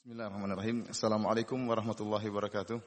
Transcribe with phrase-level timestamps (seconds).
[0.00, 0.88] Bismillahirrahmanirrahim.
[0.88, 2.80] Assalamualaikum warahmatullahi wabarakatuh.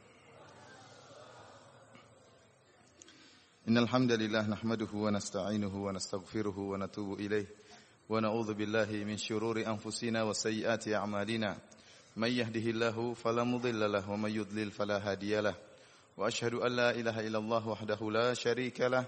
[3.69, 7.45] Innal hamdalillah nahmaduhu wa nasta'inuhu wa nastaghfiruhu wa natubu ilayh
[8.09, 11.53] wa na'udzu billahi min shururi anfusina wa sayyiati a'malina.
[12.17, 15.53] May yahdihillahu fala mudilla lahu wa may yudlil fala hadiyalah.
[16.17, 19.05] Wa ashhadu an la ilaha illallah wahdahu la syarika lah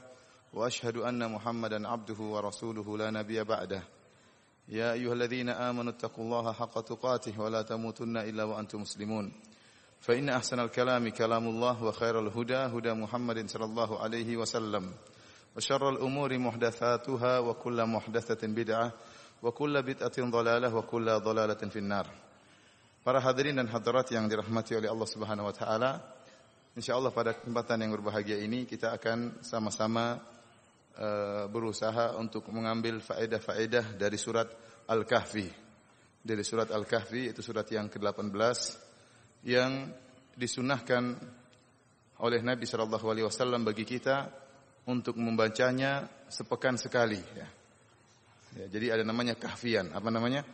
[0.53, 3.81] wa ashhadu anna Muhammadan abduhu wa rasuluhu la nabiyya ba'dah.
[4.70, 9.32] يا أيها الذين آمنوا اتقوا الله حق تقاته ولا تموتن إلا وأنتم مسلمون
[10.00, 14.92] فإن أحسن الكلام كلام الله وخير الهدى هدى محمد صلى الله عليه وسلم
[15.56, 18.92] وشر الأمور محدثاتها وكل محدثة بدعة
[19.42, 22.06] وكل بدعة ضلالة وكل ضلالة في النار
[23.00, 26.04] Para hadirin dan hadirat yang dirahmati oleh Allah Subhanahu wa taala,
[26.76, 30.20] insyaallah pada kesempatan yang berbahagia ini kita akan sama-sama
[30.99, 34.47] uh, berusaha untuk mengambil faedah-faedah dari surat
[34.87, 35.47] Al-Kahfi.
[36.25, 38.33] Dari surat Al-Kahfi itu surat yang ke-18
[39.45, 39.93] yang
[40.35, 41.15] disunahkan
[42.19, 44.31] oleh Nabi sallallahu alaihi wasallam bagi kita
[44.87, 47.47] untuk membacanya sepekan sekali ya.
[48.61, 48.65] ya.
[48.71, 49.93] jadi ada namanya kahfian.
[49.93, 50.45] Apa namanya?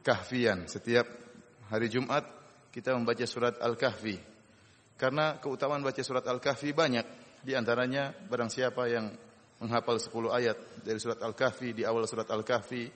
[0.00, 0.66] Kahfian.
[0.66, 1.06] Setiap
[1.70, 2.24] hari Jumat
[2.70, 4.16] kita membaca surat Al-Kahfi.
[4.94, 7.06] Karena keutamaan baca surat Al-Kahfi banyak.
[7.40, 9.06] Di antaranya barang siapa yang
[9.60, 12.88] menghafal 10 ayat dari surat Al-Kahfi di awal surat Al-Kahfi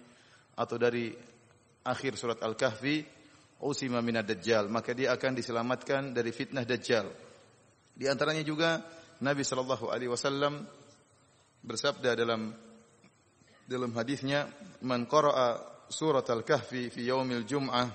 [0.57, 1.13] atau dari
[1.85, 3.05] akhir surat Al-Kahfi
[3.65, 7.07] usima minad dajjal maka dia akan diselamatkan dari fitnah dajjal.
[7.95, 8.81] Di antaranya juga
[9.21, 10.65] Nabi sallallahu alaihi wasallam
[11.63, 12.51] bersabda dalam
[13.65, 14.49] dalam hadisnya
[14.85, 17.89] man qara'a surat Al-Kahfi fi yaumil jum'ah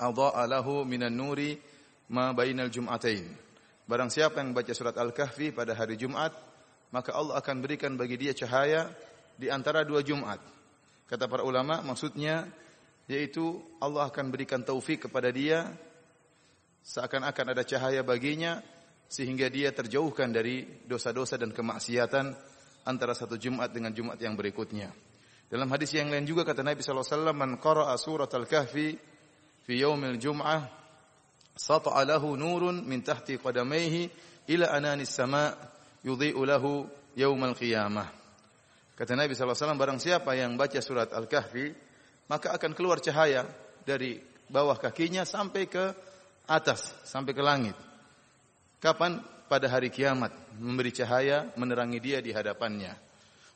[0.00, 1.56] adha'a lahu minan nuri
[2.12, 3.24] ma bainal jum'atain.
[3.88, 6.32] Barang siapa yang baca surat Al-Kahfi pada hari Jumat,
[6.92, 8.92] maka Allah akan berikan bagi dia cahaya
[9.34, 10.38] di antara dua Jumat.
[11.08, 12.46] Kata para ulama, maksudnya
[13.10, 15.66] yaitu Allah akan berikan taufik kepada dia
[16.86, 18.62] seakan-akan ada cahaya baginya
[19.08, 22.32] sehingga dia terjauhkan dari dosa-dosa dan kemaksiatan
[22.88, 24.88] antara satu Jumat dengan Jumat yang berikutnya.
[25.52, 28.96] Dalam hadis yang lain juga kata Nabi sallallahu alaihi wasallam, "Man qara'a surat al-Kahfi
[29.68, 30.64] fi yaumil jum'ah
[31.52, 32.08] sata'a
[32.40, 34.08] nurun min tahti qadamayhi
[34.48, 35.71] ila ananis sama'
[36.02, 36.86] yudhi'u lahu
[37.16, 38.22] yaumal qiyamah."
[38.92, 41.72] Kata Nabi wasallam, barang siapa yang baca surat Al-Kahfi,
[42.28, 43.48] maka akan keluar cahaya
[43.82, 45.90] dari bawah kakinya sampai ke
[46.46, 47.76] atas, sampai ke langit.
[48.78, 49.18] Kapan?
[49.52, 52.96] Pada hari kiamat memberi cahaya menerangi dia di hadapannya.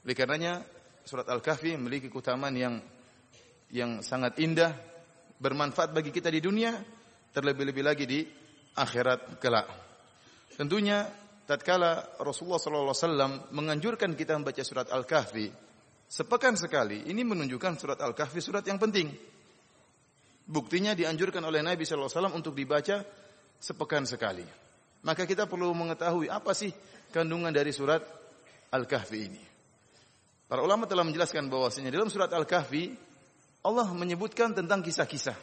[0.04, 0.60] Oleh karenanya
[1.08, 2.74] surat Al-Kahfi memiliki keutamaan yang
[3.72, 4.76] yang sangat indah,
[5.40, 6.76] bermanfaat bagi kita di dunia,
[7.32, 8.20] terlebih-lebih lagi di
[8.76, 9.72] akhirat kelak.
[10.52, 11.08] Tentunya
[11.46, 15.48] tatkala Rasulullah wasallam menganjurkan kita membaca surat Al-Kahfi
[16.06, 19.10] sepekan sekali, ini menunjukkan surat Al-Kahfi surat yang penting.
[20.46, 23.02] Buktinya dianjurkan oleh Nabi wasallam untuk dibaca
[23.58, 24.46] sepekan sekali.
[25.02, 26.70] Maka kita perlu mengetahui apa sih
[27.10, 28.02] kandungan dari surat
[28.74, 29.42] Al-Kahfi ini.
[30.46, 32.94] Para ulama telah menjelaskan bahwasanya dalam surat Al-Kahfi
[33.66, 35.34] Allah menyebutkan tentang kisah-kisah.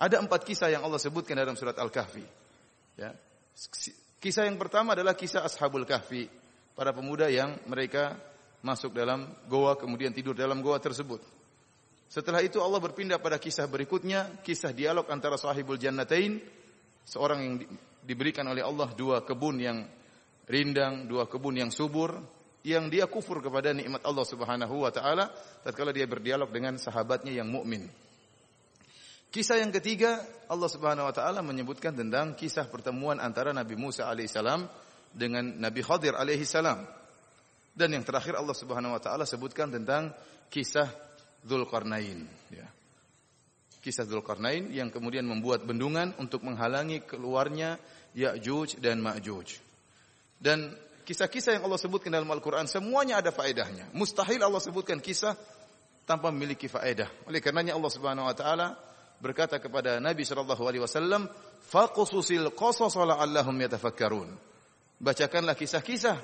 [0.00, 2.24] Ada empat kisah yang Allah sebutkan dalam surat Al-Kahfi.
[2.96, 3.12] Ya.
[4.24, 6.24] Kisah yang pertama adalah kisah Ashabul Kahfi,
[6.72, 8.16] para pemuda yang mereka
[8.64, 11.20] masuk dalam goa kemudian tidur dalam goa tersebut.
[12.08, 16.40] Setelah itu Allah berpindah pada kisah berikutnya, kisah dialog antara sahibul jannatain,
[17.04, 17.54] seorang yang
[18.00, 19.84] diberikan oleh Allah dua kebun yang
[20.48, 22.16] rindang, dua kebun yang subur,
[22.64, 27.52] yang dia kufur kepada nikmat Allah Subhanahu wa taala tatkala dia berdialog dengan sahabatnya yang
[27.52, 27.92] mukmin.
[29.34, 34.62] Kisah yang ketiga, Allah Subhanahu wa taala menyebutkan tentang kisah pertemuan antara Nabi Musa alaihissalam
[35.10, 36.86] dengan Nabi Khadir alaihissalam.
[37.74, 40.14] Dan yang terakhir Allah Subhanahu wa taala sebutkan tentang
[40.54, 40.86] kisah
[41.42, 42.22] Dzulqarnain,
[42.54, 42.62] ya.
[43.82, 47.82] Kisah Dzulqarnain yang kemudian membuat bendungan untuk menghalangi keluarnya
[48.14, 49.58] Ya'juj dan Ma'juj.
[50.38, 53.90] Dan kisah-kisah yang Allah sebutkan dalam Al-Quran semuanya ada faedahnya.
[53.98, 55.34] Mustahil Allah sebutkan kisah
[56.06, 57.10] tanpa memiliki faedah.
[57.26, 61.28] Oleh karenanya Allah Subhanahu wa taala berkata kepada Nabi sallallahu alaihi wasallam,
[61.70, 64.30] "Faqsusil qasas la'allahum yatafakkarun."
[64.98, 66.16] Bacakanlah kisah-kisah,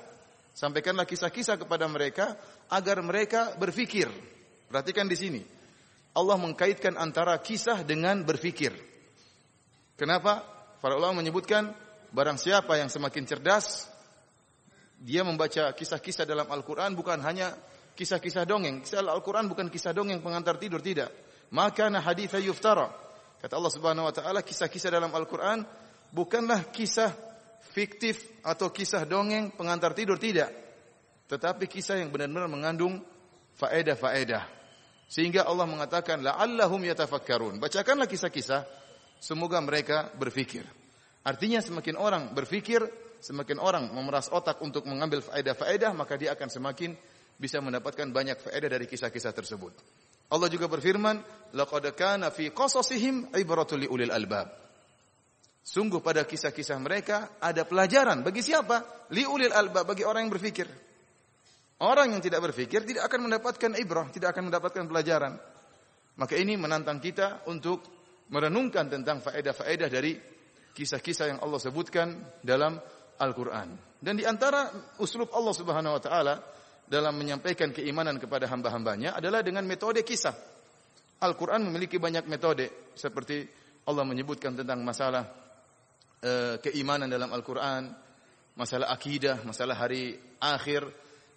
[0.55, 2.39] sampaikanlah kisah-kisah kepada mereka
[2.71, 4.09] agar mereka berfikir.
[4.71, 5.43] Perhatikan di sini.
[6.15, 8.75] Allah mengkaitkan antara kisah dengan berfikir.
[9.95, 10.43] Kenapa?
[10.81, 11.71] Para ulama menyebutkan
[12.11, 13.87] barang siapa yang semakin cerdas
[15.01, 17.57] dia membaca kisah-kisah dalam Al-Qur'an bukan hanya
[17.97, 18.85] kisah-kisah dongeng.
[18.85, 21.09] Kisah Al-Qur'an bukan kisah dongeng pengantar tidur tidak.
[21.51, 22.91] Maka na haditha yuftara.
[23.41, 25.65] Kata Allah Subhanahu wa taala kisah-kisah dalam Al-Qur'an
[26.13, 27.11] bukanlah kisah
[27.75, 30.51] fiktif atau kisah dongeng pengantar tidur tidak.
[31.31, 33.03] Tetapi kisah yang benar-benar mengandung
[33.59, 34.45] faedah-faedah.
[35.11, 37.59] Sehingga Allah mengatakan la'allahum yatafakkarun.
[37.59, 38.63] Bacakanlah kisah-kisah
[39.19, 40.63] semoga mereka berfikir.
[41.27, 42.81] Artinya semakin orang berfikir,
[43.19, 46.95] semakin orang memeras otak untuk mengambil faedah-faedah, maka dia akan semakin
[47.37, 49.75] bisa mendapatkan banyak faedah dari kisah-kisah tersebut.
[50.31, 51.19] Allah juga berfirman,
[51.59, 54.61] "Laqad kana fi qasasihim ibratul ulil albab."
[55.61, 59.07] Sungguh pada kisah-kisah mereka ada pelajaran bagi siapa?
[59.13, 60.67] Liulil albab bagi orang yang berfikir.
[61.81, 65.37] Orang yang tidak berfikir tidak akan mendapatkan ibrah, tidak akan mendapatkan pelajaran.
[66.17, 67.85] Maka ini menantang kita untuk
[68.33, 70.17] merenungkan tentang faedah-faedah dari
[70.73, 72.77] kisah-kisah yang Allah sebutkan dalam
[73.21, 73.77] Al-Quran.
[74.01, 76.35] Dan di antara uslub Allah Subhanahu Wa Taala
[76.91, 80.35] dalam menyampaikan keimanan kepada hamba-hambanya adalah dengan metode kisah.
[81.23, 83.47] Al-Quran memiliki banyak metode seperti
[83.87, 85.23] Allah menyebutkan tentang masalah
[86.19, 87.95] e, keimanan dalam Al-Quran,
[88.59, 90.83] masalah akidah, masalah hari akhir,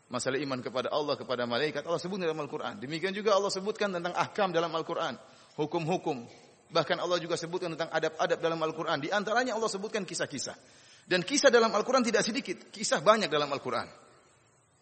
[0.09, 2.81] masalah iman kepada Allah, kepada malaikat, Allah sebut dalam Al-Quran.
[2.81, 5.21] Demikian juga Allah sebutkan tentang ahkam dalam Al-Quran,
[5.53, 6.25] hukum-hukum.
[6.73, 8.97] Bahkan Allah juga sebutkan tentang adab-adab dalam Al-Quran.
[9.05, 10.57] Di antaranya Allah sebutkan kisah-kisah.
[11.05, 14.02] Dan kisah dalam Al-Quran tidak sedikit, kisah banyak dalam Al-Quran.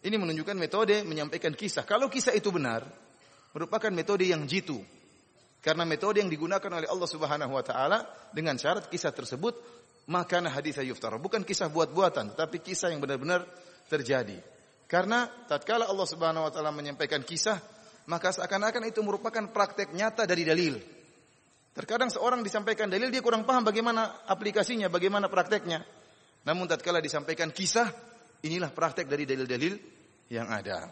[0.02, 1.86] Ini menunjukkan metode menyampaikan kisah.
[1.86, 2.82] Kalau kisah itu benar,
[3.54, 4.82] merupakan metode yang jitu.
[5.62, 8.02] Karena metode yang digunakan oleh Allah Subhanahu wa taala
[8.34, 9.54] dengan syarat kisah tersebut
[10.10, 11.18] maka hadis yuftara.
[11.22, 13.46] Bukan kisah buat-buatan, tapi kisah yang benar-benar
[13.86, 14.42] terjadi.
[14.90, 17.62] Karena tatkala Allah Subhanahu wa taala menyampaikan kisah,
[18.10, 20.74] maka seakan-akan itu merupakan praktek nyata dari dalil.
[21.72, 25.80] Terkadang seorang disampaikan dalil dia kurang paham bagaimana aplikasinya, bagaimana prakteknya.
[26.44, 27.88] Namun tatkala disampaikan kisah,
[28.42, 29.74] inilah praktek dari dalil-dalil
[30.28, 30.90] yang ada.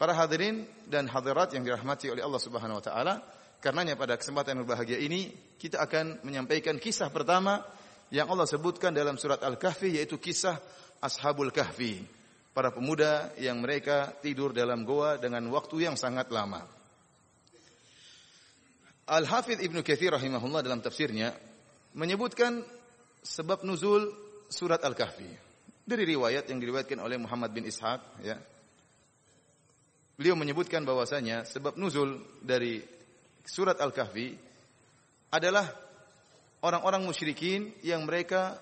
[0.00, 3.14] Para hadirin dan hadirat yang dirahmati oleh Allah Subhanahu wa taala,
[3.62, 5.30] karenanya pada kesempatan yang berbahagia ini
[5.60, 7.62] kita akan menyampaikan kisah pertama
[8.10, 10.58] yang Allah sebutkan dalam surat Al-Kahfi yaitu kisah
[10.98, 12.02] Ashabul Kahfi,
[12.50, 16.66] para pemuda yang mereka tidur dalam goa dengan waktu yang sangat lama.
[19.06, 21.34] Al-Hafidh Ibnu Katsir rahimahullah dalam tafsirnya
[21.94, 22.64] menyebutkan
[23.22, 24.08] sebab nuzul
[24.50, 25.51] surat Al-Kahfi
[25.92, 28.40] dari riwayat yang diriwayatkan oleh Muhammad bin Ishaq ya.
[30.16, 32.80] Beliau menyebutkan bahwasanya sebab nuzul dari
[33.44, 34.32] surat Al-Kahfi
[35.32, 35.68] adalah
[36.64, 38.56] orang-orang musyrikin yang mereka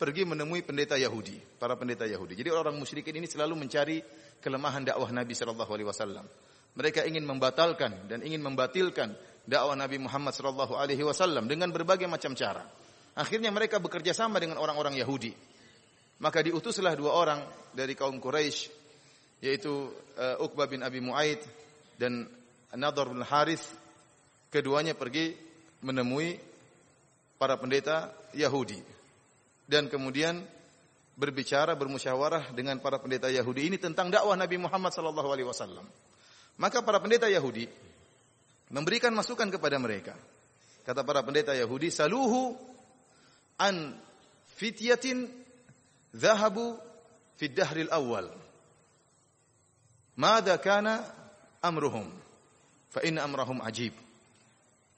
[0.00, 2.32] pergi menemui pendeta Yahudi, para pendeta Yahudi.
[2.32, 4.00] Jadi orang musyrikin ini selalu mencari
[4.40, 6.24] kelemahan dakwah Nabi Shallallahu Alaihi Wasallam.
[6.72, 9.12] Mereka ingin membatalkan dan ingin membatilkan
[9.44, 12.64] dakwah Nabi Muhammad Shallallahu Alaihi Wasallam dengan berbagai macam cara.
[13.12, 15.34] Akhirnya mereka bekerja sama dengan orang-orang Yahudi.
[16.20, 17.40] Maka diutuslah dua orang
[17.72, 18.68] dari kaum Quraisy,
[19.40, 19.88] yaitu
[20.20, 21.40] uh, Uqbah bin Abi Muaid
[21.96, 22.28] dan
[22.76, 23.64] Nadhr bin Harith.
[24.52, 25.32] Keduanya pergi
[25.80, 26.36] menemui
[27.40, 28.76] para pendeta Yahudi
[29.70, 30.42] dan kemudian
[31.16, 35.86] berbicara bermusyawarah dengan para pendeta Yahudi ini tentang dakwah Nabi Muhammad sallallahu alaihi wasallam.
[36.60, 37.64] Maka para pendeta Yahudi
[38.68, 40.18] memberikan masukan kepada mereka.
[40.84, 42.58] Kata para pendeta Yahudi, "Saluhu
[43.56, 43.96] an
[44.58, 45.39] fityatin
[46.14, 46.78] dhahabu
[47.36, 48.30] fi dahril awal."
[50.20, 51.00] Mada kana
[51.64, 52.08] amruhum?
[52.90, 53.94] Fa inna amrahum ajib.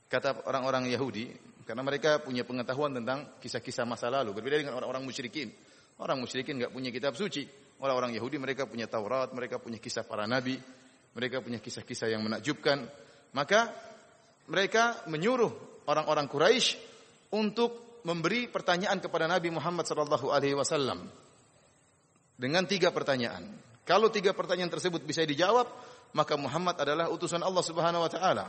[0.09, 1.28] Kata orang-orang Yahudi,
[1.62, 4.35] karena mereka punya pengetahuan tentang kisah-kisah masa lalu.
[4.35, 5.52] Berbeda dengan orang-orang musyrikin.
[6.00, 7.47] Orang musyrikin nggak punya kitab suci.
[7.78, 10.59] Orang-orang Yahudi mereka punya Taurat, mereka punya kisah para nabi,
[11.14, 12.83] mereka punya kisah-kisah yang menakjubkan.
[13.35, 13.71] Maka
[14.50, 16.78] mereka menyuruh orang-orang Quraisy
[17.35, 21.06] untuk memberi pertanyaan kepada Nabi Muhammad sallallahu alaihi wasallam
[22.38, 23.47] dengan tiga pertanyaan.
[23.82, 25.66] Kalau tiga pertanyaan tersebut bisa dijawab,
[26.14, 28.47] maka Muhammad adalah utusan Allah Subhanahu wa taala.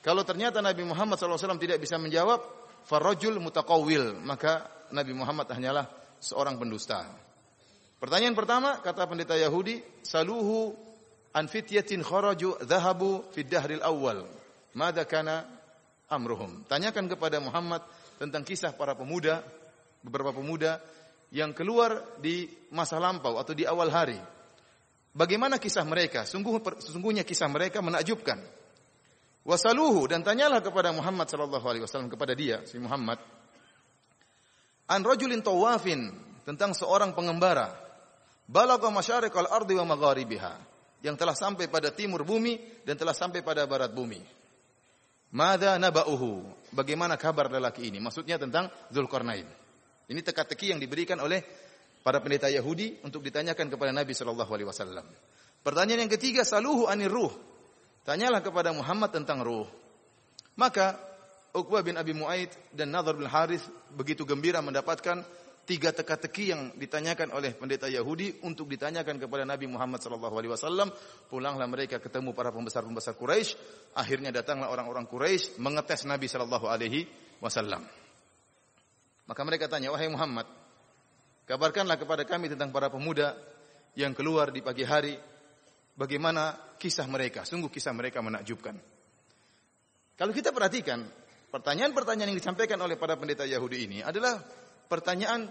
[0.00, 2.40] Kalau ternyata Nabi Muhammad SAW tidak bisa menjawab,
[2.88, 5.84] farajul mutakawil, maka Nabi Muhammad hanyalah
[6.16, 7.04] seorang pendusta.
[8.00, 10.72] Pertanyaan pertama, kata pendeta Yahudi, saluhu
[11.36, 14.24] an fityatin kharaju dhahabu fi dahril awal.
[14.72, 15.44] Mada kana
[16.08, 16.64] amruhum.
[16.64, 17.84] Tanyakan kepada Muhammad
[18.20, 19.40] tentang kisah para pemuda,
[20.04, 20.76] beberapa pemuda
[21.32, 24.20] yang keluar di masa lampau atau di awal hari.
[25.16, 26.28] Bagaimana kisah mereka?
[26.28, 28.36] Sungguh sesungguhnya kisah mereka menakjubkan.
[29.40, 33.16] Wasaluhu dan tanyalah kepada Muhammad sallallahu alaihi wasallam kepada dia si Muhammad
[34.84, 36.12] an rajulin tawafin
[36.44, 37.72] tentang seorang pengembara
[38.44, 40.54] balagha masyariqal ardi wa magharibiha
[41.00, 44.20] yang telah sampai pada timur bumi dan telah sampai pada barat bumi.
[45.30, 46.42] Mada naba'uhu?
[46.74, 47.98] Bagaimana kabar lelaki ini?
[48.02, 49.46] Maksudnya tentang Zulkarnain.
[50.10, 51.42] Ini teka-teki yang diberikan oleh
[52.02, 55.06] para pendeta Yahudi untuk ditanyakan kepada Nabi sallallahu alaihi wasallam.
[55.62, 57.30] Pertanyaan yang ketiga, saluhu anir ruh.
[58.02, 59.68] Tanyalah kepada Muhammad tentang ruh.
[60.58, 60.98] Maka
[61.54, 65.22] Uqbah bin Abi Muaid dan Nadhr bin Harith begitu gembira mendapatkan
[65.70, 70.90] tiga teka-teki yang ditanyakan oleh pendeta Yahudi untuk ditanyakan kepada Nabi Muhammad sallallahu alaihi wasallam.
[71.30, 73.54] Pulanglah mereka ketemu para pembesar-pembesar Quraisy.
[73.94, 77.06] Akhirnya datanglah orang-orang Quraisy mengetes Nabi sallallahu alaihi
[77.38, 77.86] wasallam.
[79.30, 80.50] Maka mereka tanya, "Wahai Muhammad,
[81.46, 83.38] kabarkanlah kepada kami tentang para pemuda
[83.94, 85.14] yang keluar di pagi hari,
[85.94, 87.46] bagaimana kisah mereka?
[87.46, 88.74] Sungguh kisah mereka menakjubkan."
[90.18, 91.06] Kalau kita perhatikan,
[91.54, 94.42] pertanyaan-pertanyaan yang disampaikan oleh para pendeta Yahudi ini adalah
[94.90, 95.46] pertanyaan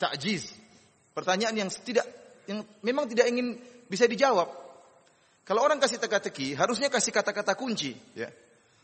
[0.00, 0.56] takjiz,
[1.12, 2.08] pertanyaan yang tidak
[2.48, 4.48] yang memang tidak ingin bisa dijawab.
[5.44, 8.28] Kalau orang kasih teka-teki, harusnya kasih kata-kata kunci, ya.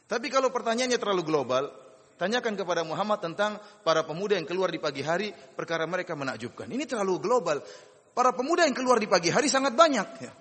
[0.04, 1.73] Tapi kalau pertanyaannya terlalu global,
[2.20, 6.68] tanyakan kepada Muhammad tentang para pemuda yang keluar di pagi hari, perkara mereka menakjubkan.
[6.68, 7.61] Ini terlalu global.
[8.12, 10.32] Para pemuda yang keluar di pagi hari sangat banyak, ya.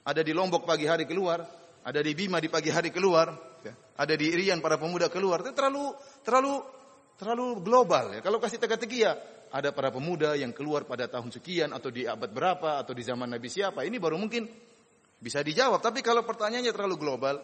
[0.00, 1.44] Ada di Lombok pagi hari keluar,
[1.84, 3.72] ada di Bima di pagi hari keluar, ya.
[4.00, 5.44] ada di Irian para pemuda keluar.
[5.44, 5.92] Itu terlalu
[6.24, 6.64] terlalu
[7.20, 8.20] terlalu global ya.
[8.24, 9.12] Kalau kasih teka-teki ya
[9.52, 13.28] ada para pemuda yang keluar pada tahun sekian atau di abad berapa atau di zaman
[13.28, 13.84] Nabi siapa.
[13.84, 14.48] Ini baru mungkin
[15.20, 15.84] bisa dijawab.
[15.84, 17.36] Tapi kalau pertanyaannya terlalu global,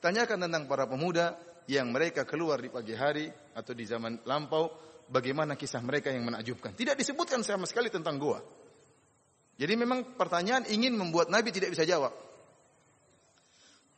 [0.00, 1.36] tanyakan tentang para pemuda
[1.68, 4.72] yang mereka keluar di pagi hari atau di zaman lampau,
[5.12, 6.72] bagaimana kisah mereka yang menakjubkan.
[6.72, 8.40] Tidak disebutkan sama sekali tentang gua.
[9.60, 12.31] Jadi memang pertanyaan ingin membuat Nabi tidak bisa jawab.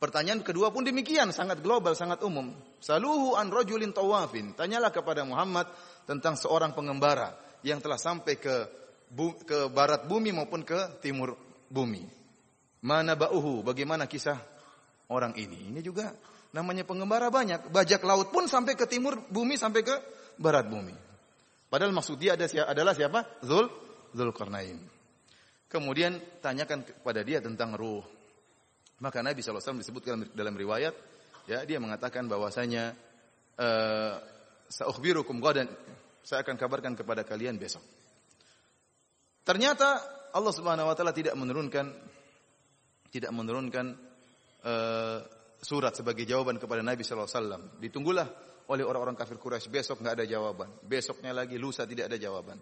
[0.05, 2.53] Pertanyaan kedua pun demikian, sangat global, sangat umum.
[2.77, 4.53] Saluhu an rajulin tawafin.
[4.53, 5.65] Tanyalah kepada Muhammad
[6.05, 7.33] tentang seorang pengembara
[7.65, 8.69] yang telah sampai ke
[9.49, 11.33] ke barat bumi maupun ke timur
[11.73, 12.05] bumi.
[12.85, 13.65] Mana ba'uhu?
[13.65, 14.37] Bagaimana kisah
[15.09, 15.73] orang ini?
[15.73, 16.13] Ini juga
[16.53, 17.73] namanya pengembara banyak.
[17.73, 19.95] Bajak laut pun sampai ke timur bumi sampai ke
[20.37, 20.93] barat bumi.
[21.65, 23.41] Padahal maksud dia adalah siapa?
[23.41, 23.73] Zul
[24.13, 24.77] Zulkarnain.
[25.65, 28.14] Kemudian tanyakan kepada dia tentang ruh.
[29.05, 30.97] Maka Nabi SAW disebutkan dalam riwayat,
[31.45, 32.97] ya dia mengatakan bahwasanya
[33.61, 34.17] uh,
[34.65, 35.69] saukhbirukum gadan
[36.25, 37.85] saya akan kabarkan kepada kalian besok.
[39.45, 40.01] Ternyata
[40.33, 41.85] Allah Subhanahu wa taala tidak menurunkan
[43.13, 43.93] tidak menurunkan
[44.65, 45.21] uh,
[45.61, 47.63] surat sebagai jawaban kepada Nabi sallallahu alaihi wasallam.
[47.77, 48.27] Ditunggulah
[48.73, 50.81] oleh orang-orang kafir Quraisy besok nggak ada jawaban.
[50.81, 52.57] Besoknya lagi lusa tidak ada jawaban.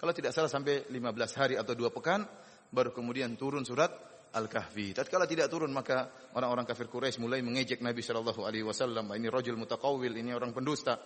[0.00, 0.96] Kalau tidak salah sampai 15
[1.36, 2.24] hari atau dua pekan
[2.72, 4.90] baru kemudian turun surat Al-Kahfi.
[4.92, 9.54] Tatkala tidak turun maka orang-orang kafir Quraisy mulai mengejek Nabi Shallallahu alaihi wasallam, ini rajul
[9.54, 10.98] mutakawil, ini orang pendusta.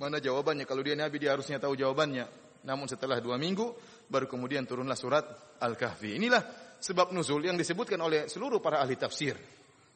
[0.00, 0.66] Mana jawabannya?
[0.66, 2.26] Kalau dia nabi dia harusnya tahu jawabannya.
[2.64, 3.76] Namun setelah dua minggu
[4.08, 5.22] baru kemudian turunlah surat
[5.60, 6.16] Al-Kahfi.
[6.16, 6.42] Inilah
[6.80, 9.36] sebab nuzul yang disebutkan oleh seluruh para ahli tafsir.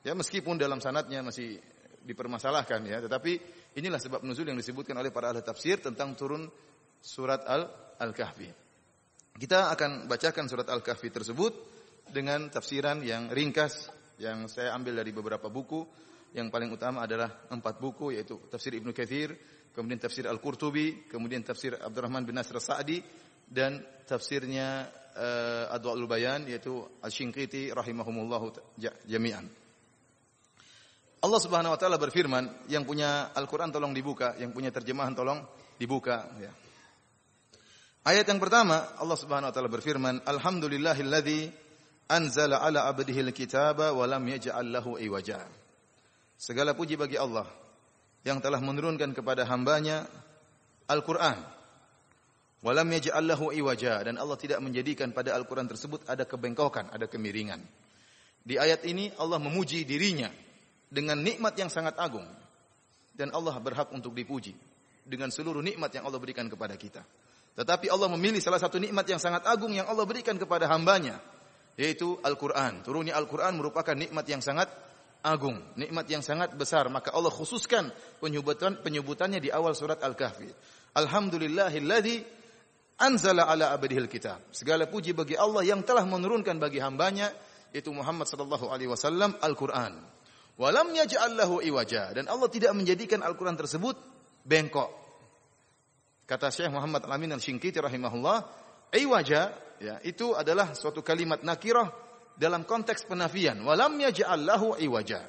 [0.05, 1.59] Ya meskipun dalam sanatnya masih
[2.05, 3.33] dipermasalahkan ya, tetapi
[3.77, 6.47] inilah sebab nuzul yang disebutkan oleh para ahli tafsir tentang turun
[7.03, 7.43] surat
[7.99, 8.49] Al-Kahfi.
[9.39, 11.53] Kita akan bacakan surat Al-Kahfi tersebut
[12.13, 15.87] dengan tafsiran yang ringkas yang saya ambil dari beberapa buku.
[16.29, 19.33] Yang paling utama adalah empat buku yaitu tafsir Ibnu Katsir,
[19.73, 23.01] kemudian tafsir Al-Qurtubi, kemudian tafsir Abdurrahman bin Nasr Sa'di
[23.49, 28.77] dan tafsirnya uh, Adwaul Bayan yaitu Al-Shinqiti rahimahumullahu
[29.09, 29.49] jami'an.
[31.19, 35.43] Allah Subhanahu wa taala berfirman, yang punya Al-Qur'an tolong dibuka, yang punya terjemahan tolong
[35.81, 36.53] dibuka ya.
[38.07, 41.68] Ayat yang pertama Allah Subhanahu wa taala berfirman, Alhamdulillahilladzi
[42.09, 45.45] anzala ala abdihi alkitaba wa lam yaj'al lahu iwaja.
[46.41, 47.45] Segala puji bagi Allah
[48.25, 50.09] yang telah menurunkan kepada hambanya
[50.89, 51.37] Al-Qur'an.
[52.65, 57.07] Wa lam yaj'al lahu iwaja dan Allah tidak menjadikan pada Al-Qur'an tersebut ada kebengkokan, ada
[57.07, 57.61] kemiringan.
[58.43, 60.33] Di ayat ini Allah memuji dirinya
[60.89, 62.25] dengan nikmat yang sangat agung
[63.13, 64.57] dan Allah berhak untuk dipuji
[65.05, 67.05] dengan seluruh nikmat yang Allah berikan kepada kita.
[67.59, 71.19] Tetapi Allah memilih salah satu nikmat yang sangat agung yang Allah berikan kepada hambanya
[71.79, 72.83] yaitu Al-Quran.
[72.83, 74.67] Turunnya Al-Quran merupakan nikmat yang sangat
[75.23, 76.91] agung, nikmat yang sangat besar.
[76.91, 80.51] Maka Allah khususkan penyebutan penyebutannya di awal surat Al-Kahfi.
[80.99, 82.17] Alhamdulillahilladzi
[82.99, 84.43] anzala ala abdihil kitab.
[84.51, 87.31] Segala puji bagi Allah yang telah menurunkan bagi hambanya
[87.71, 89.95] itu Muhammad sallallahu alaihi wasallam Al-Qur'an.
[90.59, 93.95] Walam yaj'al iwaja dan Allah tidak menjadikan Al-Qur'an tersebut
[94.43, 94.91] bengkok.
[96.27, 98.43] Kata Syekh Muhammad Al-Amin Al-Syinkiti rahimahullah,
[98.99, 101.91] iwaja ya itu adalah suatu kalimat nakirah
[102.39, 103.59] dalam konteks penafian.
[103.67, 104.47] Walam yaj'al
[104.79, 105.27] iwaja.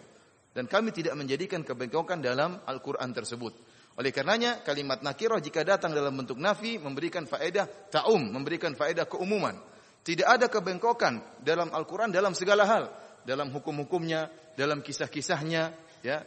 [0.54, 3.54] Dan kami tidak menjadikan kebengkokan dalam Al-Qur'an tersebut.
[4.00, 9.58] Oleh karenanya kalimat nakirah jika datang dalam bentuk nafi memberikan faedah ta'um memberikan faedah keumuman.
[10.00, 12.86] Tidak ada kebengkokan dalam Al-Qur'an dalam segala hal.
[13.28, 16.24] Dalam hukum-hukumnya dalam kisah-kisahnya ya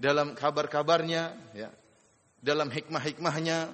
[0.00, 1.68] dalam kabar-kabarnya ya
[2.40, 3.68] dalam hikmah-hikmahnya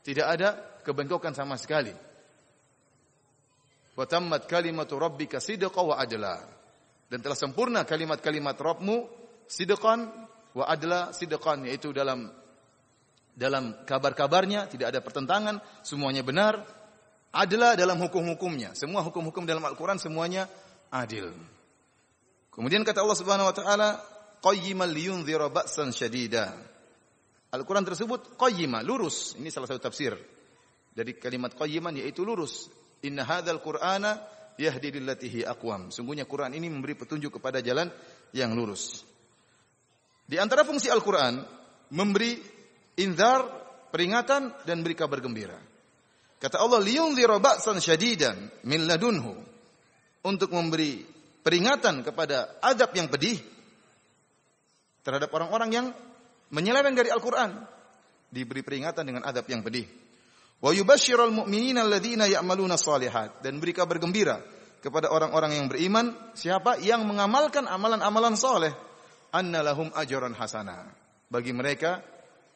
[0.00, 0.48] tidak ada
[0.84, 1.92] kebengkokan sama sekali
[3.96, 6.44] wa tammat kalimatu rabbika sidqa wa adla.
[7.06, 8.96] Dan telah sempurna kalimat-kalimat Rabbmu
[9.46, 10.10] sidqan
[10.52, 12.28] wa adla sidqan yaitu dalam
[13.36, 16.64] dalam kabar-kabarnya tidak ada pertentangan, semuanya benar.
[17.36, 18.72] Adla dalam hukum-hukumnya.
[18.72, 20.48] Semua hukum-hukum dalam Al-Qur'an semuanya
[20.88, 21.28] adil.
[22.48, 23.88] Kemudian kata Allah Subhanahu wa taala,
[24.40, 26.56] qayyiman liyunzira ba'san syadida.
[27.52, 29.36] Al-Quran tersebut qayyimah, lurus.
[29.36, 30.16] Ini salah satu tafsir.
[30.96, 32.72] Dari kalimat qayyiman yaitu lurus.
[33.06, 34.18] Inna hadzal Qur'ana
[34.58, 35.94] yahdi lillatihi aqwam.
[35.94, 37.92] Sungguhnya Quran ini memberi petunjuk kepada jalan
[38.34, 39.04] yang lurus.
[40.26, 41.38] Di antara fungsi Al-Quran,
[41.94, 42.34] memberi
[42.98, 43.46] inzar,
[43.94, 45.54] peringatan, dan beri kabar gembira.
[46.42, 49.38] Kata Allah, liyunzira ba'san syadidan min ladunhu.
[50.26, 51.06] Untuk memberi
[51.46, 53.38] peringatan kepada adab yang pedih
[55.06, 55.86] terhadap orang-orang yang
[56.50, 57.62] menyeleweng dari Al-Quran.
[58.26, 59.86] Diberi peringatan dengan adab yang pedih.
[60.56, 64.40] Wa yubashshirul mu'minina alladziina ya'maluna shalihat dan beri kabar gembira
[64.80, 68.72] kepada orang-orang yang beriman siapa yang mengamalkan amalan-amalan soleh
[69.36, 70.88] anna lahum ajran hasana.
[71.28, 72.00] Bagi mereka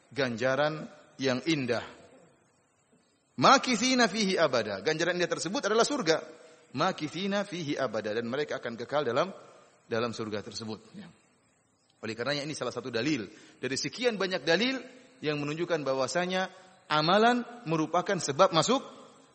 [0.09, 0.87] ganjaran
[1.21, 1.83] yang indah.
[3.37, 4.81] Makithina fihi abada.
[4.81, 6.23] Ganjaran indah tersebut adalah surga.
[6.77, 8.15] Makithina fihi abada.
[8.15, 9.29] Dan mereka akan kekal dalam
[9.85, 10.79] dalam surga tersebut.
[10.95, 11.09] Ya.
[12.01, 13.29] oleh karenanya ini salah satu dalil.
[13.61, 14.79] Dari sekian banyak dalil
[15.21, 16.49] yang menunjukkan bahwasanya
[16.91, 18.83] amalan merupakan sebab masuk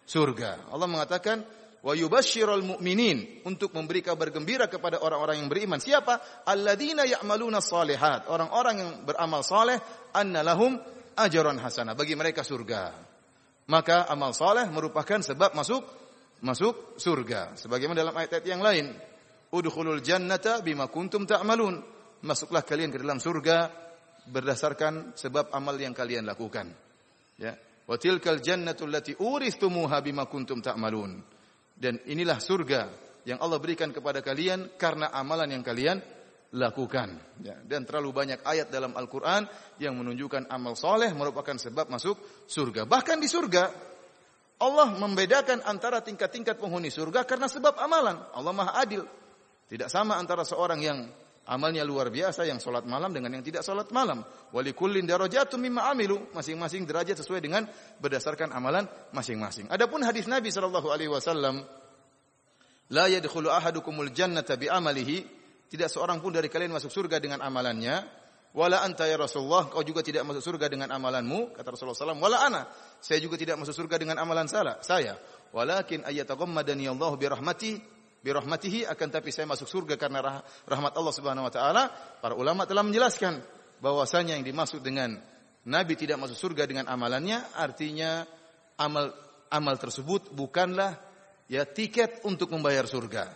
[0.04, 0.68] surga.
[0.68, 1.40] Allah mengatakan
[1.80, 5.80] wa yubasyirul mu'minin untuk memberi kabar gembira kepada orang-orang yang beriman.
[5.80, 6.44] Siapa?
[6.44, 8.28] Alladzina ya'maluna shalihat.
[8.28, 9.80] Orang-orang yang beramal saleh
[10.12, 10.76] anna lahum
[11.16, 11.96] ajran hasanah.
[11.96, 12.92] Bagi mereka surga.
[13.66, 15.82] Maka amal saleh merupakan sebab masuk
[16.44, 17.56] masuk surga.
[17.58, 18.94] Sebagaimana dalam ayat-ayat yang lain,
[19.50, 21.82] udkhulul jannata bima kuntum ta'malun.
[22.22, 23.70] Masuklah kalian ke dalam surga
[24.26, 26.85] berdasarkan sebab amal yang kalian lakukan.
[27.36, 27.54] Ya.
[27.86, 31.22] Wa tilkal jannatu allati uristumuha bima kuntum ta'malun.
[31.76, 32.88] Dan inilah surga
[33.28, 36.00] yang Allah berikan kepada kalian karena amalan yang kalian
[36.56, 37.20] lakukan.
[37.44, 37.60] Ya.
[37.60, 39.44] Dan terlalu banyak ayat dalam Al-Quran
[39.82, 42.16] yang menunjukkan amal soleh merupakan sebab masuk
[42.48, 42.88] surga.
[42.88, 43.64] Bahkan di surga,
[44.56, 48.16] Allah membedakan antara tingkat-tingkat penghuni surga karena sebab amalan.
[48.32, 49.04] Allah maha adil.
[49.66, 50.98] Tidak sama antara seorang yang
[51.46, 54.26] amalnya luar biasa yang sholat malam dengan yang tidak sholat malam.
[54.50, 56.30] Walikullin darajatun mimma amilu.
[56.34, 57.64] Masing-masing derajat sesuai dengan
[58.02, 59.70] berdasarkan amalan masing-masing.
[59.70, 61.62] Adapun hadis Nabi sallallahu alaihi wasallam,
[62.90, 65.24] la yadkhulu ahadukumul jannata bi amalihi.
[65.66, 68.26] Tidak seorang pun dari kalian masuk surga dengan amalannya.
[68.56, 72.16] Wala anta ya Rasulullah, kau juga tidak masuk surga dengan amalanmu, kata Rasulullah SAW.
[72.16, 72.64] Wala ana,
[73.04, 75.12] saya juga tidak masuk surga dengan amalan salah, saya.
[75.52, 77.28] Walakin ayyataghammadani Allah bi
[78.26, 81.86] birahmatihi akan tapi saya masuk surga karena rahmat Allah Subhanahu wa taala.
[82.18, 83.38] Para ulama telah menjelaskan
[83.78, 85.14] bahwasanya yang dimaksud dengan
[85.62, 88.26] nabi tidak masuk surga dengan amalannya artinya
[88.82, 89.14] amal
[89.46, 90.98] amal tersebut bukanlah
[91.46, 93.30] ya tiket untuk membayar surga.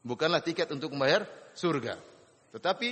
[0.00, 2.00] Bukanlah tiket untuk membayar surga.
[2.56, 2.88] Tetapi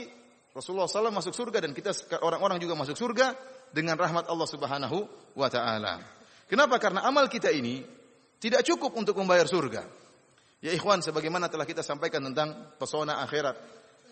[0.53, 3.33] Rasulullah SAW masuk surga dan kita orang-orang juga masuk surga
[3.73, 4.99] dengan rahmat Allah Subhanahu
[5.33, 6.05] wa taala.
[6.45, 6.77] Kenapa?
[6.77, 7.81] Karena amal kita ini
[8.37, 9.98] tidak cukup untuk membayar surga.
[10.59, 13.57] Ya ikhwan, sebagaimana telah kita sampaikan tentang pesona akhirat.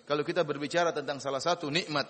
[0.07, 2.07] Kalau kita berbicara tentang salah satu nikmat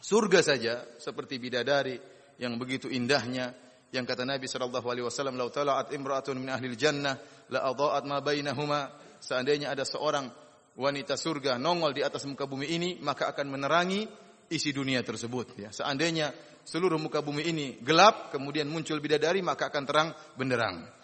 [0.00, 2.00] surga saja seperti bidadari
[2.40, 3.52] yang begitu indahnya
[3.92, 7.14] yang kata Nabi sallallahu alaihi wasallam la tala'at imra'atun min ahli jannah
[7.52, 8.88] la adha'at ma bainahuma.
[9.20, 10.32] Seandainya ada seorang
[10.80, 14.08] wanita surga nongol di atas muka bumi ini maka akan menerangi
[14.48, 15.68] isi dunia tersebut ya.
[15.68, 16.32] Seandainya
[16.64, 21.03] seluruh muka bumi ini gelap kemudian muncul bidadari maka akan terang benderang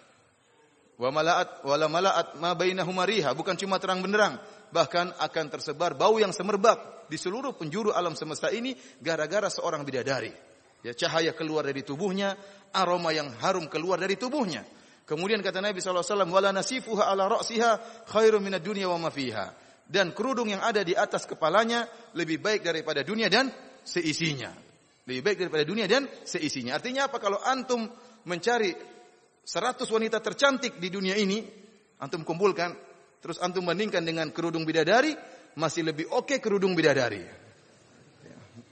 [1.01, 4.37] Wa malaat wala malaat ma bainahuma riha, bukan cuma terang benderang,
[4.69, 10.29] bahkan akan tersebar bau yang semerbak di seluruh penjuru alam semesta ini gara-gara seorang bidadari.
[10.85, 12.37] Ya, cahaya keluar dari tubuhnya,
[12.77, 14.61] aroma yang harum keluar dari tubuhnya.
[15.09, 19.57] Kemudian kata Nabi SAW, wala nasifuha ala ra'siha khairum minad dunya wa ma fiha.
[19.91, 23.51] Dan kerudung yang ada di atas kepalanya lebih baik daripada dunia dan
[23.83, 24.55] seisinya.
[25.09, 26.79] Lebih baik daripada dunia dan seisinya.
[26.79, 27.19] Artinya apa?
[27.19, 27.91] Kalau antum
[28.23, 28.71] mencari
[29.45, 31.43] 100 wanita tercantik di dunia ini,
[32.01, 32.77] antum kumpulkan,
[33.21, 35.17] terus antum bandingkan dengan kerudung bidadari,
[35.59, 37.23] masih lebih oke okay kerudung bidadari.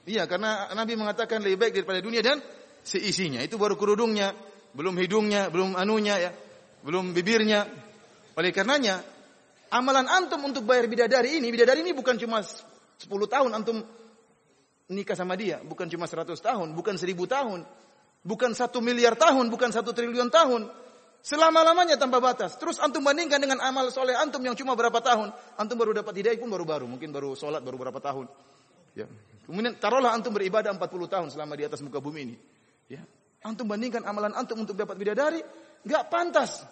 [0.08, 2.40] Iya, karena Nabi mengatakan lebih baik daripada dunia dan
[2.80, 3.44] seisinya.
[3.44, 4.32] Itu baru kerudungnya,
[4.72, 6.30] belum hidungnya, belum anunya ya,
[6.80, 7.68] belum bibirnya.
[8.32, 9.04] Oleh karenanya,
[9.68, 13.84] amalan antum untuk bayar bidadari ini, bidadari ini bukan cuma 10 tahun antum
[14.88, 17.68] nikah sama dia, bukan cuma 100 tahun, bukan 1000 tahun,
[18.26, 20.68] Bukan satu miliar tahun, bukan satu triliun tahun.
[21.18, 22.54] Selama-lamanya tanpa batas.
[22.56, 25.34] Terus antum bandingkan dengan amal soleh antum yang cuma berapa tahun.
[25.58, 26.86] Antum baru dapat hidayah pun baru-baru.
[26.86, 28.30] Mungkin baru sholat baru berapa tahun.
[28.94, 29.10] Ya.
[29.44, 32.36] Kemudian taruhlah antum beribadah 40 tahun selama di atas muka bumi ini.
[32.86, 33.02] Ya.
[33.42, 35.42] Antum bandingkan amalan antum untuk dapat bidadari.
[35.82, 36.62] Gak pantas.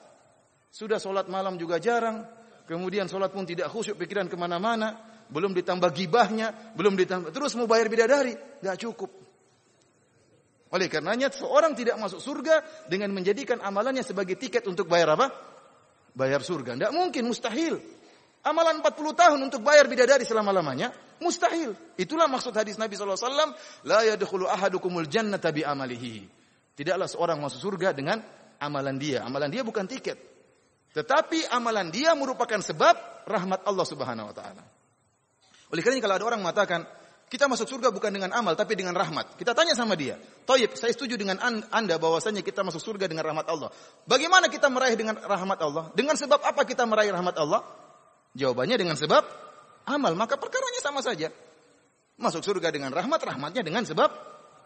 [0.70, 2.22] Sudah sholat malam juga jarang.
[2.70, 4.94] Kemudian sholat pun tidak khusyuk pikiran ke mana-mana.
[5.26, 6.74] Belum ditambah gibahnya.
[6.78, 7.34] Belum ditambah.
[7.34, 8.34] Terus mau bayar bidadari.
[8.62, 9.25] Gak cukup.
[10.74, 15.30] Oleh karenanya seorang tidak masuk surga dengan menjadikan amalannya sebagai tiket untuk bayar apa?
[16.16, 16.74] Bayar surga.
[16.74, 17.78] Tidak mungkin, mustahil.
[18.46, 21.74] Amalan 40 tahun untuk bayar bidadari selama-lamanya mustahil.
[21.98, 23.18] Itulah maksud hadis Nabi SAW.
[23.86, 26.26] La yadkhulu ahadukumul jannata bi amalihi.
[26.76, 28.22] Tidaklah seorang masuk surga dengan
[28.62, 29.26] amalan dia.
[29.26, 30.18] Amalan dia bukan tiket.
[30.94, 34.64] Tetapi amalan dia merupakan sebab rahmat Allah Subhanahu wa taala.
[35.74, 36.86] Oleh karena kalau ada orang mengatakan,
[37.26, 39.34] kita masuk surga bukan dengan amal tapi dengan rahmat.
[39.34, 40.14] Kita tanya sama dia,
[40.46, 41.42] Toyib, saya setuju dengan
[41.74, 43.74] anda bahwasanya kita masuk surga dengan rahmat Allah.
[44.06, 45.90] Bagaimana kita meraih dengan rahmat Allah?
[45.90, 47.66] Dengan sebab apa kita meraih rahmat Allah?
[48.38, 49.26] Jawabannya dengan sebab
[49.90, 50.14] amal.
[50.14, 51.34] Maka perkaranya sama saja.
[52.14, 54.08] Masuk surga dengan rahmat, rahmatnya dengan sebab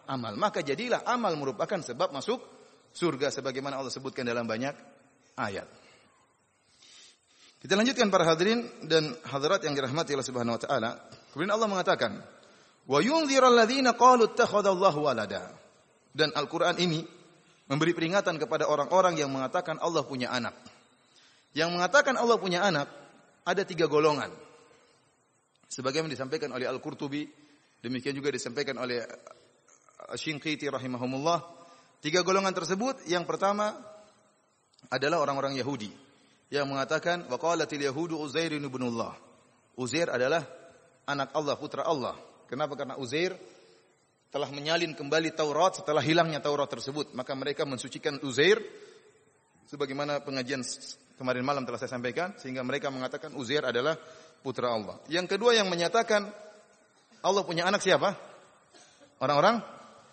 [0.05, 0.37] amal.
[0.37, 2.45] Maka jadilah amal merupakan sebab masuk
[2.93, 4.77] surga sebagaimana Allah sebutkan dalam banyak
[5.41, 5.65] ayat.
[7.61, 10.91] Kita lanjutkan para hadirin dan hadirat yang dirahmati Allah Subhanahu wa taala.
[11.33, 12.13] Kemudian Allah mengatakan,
[12.87, 15.53] Wa yunziral ladzina qalu ittakhadallahu walada.
[16.11, 17.05] Dan Al-Qur'an ini
[17.71, 20.57] memberi peringatan kepada orang-orang yang mengatakan Allah punya anak.
[21.55, 22.91] Yang mengatakan Allah punya anak
[23.47, 24.31] ada tiga golongan.
[25.71, 27.31] Sebagaimana disampaikan oleh Al-Qurtubi,
[27.79, 29.07] demikian juga disampaikan oleh
[30.19, 31.39] Shinqiti rahimahumullah.
[32.03, 33.77] Tiga golongan tersebut, yang pertama
[34.91, 35.93] adalah orang-orang Yahudi
[36.51, 39.15] yang mengatakan waqalatil yahudu Uzair ibnullah.
[39.79, 40.43] Uzair adalah
[41.07, 42.19] anak Allah, putra Allah.
[42.51, 42.75] Kenapa?
[42.75, 43.39] Karena Uzair
[44.35, 47.15] telah menyalin kembali Taurat setelah hilangnya Taurat tersebut.
[47.15, 48.59] Maka mereka mensucikan Uzair
[49.71, 50.67] sebagaimana pengajian
[51.15, 53.95] kemarin malam telah saya sampaikan sehingga mereka mengatakan Uzair adalah
[54.43, 54.99] putra Allah.
[55.07, 56.27] Yang kedua yang menyatakan
[57.23, 58.19] Allah punya anak siapa?
[59.23, 59.63] Orang-orang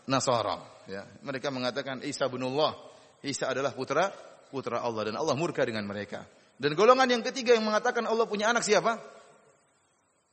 [0.08, 1.04] Nasara, ya.
[1.26, 2.78] Mereka mengatakan Isa bin Allah.
[3.26, 4.14] Isa adalah putra
[4.48, 6.24] putra Allah dan Allah murka dengan mereka.
[6.58, 9.17] Dan golongan yang ketiga yang mengatakan Allah punya anak siapa?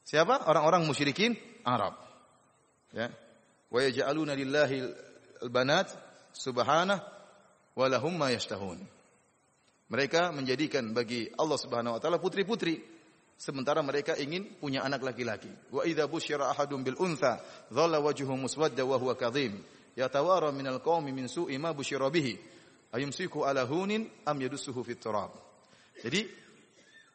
[0.04, 0.44] Siapa?
[0.44, 1.32] Orang-orang musyrikin
[1.64, 1.96] Arab.
[2.92, 3.08] Ya.
[3.72, 4.84] Wa yaj'aluna lillahi
[5.42, 5.90] al-banat
[6.36, 7.00] subhanah
[7.74, 8.78] wa lahum ma yashtahun.
[9.88, 12.80] Mereka menjadikan bagi Allah Subhanahu wa taala putri-putri
[13.36, 15.50] sementara mereka ingin punya anak laki-laki.
[15.72, 19.60] Wa idza busyira ahadun bil untha dhalla wajhuhu muswadda wa huwa kadhim
[19.96, 22.38] yatawara minal qaumi min su'i ma busyira bihi
[22.92, 25.32] ayumsiku ala hunin am yadussuhu fit turab.
[26.00, 26.26] Jadi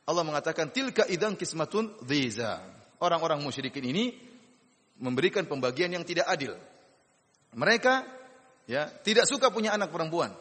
[0.06, 2.79] Allah mengatakan tilka idan kismatun dhiza.
[3.00, 4.12] Orang-orang musyrikin ini
[5.00, 6.56] memberikan pembagian yang tidak adil.
[7.56, 8.04] Mereka
[8.68, 10.36] ya tidak suka punya anak perempuan.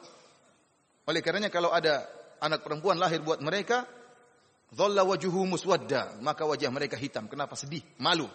[1.09, 2.05] Oleh karenanya kalau ada
[2.43, 3.87] anak perempuan lahir buat mereka,
[4.75, 7.31] dhalla wajuhu muswadda, maka wajah mereka hitam.
[7.31, 7.81] Kenapa sedih?
[8.03, 8.29] Malu.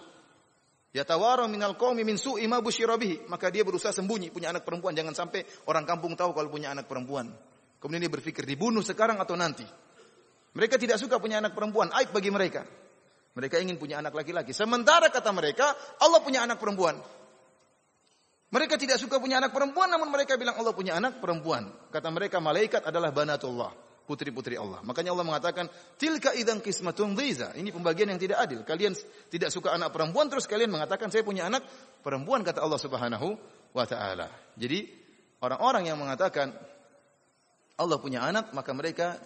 [0.94, 2.96] Yatawara minal qaumi min su'i ma busyira.
[3.28, 6.86] Maka dia berusaha sembunyi punya anak perempuan jangan sampai orang kampung tahu kalau punya anak
[6.86, 7.34] perempuan.
[7.82, 9.66] Kemudian dia berpikir dibunuh sekarang atau nanti.
[10.54, 12.64] Mereka tidak suka punya anak perempuan, aib bagi mereka.
[13.34, 14.54] Mereka ingin punya anak laki-laki.
[14.54, 17.02] Sementara kata mereka, Allah punya anak perempuan.
[18.54, 21.74] Mereka tidak suka punya anak perempuan, namun mereka bilang Allah punya anak perempuan.
[21.90, 23.74] Kata mereka, malaikat adalah banatullah.
[24.06, 24.86] Putri-putri Allah.
[24.86, 25.66] Makanya Allah mengatakan,
[25.98, 27.58] tilka idang kismatun dhiza.
[27.58, 28.62] Ini pembagian yang tidak adil.
[28.62, 28.94] Kalian
[29.34, 31.66] tidak suka anak perempuan, terus kalian mengatakan, saya punya anak
[32.06, 33.34] perempuan, kata Allah subhanahu
[33.74, 34.30] wa ta'ala.
[34.54, 34.86] Jadi,
[35.42, 36.54] orang-orang yang mengatakan,
[37.82, 39.18] Allah punya anak, maka mereka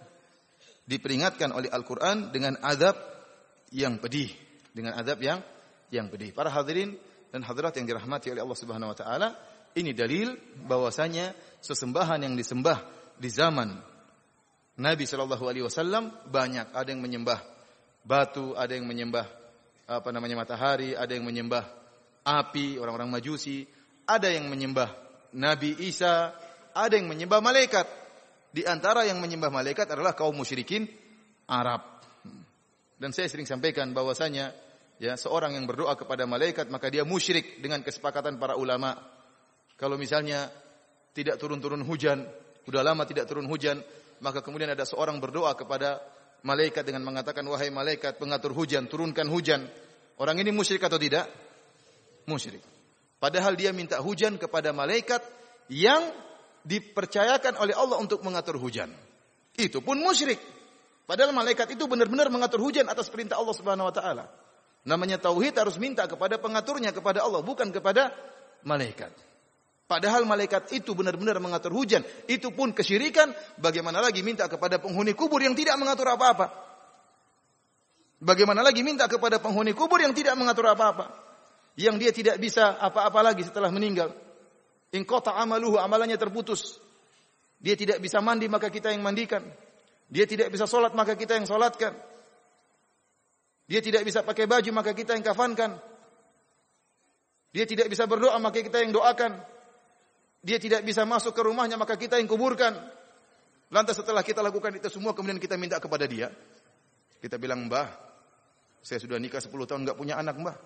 [0.87, 3.16] diperingatkan oleh Al-Quran dengan azab
[3.71, 4.31] yang pedih
[4.71, 5.39] dengan azab yang
[5.91, 6.31] yang pedih.
[6.35, 6.95] Para hadirin
[7.31, 9.27] dan hadirat yang dirahmati oleh Allah Subhanahu wa taala,
[9.75, 10.35] ini dalil
[10.67, 12.83] bahwasanya sesembahan yang disembah
[13.17, 13.77] di zaman
[14.77, 17.41] Nabi Shallallahu alaihi wasallam banyak, ada yang menyembah
[18.05, 19.25] batu, ada yang menyembah
[19.87, 21.65] apa namanya matahari, ada yang menyembah
[22.27, 23.65] api, orang-orang Majusi,
[24.05, 24.91] ada yang menyembah
[25.33, 26.35] Nabi Isa,
[26.75, 27.87] ada yang menyembah malaikat.
[28.53, 30.87] Di antara yang menyembah malaikat adalah kaum musyrikin
[31.49, 31.83] Arab.
[32.97, 34.53] Dan saya sering sampaikan bahwasanya
[34.97, 38.97] ya seorang yang berdoa kepada malaikat maka dia musyrik dengan kesepakatan para ulama.
[39.77, 40.49] Kalau misalnya
[41.13, 42.25] tidak turun-turun hujan,
[42.65, 43.77] sudah lama tidak turun hujan,
[44.21, 46.01] maka kemudian ada seorang berdoa kepada
[46.41, 49.69] malaikat dengan mengatakan wahai malaikat pengatur hujan, turunkan hujan.
[50.17, 51.29] Orang ini musyrik atau tidak?
[52.25, 52.61] Musyrik.
[53.21, 55.21] Padahal dia minta hujan kepada malaikat
[55.69, 56.09] yang
[56.65, 58.89] dipercayakan oleh Allah untuk mengatur hujan.
[59.57, 60.56] Itu pun musyrik.
[61.07, 64.27] Padahal malaikat itu benar-benar mengatur hujan atas perintah Allah Subhanahu wa taala.
[64.83, 68.11] Namanya tauhid harus minta kepada pengaturnya kepada Allah, bukan kepada
[68.67, 69.15] malaikat.
[69.87, 75.39] Padahal malaikat itu benar-benar mengatur hujan, itu pun kesyirikan, bagaimana lagi minta kepada penghuni kubur
[75.39, 76.51] yang tidak mengatur apa-apa?
[78.19, 81.07] Bagaimana lagi minta kepada penghuni kubur yang tidak mengatur apa-apa?
[81.79, 84.11] Yang dia tidak bisa apa-apa lagi setelah meninggal.
[84.91, 86.83] In qata amaluhu, amalannya terputus.
[87.63, 89.45] Dia tidak bisa mandi maka kita yang mandikan.
[90.07, 91.91] Dia tidak bisa sholat maka kita yang sholatkan.
[93.67, 95.75] Dia tidak bisa pakai baju maka kita yang kafankan.
[97.51, 99.43] Dia tidak bisa berdoa maka kita yang doakan.
[100.39, 102.71] Dia tidak bisa masuk ke rumahnya maka kita yang kuburkan.
[103.67, 106.31] Lantas setelah kita lakukan itu semua kemudian kita minta kepada dia.
[107.19, 107.91] Kita bilang, "Mbah,
[108.79, 110.57] saya sudah nikah 10 tahun nggak punya anak, Mbah."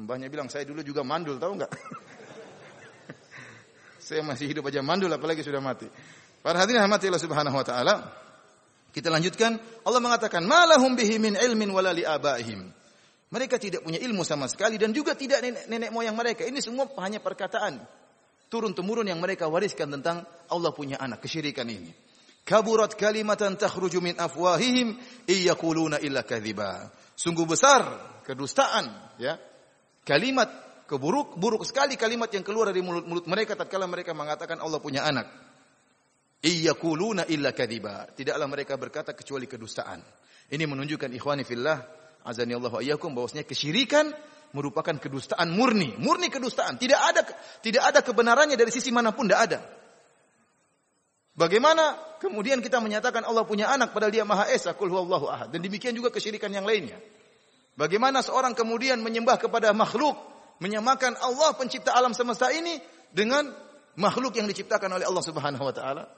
[0.00, 1.72] Mbahnya bilang, "Saya dulu juga mandul, tahu nggak?"
[4.06, 5.84] saya masih hidup aja mandul apalagi sudah mati.
[6.46, 7.94] Para hadirin rahmati Allah Subhanahu wa taala.
[8.94, 12.70] Kita lanjutkan, Allah mengatakan, "Malahum bihi min ilmin wala abaihim."
[13.34, 16.46] Mereka tidak punya ilmu sama sekali dan juga tidak nenek, nenek moyang mereka.
[16.46, 17.82] Ini semua hanya perkataan
[18.46, 21.90] turun temurun yang mereka wariskan tentang Allah punya anak, kesyirikan ini.
[22.46, 24.94] Kaburat kalimatan takhruju min afwahihim
[25.26, 26.94] iyaquluna illa kadhiba.
[27.18, 27.82] Sungguh besar
[28.22, 29.34] kedustaan, ya.
[30.06, 30.46] Kalimat
[30.86, 35.26] keburuk buruk sekali kalimat yang keluar dari mulut-mulut mereka tatkala mereka mengatakan Allah punya anak.
[36.46, 38.06] Iyaquluna illa kadhiba.
[38.14, 39.98] Tidaklah mereka berkata kecuali kedustaan.
[40.46, 41.82] Ini menunjukkan ikhwani fillah
[42.22, 44.14] azani Allah wa bahwasanya kesyirikan
[44.54, 46.78] merupakan kedustaan murni, murni kedustaan.
[46.78, 47.26] Tidak ada
[47.58, 49.58] tidak ada kebenarannya dari sisi mana pun tidak ada.
[51.36, 55.52] Bagaimana kemudian kita menyatakan Allah punya anak padahal dia Maha Esa, kul huwallahu ahad.
[55.52, 56.96] Dan demikian juga kesyirikan yang lainnya.
[57.76, 60.16] Bagaimana seorang kemudian menyembah kepada makhluk,
[60.64, 62.80] menyamakan Allah pencipta alam semesta ini
[63.12, 63.52] dengan
[64.00, 66.08] makhluk yang diciptakan oleh Allah Subhanahu wa taala.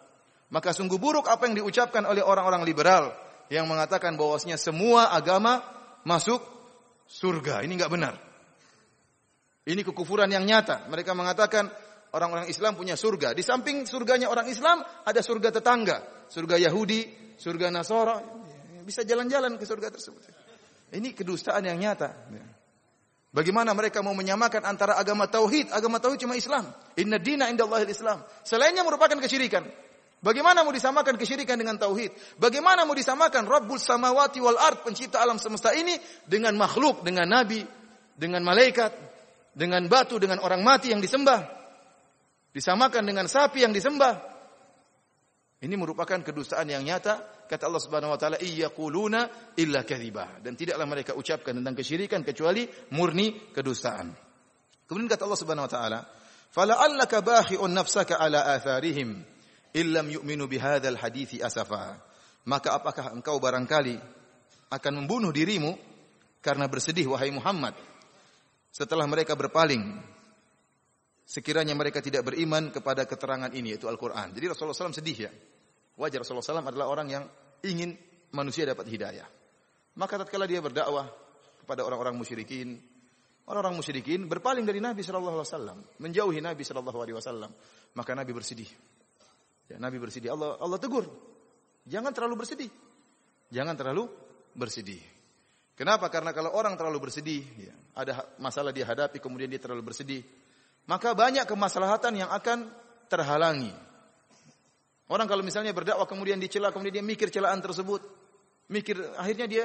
[0.48, 3.12] Maka sungguh buruk apa yang diucapkan oleh orang-orang liberal
[3.52, 5.60] yang mengatakan bahwasanya semua agama
[6.08, 6.40] masuk
[7.04, 7.64] surga.
[7.64, 8.14] Ini enggak benar.
[9.68, 10.88] Ini kekufuran yang nyata.
[10.88, 11.68] Mereka mengatakan
[12.16, 13.36] orang-orang Islam punya surga.
[13.36, 16.28] Di samping surganya orang Islam, ada surga tetangga.
[16.32, 18.16] Surga Yahudi, surga Nasara.
[18.88, 20.24] Bisa jalan-jalan ke surga tersebut.
[20.88, 22.16] Ini kedustaan yang nyata.
[23.28, 26.64] Bagaimana mereka mau menyamakan antara agama tauhid, agama tauhid cuma Islam.
[26.96, 28.24] Inna dina indallahil Islam.
[28.40, 29.68] Selainnya merupakan kesyirikan.
[30.18, 32.10] Bagaimana mau disamakan kesyirikan dengan tauhid?
[32.42, 35.94] Bagaimana mau disamakan Rabbul samawati wal ard, pencipta alam semesta ini
[36.26, 37.62] dengan makhluk, dengan nabi,
[38.18, 38.90] dengan malaikat,
[39.54, 41.58] dengan batu, dengan orang mati yang disembah?
[42.58, 44.18] disamakan dengan sapi yang disembah.
[45.58, 47.46] Ini merupakan kedustaan yang nyata.
[47.48, 52.68] Kata Allah Subhanahu wa taala, "Iyyaquluna illa kadhiba." Dan tidaklah mereka ucapkan tentang kesyirikan kecuali
[52.94, 54.10] murni kedustaan.
[54.86, 56.00] Kemudian kata Allah Subhanahu wa taala,
[56.52, 59.24] "Fala'allaka bakhi'un nafsaka ala atharihim
[59.78, 62.02] illam yu'minu bihadzal hadithi asafa."
[62.48, 63.96] Maka apakah engkau barangkali
[64.74, 65.76] akan membunuh dirimu
[66.42, 67.76] karena bersedih wahai Muhammad
[68.72, 70.00] setelah mereka berpaling
[71.28, 74.32] sekiranya mereka tidak beriman kepada keterangan ini yaitu Al-Qur'an.
[74.32, 75.32] Jadi Rasulullah SAW sedih ya.
[76.00, 77.24] Wajar Rasulullah SAW adalah orang yang
[77.66, 77.92] ingin
[78.32, 79.28] manusia dapat hidayah.
[79.98, 81.10] Maka tatkala dia berdakwah
[81.60, 82.80] kepada orang-orang musyrikin,
[83.44, 87.50] orang-orang musyrikin berpaling dari Nabi sallallahu alaihi wasallam, menjauhi Nabi sallallahu alaihi wasallam,
[87.92, 88.70] maka Nabi bersedih.
[89.68, 90.32] Ya, Nabi bersedih.
[90.32, 91.04] Allah Allah tegur.
[91.84, 92.70] Jangan terlalu bersedih.
[93.52, 94.08] Jangan terlalu
[94.56, 95.00] bersedih.
[95.78, 96.10] Kenapa?
[96.10, 100.26] Karena kalau orang terlalu bersedih, ya, ada masalah dia hadapi kemudian dia terlalu bersedih,
[100.90, 102.66] maka banyak kemaslahatan yang akan
[103.06, 103.70] terhalangi.
[105.06, 108.02] Orang kalau misalnya berdakwah kemudian dicela, kemudian dia mikir celaan tersebut,
[108.74, 109.64] mikir akhirnya dia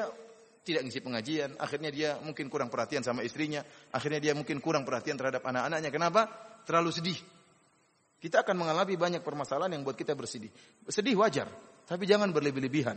[0.64, 5.18] tidak ngisi pengajian, akhirnya dia mungkin kurang perhatian sama istrinya, akhirnya dia mungkin kurang perhatian
[5.18, 5.90] terhadap anak-anaknya.
[5.90, 6.22] Kenapa?
[6.64, 7.20] Terlalu sedih.
[8.24, 10.48] Kita akan mengalami banyak permasalahan yang buat kita bersedih.
[10.88, 11.52] Sedih wajar,
[11.84, 12.96] tapi jangan berlebih-lebihan.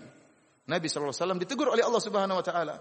[0.70, 2.78] Nabi SAW ditegur oleh Allah Subhanahu wa taala.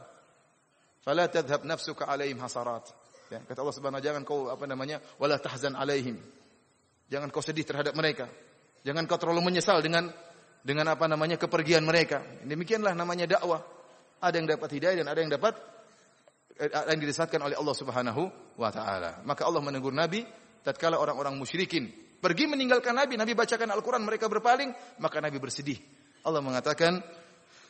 [1.01, 2.85] Fala tadhhab nafsuka alaihim hasarat.
[3.33, 6.21] Ya, kata Allah Subhanahu jangan kau apa namanya wala tahzan alaihim.
[7.09, 8.29] Jangan kau sedih terhadap mereka.
[8.85, 10.13] Jangan kau terlalu menyesal dengan
[10.61, 12.21] dengan apa namanya kepergian mereka.
[12.45, 13.65] Demikianlah namanya dakwah.
[14.21, 15.57] Ada yang dapat hidayah dan ada yang dapat
[16.61, 19.25] eh, ada yang dirisatkan oleh Allah Subhanahu wa taala.
[19.25, 20.21] Maka Allah menegur Nabi
[20.61, 25.77] tatkala orang-orang musyrikin pergi meninggalkan Nabi, Nabi bacakan Al-Qur'an mereka berpaling, maka Nabi bersedih.
[26.25, 26.97] Allah mengatakan,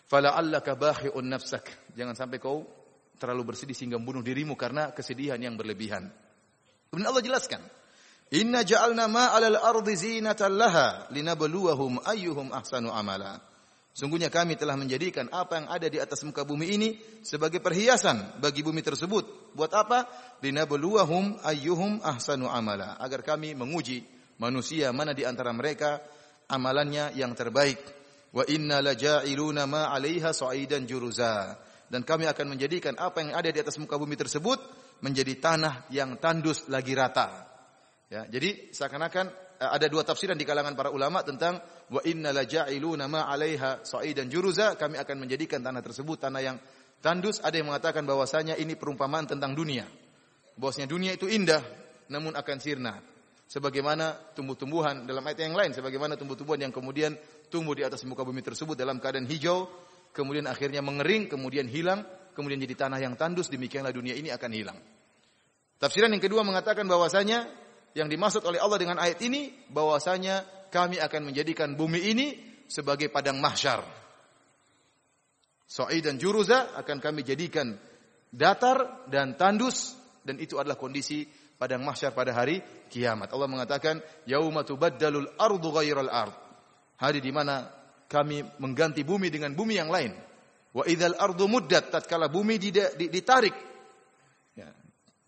[0.08, 2.64] "Fala'allaka bahi'un nafsak." Jangan sampai kau
[3.20, 6.08] terlalu bersedih sehingga membunuh dirimu karena kesedihan yang berlebihan.
[6.88, 7.60] Kemudian Allah jelaskan,
[8.32, 13.44] Inna ja'alna ma'alal ardi zinatan laha linabluwahum ayyuhum ahsanu amala.
[13.92, 16.90] Sungguhnya kami telah menjadikan apa yang ada di atas muka bumi ini
[17.28, 19.52] sebagai perhiasan bagi bumi tersebut.
[19.52, 20.08] Buat apa?
[20.40, 22.96] Linabluwahum ayyuhum ahsanu amala.
[23.04, 26.02] Agar kami menguji manusia mana di antara mereka
[26.50, 27.80] amalannya yang terbaik.
[28.36, 31.56] Wa inna laja'iluna ma 'alaiha sa'idan juruza
[31.88, 34.60] dan kami akan menjadikan apa yang ada di atas muka bumi tersebut
[35.00, 37.48] menjadi tanah yang tandus lagi rata.
[38.12, 39.26] Ya, jadi seakan-akan
[39.64, 43.88] eh, ada dua tafsiran di kalangan para ulama tentang wa inna la ja'iluna ma 'alaiha
[43.88, 46.58] sa'idan juruza, kami akan menjadikan tanah tersebut tanah yang
[47.00, 47.40] tandus.
[47.40, 49.88] Ada yang mengatakan bahwasanya ini perumpamaan tentang dunia.
[50.60, 51.62] Bahwasanya dunia itu indah
[52.12, 53.15] namun akan sirna.
[53.46, 57.14] Sebagaimana tumbuh-tumbuhan dalam ayat yang lain, sebagaimana tumbuh-tumbuhan yang kemudian
[57.54, 59.70] tumbuh di atas muka bumi tersebut dalam keadaan hijau,
[60.18, 62.02] kemudian akhirnya mengering, kemudian hilang,
[62.34, 64.78] kemudian jadi tanah yang tandus, demikianlah dunia ini akan hilang.
[65.78, 67.46] Tafsiran yang kedua mengatakan bahwasanya
[67.94, 72.28] yang dimaksud oleh Allah dengan ayat ini bahwasanya kami akan menjadikan bumi ini
[72.66, 73.86] sebagai padang mahsyar.
[76.02, 77.78] dan juruza akan kami jadikan
[78.34, 81.24] datar dan tandus dan itu adalah kondisi
[81.56, 82.60] padang mahsyar pada hari
[82.92, 83.32] kiamat.
[83.32, 86.36] Allah mengatakan, "Yauma tubaddalul ardu ghairal ard."
[86.96, 87.68] Hari di mana
[88.08, 90.16] kami mengganti bumi dengan bumi yang lain.
[90.76, 93.56] Wa idzal ardu muddat tatkala bumi ditarik.
[94.56, 94.72] Ya.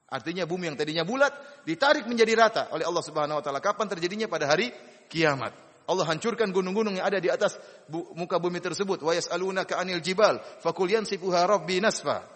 [0.08, 1.32] Artinya bumi yang tadinya bulat
[1.68, 3.60] ditarik menjadi rata oleh Allah Subhanahu wa taala.
[3.60, 4.28] Kapan terjadinya?
[4.32, 4.72] Pada hari
[5.12, 5.56] kiamat.
[5.88, 7.56] Allah hancurkan gunung-gunung yang ada di atas
[7.88, 9.00] bu muka bumi tersebut.
[9.00, 12.28] Wa yas'alunaka 'anil jibal faqul yansifuha rabbi nasfa.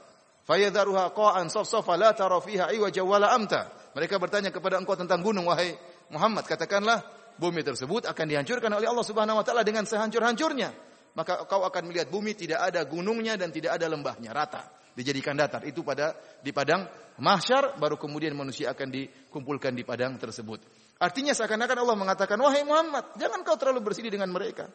[0.47, 3.80] Fayadharuha qa'an safsafa la tara fiha iwaja wala amta.
[3.91, 5.75] Mereka bertanya kepada engkau tentang gunung wahai
[6.11, 7.03] Muhammad, katakanlah
[7.35, 10.71] bumi tersebut akan dihancurkan oleh Allah Subhanahu wa taala dengan sehancur-hancurnya.
[11.11, 14.63] Maka kau akan melihat bumi tidak ada gunungnya dan tidak ada lembahnya, rata
[14.95, 15.63] dijadikan datar.
[15.67, 16.87] Itu pada di padang
[17.19, 20.63] mahsyar baru kemudian manusia akan dikumpulkan di padang tersebut.
[21.01, 24.69] Artinya seakan-akan Allah mengatakan, "Wahai Muhammad, jangan kau terlalu bersih dengan mereka.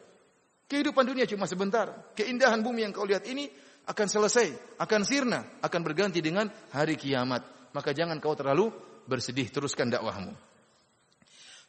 [0.67, 2.11] Kehidupan dunia cuma sebentar.
[2.11, 3.47] Keindahan bumi yang kau lihat ini
[3.87, 7.71] akan selesai, akan sirna, akan berganti dengan hari kiamat.
[7.71, 8.67] Maka jangan kau terlalu
[9.07, 10.35] bersedih, teruskan dakwahmu."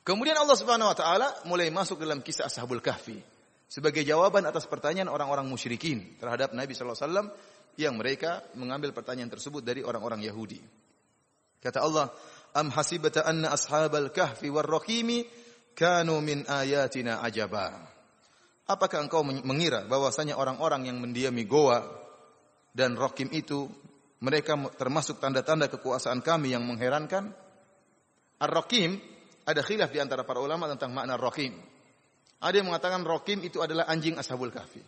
[0.05, 3.21] Kemudian Allah Subhanahu wa taala mulai masuk dalam kisah Ashabul Kahfi
[3.69, 7.29] sebagai jawaban atas pertanyaan orang-orang musyrikin terhadap Nabi sallallahu alaihi wasallam
[7.79, 10.59] yang mereka mengambil pertanyaan tersebut dari orang-orang Yahudi.
[11.61, 12.09] Kata Allah,
[12.57, 15.29] Am hasibata anna ashabal kahfi war raqimi
[15.77, 17.77] kanu min ayatina ajaba.
[18.69, 21.85] Apakah engkau mengira bahwasanya orang-orang yang mendiami goa
[22.73, 23.69] dan rokim itu
[24.19, 27.31] mereka termasuk tanda-tanda kekuasaan kami yang mengherankan?
[28.39, 28.99] Ar-Rakim
[29.49, 31.57] ada khilaf di antara para ulama tentang makna Rakim.
[32.39, 34.85] Ada yang mengatakan Rakim itu adalah anjing Ashabul Kahfi.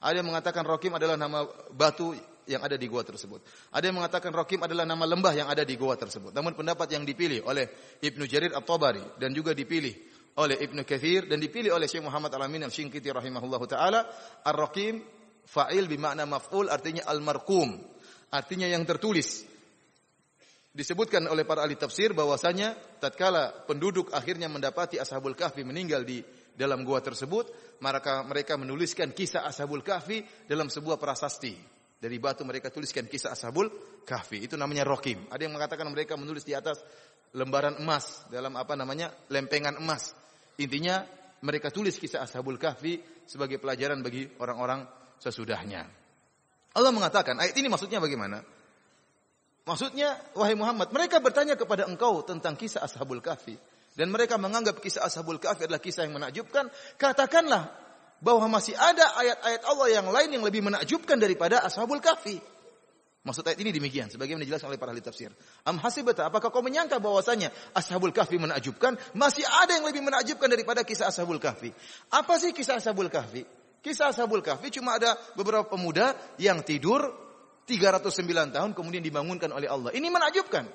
[0.00, 1.44] Ada yang mengatakan Rakim adalah nama
[1.76, 2.16] batu
[2.48, 3.44] yang ada di gua tersebut.
[3.68, 6.32] Ada yang mengatakan Rakim adalah nama lembah yang ada di gua tersebut.
[6.32, 7.68] Namun pendapat yang dipilih oleh
[8.00, 9.92] Ibnu Jarir At-Tabari dan juga dipilih
[10.40, 14.08] oleh Ibnu Kathir dan dipilih oleh Syekh Muhammad Al-Amin Al-Syinkiti rahimahullahu taala,
[14.46, 15.04] Ar-Rakim
[15.44, 17.76] fa'il bermakna maf'ul artinya al-marqum,
[18.32, 19.44] artinya yang tertulis.
[20.72, 26.22] Disebutkan oleh para ahli tafsir bahwasanya tatkala penduduk akhirnya mendapati Ashabul Kahfi meninggal di
[26.54, 27.50] dalam gua tersebut,
[27.82, 31.54] maka mereka menuliskan kisah Ashabul Kahfi dalam sebuah prasasti.
[31.98, 33.66] Dari batu mereka tuliskan kisah Ashabul
[34.06, 34.46] Kahfi.
[34.46, 35.26] Itu namanya rokim.
[35.34, 36.78] Ada yang mengatakan mereka menulis di atas
[37.34, 38.22] lembaran emas.
[38.30, 39.10] Dalam apa namanya?
[39.34, 40.14] Lempengan emas.
[40.62, 41.02] Intinya
[41.42, 44.86] mereka tulis kisah Ashabul Kahfi sebagai pelajaran bagi orang-orang
[45.18, 46.07] sesudahnya.
[46.76, 48.44] Allah mengatakan, ayat ini maksudnya bagaimana?
[49.68, 53.56] Maksudnya, wahai Muhammad, mereka bertanya kepada engkau tentang kisah Ashabul Kahfi.
[53.92, 56.72] Dan mereka menganggap kisah Ashabul Kahfi adalah kisah yang menakjubkan.
[56.96, 57.68] Katakanlah,
[58.18, 62.40] bahwa masih ada ayat-ayat Allah yang lain yang lebih menakjubkan daripada Ashabul Kahfi.
[63.22, 65.28] Maksud ayat ini demikian, sebagaimana dijelaskan oleh para ahli tafsir.
[65.68, 68.96] Am hasibata, apakah kau menyangka bahwasanya Ashabul Kahfi menakjubkan?
[69.12, 71.74] Masih ada yang lebih menakjubkan daripada kisah Ashabul Kahfi.
[72.08, 73.44] Apa sih kisah Ashabul Kahfi?
[73.78, 77.14] Kisah Ashabul Kahfi cuma ada beberapa pemuda yang tidur
[77.68, 79.92] 309 tahun kemudian dibangunkan oleh Allah.
[79.94, 80.66] Ini menakjubkan.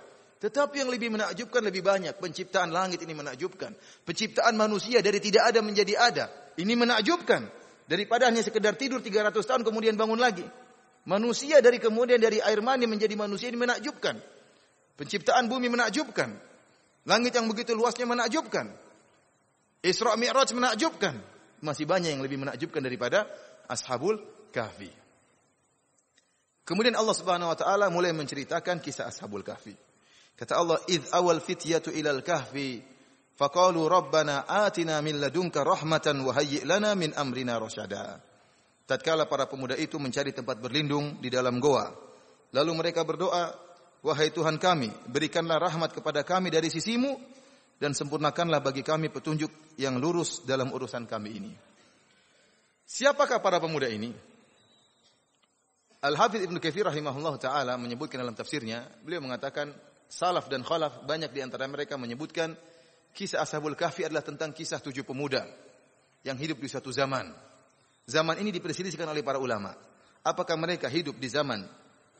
[0.44, 2.20] Tetapi yang lebih menakjubkan lebih banyak.
[2.20, 3.74] Penciptaan langit ini menakjubkan.
[4.04, 6.26] Penciptaan manusia dari tidak ada menjadi ada.
[6.60, 7.48] Ini menakjubkan.
[7.88, 10.44] Daripada hanya sekedar tidur 300 tahun kemudian bangun lagi.
[11.04, 14.20] Manusia dari kemudian dari air mani menjadi manusia ini menakjubkan.
[14.96, 16.32] Penciptaan bumi menakjubkan.
[17.04, 18.72] Langit yang begitu luasnya menakjubkan.
[19.84, 21.33] Isra Mi'raj menakjubkan.
[21.64, 23.24] Masih banyak yang lebih menakjubkan daripada
[23.72, 24.20] Ashabul
[24.52, 24.92] Kahfi.
[26.68, 29.72] Kemudian Allah Subhanahu wa taala mulai menceritakan kisah Ashabul Kahfi.
[30.36, 32.84] Kata Allah, "Id awal fityatu ilal kahfi
[33.40, 38.20] faqalu rabbana atina min ladunka rahmatan wa hayyi' lana min amrina rasyada."
[38.84, 41.96] Tatkala para pemuda itu mencari tempat berlindung di dalam goa,
[42.52, 43.56] lalu mereka berdoa,
[44.04, 47.16] "Wahai Tuhan kami, berikanlah rahmat kepada kami dari sisimu
[47.84, 51.52] dan sempurnakanlah bagi kami petunjuk yang lurus dalam urusan kami ini."
[52.88, 54.16] Siapakah para pemuda ini?
[56.04, 59.72] Al-Hafidh Ibn Kathir rahimahullah ta'ala menyebutkan dalam tafsirnya, beliau mengatakan
[60.12, 62.60] salaf dan khalaf banyak di antara mereka menyebutkan
[63.16, 65.48] kisah Ashabul Kahfi adalah tentang kisah tujuh pemuda
[66.28, 67.32] yang hidup di suatu zaman.
[68.04, 69.72] Zaman ini diperselisihkan oleh para ulama.
[70.28, 71.64] Apakah mereka hidup di zaman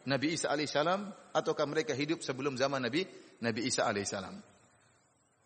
[0.08, 3.04] Nabi Isa alaihissalam ataukah mereka hidup sebelum zaman Nabi
[3.44, 4.53] Nabi Isa alaihissalam?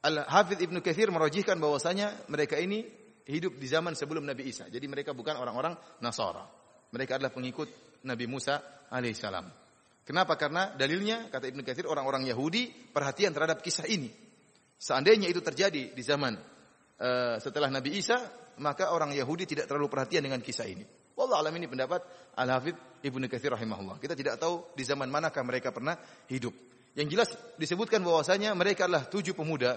[0.08, 2.88] Al-Hafidh Ibnu Kathir merojihkan bahwasanya mereka ini
[3.28, 4.72] hidup di zaman sebelum Nabi Isa.
[4.72, 6.47] Jadi mereka bukan orang-orang Nasara.
[6.95, 9.51] Mereka adalah pengikut Nabi Musa alaihissalam.
[10.08, 10.39] Kenapa?
[10.39, 14.08] Karena dalilnya kata Ibnu Katsir orang-orang Yahudi perhatian terhadap kisah ini.
[14.80, 16.39] Seandainya itu terjadi di zaman
[17.03, 18.16] uh, setelah Nabi Isa,
[18.64, 20.88] maka orang Yahudi tidak terlalu perhatian dengan kisah ini.
[21.18, 23.99] Wallah alam ini pendapat Al-Hafidh Ibnu Katsir rahimahullah.
[23.99, 25.99] Kita tidak tahu di zaman manakah mereka pernah
[26.32, 26.55] hidup.
[26.95, 27.30] Yang jelas
[27.60, 29.76] disebutkan bahwasanya mereka adalah tujuh pemuda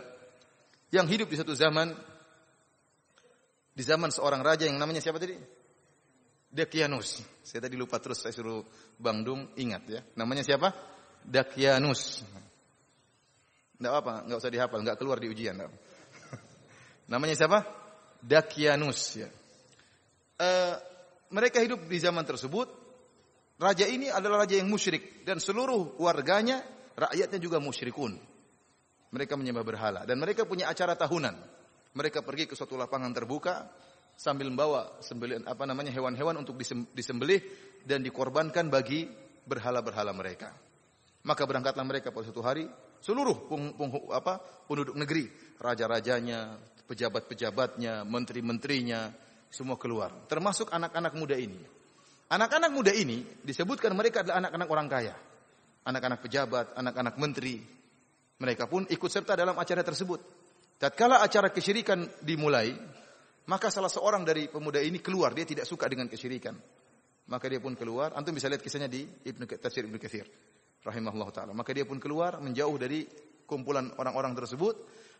[0.90, 1.94] yang hidup di satu zaman
[3.70, 5.38] di zaman seorang raja yang namanya siapa tadi?
[6.50, 7.22] Dakianus.
[7.46, 8.66] Saya tadi lupa terus saya suruh
[8.98, 10.00] Bang Dung ingat ya.
[10.18, 10.74] Namanya siapa?
[11.22, 12.26] Dakianus.
[13.80, 15.56] Enggak apa, enggak usah dihafal, enggak keluar di ujian.
[17.12, 17.64] Namanya siapa?
[18.20, 19.28] Dakianus ya.
[20.36, 20.74] Uh,
[21.30, 22.68] mereka hidup di zaman tersebut.
[23.60, 26.64] Raja ini adalah raja yang musyrik dan seluruh warganya,
[26.96, 28.16] rakyatnya juga musyrikun.
[29.10, 31.34] Mereka menyembah berhala dan mereka punya acara tahunan.
[31.90, 33.66] Mereka pergi ke suatu lapangan terbuka,
[34.20, 36.60] sambil membawa sembelih apa namanya hewan-hewan untuk
[36.92, 37.40] disembelih
[37.88, 39.08] dan dikorbankan bagi
[39.48, 40.52] berhala-berhala mereka.
[41.24, 42.68] Maka berangkatlah mereka pada suatu hari
[43.00, 44.38] seluruh peng, peng, apa,
[44.68, 45.24] penduduk negeri,
[45.56, 49.08] raja-rajanya, pejabat-pejabatnya, menteri-menterinya,
[49.48, 51.58] semua keluar, termasuk anak-anak muda ini.
[52.30, 55.16] Anak-anak muda ini disebutkan mereka adalah anak-anak orang kaya.
[55.80, 57.58] Anak-anak pejabat, anak-anak menteri.
[58.40, 60.20] Mereka pun ikut serta dalam acara tersebut.
[60.80, 62.72] Tatkala acara kesyirikan dimulai,
[63.52, 66.56] maka salah seorang dari pemuda ini keluar, dia tidak suka dengan kesyirikan.
[67.28, 70.24] Maka dia pun keluar, antum bisa lihat kisahnya di Ibnu Tafsir Ibnu Katsir
[70.80, 71.52] rahimahullah taala.
[71.52, 73.04] Maka dia pun keluar menjauh dari
[73.44, 74.74] kumpulan orang-orang tersebut,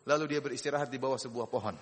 [0.08, 1.76] lalu dia beristirahat di bawah sebuah pohon.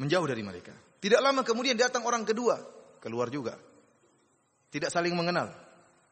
[0.00, 0.72] Menjauh dari mereka.
[1.00, 2.56] Tidak lama kemudian datang orang kedua,
[3.02, 3.58] keluar juga.
[4.70, 5.50] Tidak saling mengenal,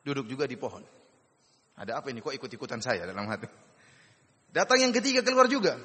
[0.03, 0.98] duduk juga di pohon.
[1.79, 3.47] Ada apa ini kok ikut-ikutan saya dalam hati?
[4.51, 5.79] Datang yang ketiga keluar juga,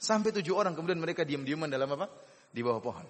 [0.00, 2.08] Sampai tujuh orang kemudian mereka diam-diaman dalam apa?
[2.48, 3.04] Di bawah pohon.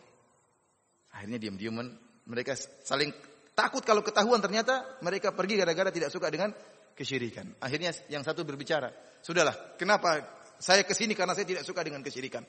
[1.14, 1.87] Akhirnya diam-diaman.
[2.26, 3.14] Mereka saling
[3.55, 6.51] takut kalau ketahuan ternyata mereka pergi gara-gara tidak suka dengan
[6.99, 7.47] kesyirikan.
[7.62, 8.91] Akhirnya yang satu berbicara,
[9.22, 12.43] sudahlah, kenapa saya ke sini karena saya tidak suka dengan kesyirikan.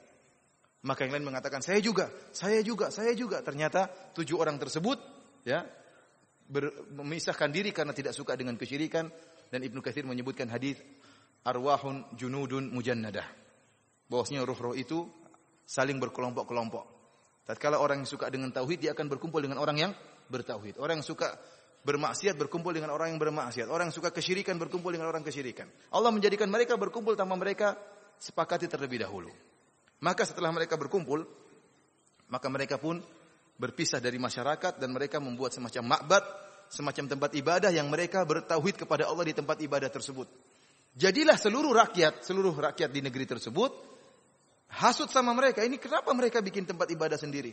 [0.90, 3.46] Maka yang lain mengatakan, saya juga, saya juga, saya juga.
[3.46, 4.98] Ternyata tujuh orang tersebut,
[5.46, 5.62] ya,
[6.98, 9.06] memisahkan diri karena tidak suka dengan kesyirikan.
[9.52, 10.80] Dan Ibnu Katsir menyebutkan hadis
[11.44, 13.28] arwahun junudun mujannadah
[14.08, 15.04] bahwasanya roh-roh itu
[15.68, 16.88] saling berkelompok-kelompok.
[17.44, 19.92] Tatkala orang yang suka dengan tauhid dia akan berkumpul dengan orang yang
[20.32, 20.80] bertauhid.
[20.80, 21.36] Orang yang suka
[21.82, 23.68] bermaksiat berkumpul dengan orang yang bermaksiat.
[23.68, 25.68] Orang yang suka kesyirikan berkumpul dengan orang kesyirikan.
[25.92, 27.76] Allah menjadikan mereka berkumpul tanpa mereka
[28.22, 29.34] sepakati terlebih dahulu.
[30.02, 31.26] Maka setelah mereka berkumpul,
[32.30, 33.02] maka mereka pun
[33.58, 36.24] berpisah dari masyarakat dan mereka membuat semacam makbat,
[36.72, 40.32] semacam tempat ibadah yang mereka bertauhid kepada Allah di tempat ibadah tersebut.
[40.96, 43.92] Jadilah seluruh rakyat, seluruh rakyat di negeri tersebut
[44.72, 47.52] Hasut sama mereka, ini kenapa mereka bikin tempat ibadah sendiri?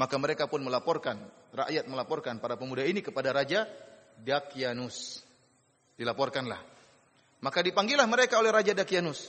[0.00, 1.20] Maka mereka pun melaporkan,
[1.52, 3.68] rakyat melaporkan para pemuda ini kepada Raja
[4.24, 5.20] Dakianus.
[6.00, 6.62] Dilaporkanlah.
[7.44, 9.28] Maka dipanggillah mereka oleh Raja Dakianus.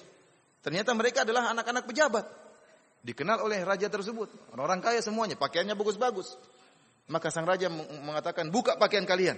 [0.64, 2.26] Ternyata mereka adalah anak-anak pejabat.
[3.00, 4.28] Dikenal oleh raja tersebut.
[4.52, 6.36] Orang-orang kaya semuanya, pakaiannya bagus-bagus.
[7.10, 9.38] Maka sang raja mengatakan, buka pakaian kalian.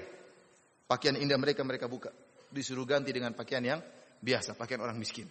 [0.92, 2.12] Pakaian indah mereka mereka buka.
[2.52, 3.80] Disuruh ganti dengan pakaian yang
[4.20, 5.24] biasa, pakaian orang miskin.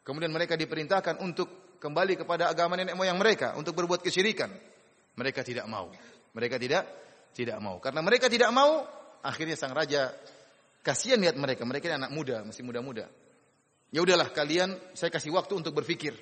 [0.00, 4.48] Kemudian mereka diperintahkan untuk kembali kepada agama nenek moyang mereka untuk berbuat kesyirikan.
[5.20, 5.92] Mereka tidak mau.
[6.32, 6.84] Mereka tidak
[7.36, 7.76] tidak mau.
[7.76, 8.88] Karena mereka tidak mau,
[9.20, 10.08] akhirnya sang raja
[10.80, 11.68] kasihan lihat mereka.
[11.68, 13.04] Mereka ini anak muda, masih muda-muda.
[13.90, 16.14] Ya udahlah kalian saya kasih waktu untuk berpikir.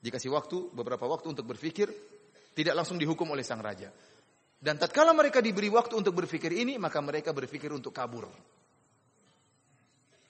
[0.00, 1.88] Dikasih waktu beberapa waktu untuk berpikir,
[2.56, 3.92] tidak langsung dihukum oleh sang raja.
[4.66, 8.26] Dan tatkala mereka diberi waktu untuk berpikir ini, maka mereka berpikir untuk kabur.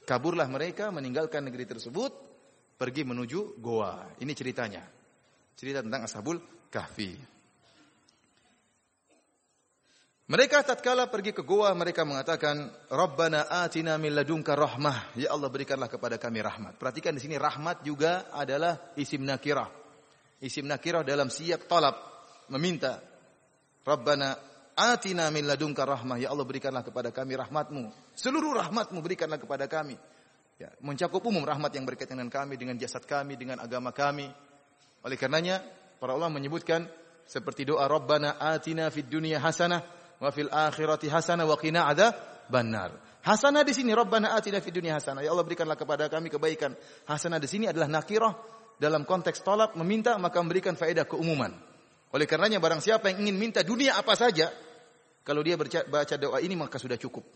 [0.04, 2.12] Kaburlah mereka meninggalkan negeri tersebut
[2.76, 4.12] pergi menuju goa.
[4.20, 4.84] Ini ceritanya.
[5.56, 6.36] Cerita tentang Ashabul
[6.68, 7.16] Kahfi.
[10.28, 15.16] Mereka tatkala pergi ke goa mereka mengatakan Rabbana atina min ladunka rahmah.
[15.16, 16.76] Ya Allah berikanlah kepada kami rahmat.
[16.76, 19.72] Perhatikan di sini rahmat juga adalah isim nakirah.
[20.44, 21.96] Isim nakirah dalam siap talab
[22.52, 23.15] meminta
[23.86, 24.34] Rabbana
[24.76, 26.20] Atina min ladunka rahmah.
[26.20, 28.12] Ya Allah berikanlah kepada kami rahmatmu.
[28.12, 29.96] Seluruh rahmatmu berikanlah kepada kami.
[30.60, 34.28] Ya, mencakup umum rahmat yang berkaitan dengan kami, dengan jasad kami, dengan agama kami.
[35.00, 35.64] Oleh karenanya,
[35.96, 36.88] para ulama menyebutkan
[37.24, 39.80] seperti doa Rabbana atina fid dunya hasanah
[40.20, 41.88] wa fil akhirati hasanah wa qina
[42.52, 43.20] banar.
[43.24, 45.24] Hasanah di sini Rabbana atina fid dunya hasanah.
[45.24, 46.76] Ya Allah berikanlah kepada kami kebaikan.
[47.08, 48.32] Hasanah di sini adalah nakirah
[48.76, 51.75] dalam konteks tolak meminta maka memberikan faedah keumuman.
[52.14, 54.52] Oleh karenanya barang siapa yang ingin minta dunia apa saja,
[55.26, 57.26] kalau dia baca doa ini maka sudah cukup.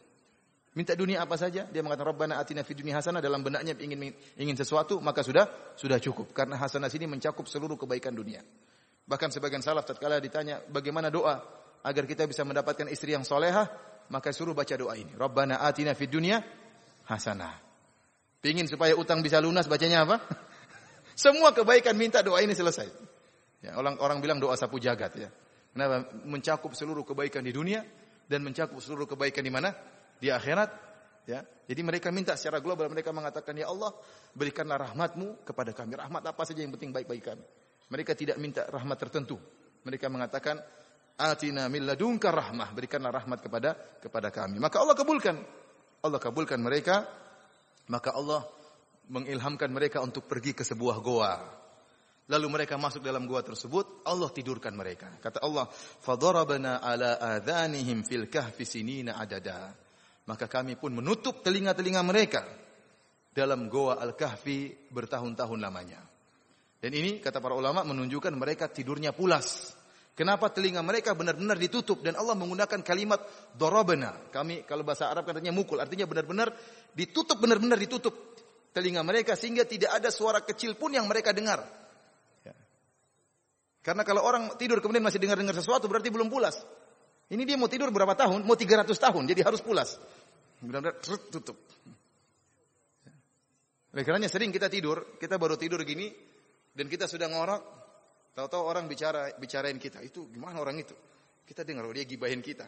[0.71, 4.55] Minta dunia apa saja, dia mengatakan Rabbana atina fid dunya hasanah dalam benaknya ingin ingin
[4.55, 8.39] sesuatu, maka sudah sudah cukup karena hasanah sini mencakup seluruh kebaikan dunia.
[9.11, 11.43] Bahkan sebagian salaf tatkala ditanya bagaimana doa
[11.83, 13.67] agar kita bisa mendapatkan istri yang solehah,
[14.15, 15.11] maka suruh baca doa ini.
[15.19, 16.39] Rabbana atina fid dunya
[17.11, 17.59] hasanah.
[18.39, 20.23] Pingin supaya utang bisa lunas bacanya apa?
[21.19, 23.10] Semua kebaikan minta doa ini selesai.
[23.61, 25.29] Ya, orang orang bilang doa sapu jagat ya.
[25.71, 26.09] Kenapa?
[26.25, 27.85] Mencakup seluruh kebaikan di dunia
[28.27, 29.71] dan mencakup seluruh kebaikan di mana?
[30.19, 30.71] Di akhirat.
[31.29, 31.45] Ya.
[31.45, 33.95] Jadi mereka minta secara global mereka mengatakan ya Allah
[34.35, 35.95] berikanlah rahmatmu kepada kami.
[35.95, 37.45] Rahmat apa saja yang penting baik bagi kami.
[37.91, 39.37] Mereka tidak minta rahmat tertentu.
[39.85, 40.59] Mereka mengatakan,
[41.21, 44.59] "Atina min ladunka rahmah." Berikanlah rahmat kepada kepada kami.
[44.59, 45.37] Maka Allah kabulkan.
[46.01, 47.07] Allah kabulkan mereka.
[47.93, 48.47] Maka Allah
[49.11, 51.60] mengilhamkan mereka untuk pergi ke sebuah goa.
[52.31, 55.11] Lalu mereka masuk dalam goa tersebut, Allah tidurkan mereka.
[55.19, 59.75] Kata Allah, "Fadarabna ala adhanihim fil kahfi sinina adada."
[60.31, 62.47] Maka kami pun menutup telinga-telinga mereka
[63.35, 65.99] dalam goa Al-Kahfi bertahun-tahun lamanya.
[66.79, 69.75] Dan ini kata para ulama menunjukkan mereka tidurnya pulas.
[70.15, 73.19] Kenapa telinga mereka benar-benar ditutup dan Allah menggunakan kalimat
[73.59, 74.15] dorobena.
[74.31, 76.55] Kami kalau bahasa Arab katanya mukul, artinya benar-benar
[76.95, 78.15] ditutup benar-benar ditutup
[78.71, 81.80] telinga mereka sehingga tidak ada suara kecil pun yang mereka dengar.
[83.81, 86.61] Karena kalau orang tidur kemudian masih dengar-dengar sesuatu berarti belum pulas.
[87.31, 88.43] Ini dia mau tidur berapa tahun?
[88.43, 89.97] Mau 300 tahun, jadi harus pulas.
[90.61, 90.99] Benar-benar
[91.31, 91.57] tutup.
[93.91, 96.11] Oleh karenanya sering kita tidur, kita baru tidur gini,
[96.75, 97.63] dan kita sudah ngorok,
[98.35, 100.95] tahu-tahu orang bicara bicarain kita, itu gimana orang itu?
[101.47, 102.67] Kita dengar, oh dia gibahin kita.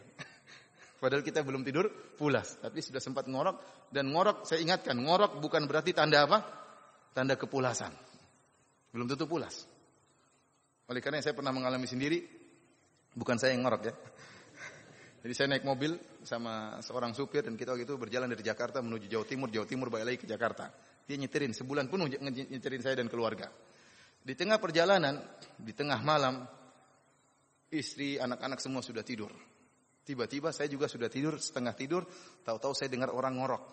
[1.02, 5.66] Padahal kita belum tidur pulas, tapi sudah sempat ngorok dan ngorok saya ingatkan, ngorok bukan
[5.66, 6.38] berarti tanda apa?
[7.10, 7.90] Tanda kepulasan.
[8.94, 9.66] Belum tentu pulas.
[10.92, 12.20] Oleh karena saya pernah mengalami sendiri,
[13.16, 13.94] bukan saya yang ngorok ya.
[15.24, 19.08] Jadi saya naik mobil sama seorang supir dan kita waktu itu berjalan dari Jakarta menuju
[19.08, 20.68] Jawa Timur, Jawa Timur balik lagi ke Jakarta.
[21.08, 23.48] Dia nyetirin sebulan penuh nyetirin saya dan keluarga.
[24.20, 25.16] Di tengah perjalanan,
[25.56, 26.44] di tengah malam,
[27.72, 29.32] istri, anak-anak semua sudah tidur.
[30.04, 32.04] Tiba-tiba saya juga sudah tidur, setengah tidur,
[32.44, 33.64] tahu-tahu saya dengar orang ngorok.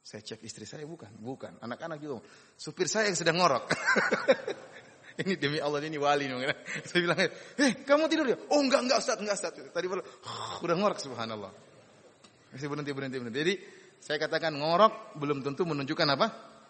[0.00, 1.60] Saya cek istri saya bukan, bukan.
[1.60, 2.24] Anak-anak juga.
[2.56, 3.68] Supir saya yang sedang ngorok.
[5.18, 6.30] ini demi Allah ini wali.
[6.88, 8.36] Saya bilang, eh kamu tidur ya?
[8.54, 9.52] Oh enggak, enggak Ustaz, enggak Ustaz.
[9.54, 10.02] Tadi baru,
[10.62, 11.50] udah ngorok subhanallah.
[12.54, 13.38] Masih berhenti, berhenti, berhenti.
[13.42, 13.54] Jadi
[13.98, 16.26] saya katakan ngorok belum tentu menunjukkan apa?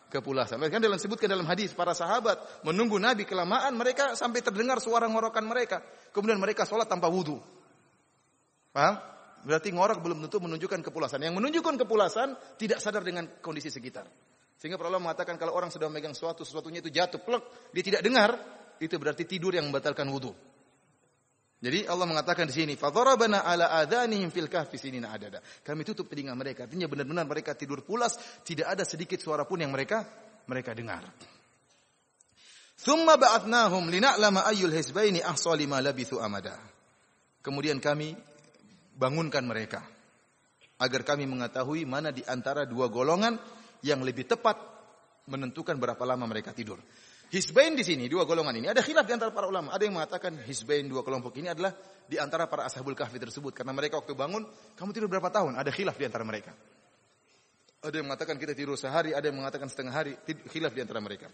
[0.09, 0.57] Kepulasan.
[0.73, 5.45] Kan dalam sebutkan dalam hadis para sahabat menunggu Nabi kelamaan mereka sampai terdengar suara ngorokan
[5.45, 5.85] mereka.
[6.17, 7.37] Kemudian mereka sholat tanpa wudhu.
[8.73, 8.97] Paham?
[9.45, 11.21] Berarti ngorok belum tentu menunjukkan kepulasan.
[11.21, 14.09] Yang menunjukkan kepulasan tidak sadar dengan kondisi sekitar.
[14.59, 18.03] Sehingga para ulama mengatakan kalau orang sedang memegang sesuatu, sesuatunya itu jatuh, plek, dia tidak
[18.03, 18.31] dengar,
[18.83, 20.35] itu berarti tidur yang membatalkan wudhu.
[21.59, 26.31] Jadi Allah mengatakan di sini, "Fadharabana ala adhanihim fil kahfi sinina adada." Kami tutup telinga
[26.39, 26.71] mereka.
[26.71, 28.15] Artinya benar-benar mereka tidur pulas,
[28.47, 30.07] tidak ada sedikit suara pun yang mereka
[30.47, 31.03] mereka dengar.
[32.79, 36.55] Thumma ba'atnahum lina'lama ayyul hizbaini ahsa lima labithu amada.
[37.43, 38.15] Kemudian kami
[38.95, 39.83] bangunkan mereka
[40.79, 43.35] agar kami mengetahui mana di antara dua golongan
[43.83, 44.59] yang lebih tepat
[45.29, 46.81] menentukan berapa lama mereka tidur.
[47.29, 49.69] Hizbain di sini dua golongan ini ada khilaf di antara para ulama.
[49.77, 51.77] Ada yang mengatakan hizbain dua kelompok ini adalah
[52.09, 55.61] di antara para ashabul kahfi tersebut karena mereka waktu bangun kamu tidur berapa tahun?
[55.61, 56.57] Ada khilaf di antara mereka.
[57.85, 60.17] Ada yang mengatakan kita tidur sehari, ada yang mengatakan setengah hari,
[60.49, 61.29] khilaf di antara mereka.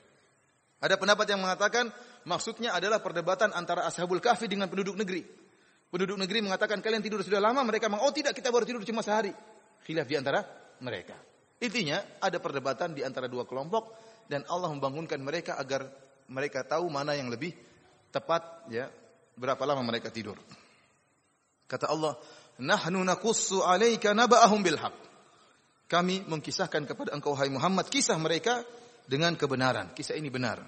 [0.82, 1.88] Ada pendapat yang mengatakan
[2.26, 5.22] maksudnya adalah perdebatan antara ashabul kahfi dengan penduduk negeri.
[5.94, 9.00] Penduduk negeri mengatakan kalian tidur sudah lama, mereka mengatakan oh tidak kita baru tidur cuma
[9.00, 9.30] sehari.
[9.86, 10.42] Khilaf di antara
[10.82, 11.14] mereka.
[11.62, 13.94] Intinya ada perdebatan di antara dua kelompok
[14.26, 15.86] dan Allah membangunkan mereka agar
[16.28, 17.52] mereka tahu mana yang lebih
[18.10, 18.88] tepat ya
[19.36, 20.38] berapa lama mereka tidur.
[21.66, 22.16] Kata Allah,
[22.60, 24.98] "Nahnu naqussu 'alaika naba'ahum bil haqq."
[25.84, 28.64] Kami mengkisahkan kepada engkau hai Muhammad kisah mereka
[29.04, 29.92] dengan kebenaran.
[29.92, 30.64] Kisah ini benar.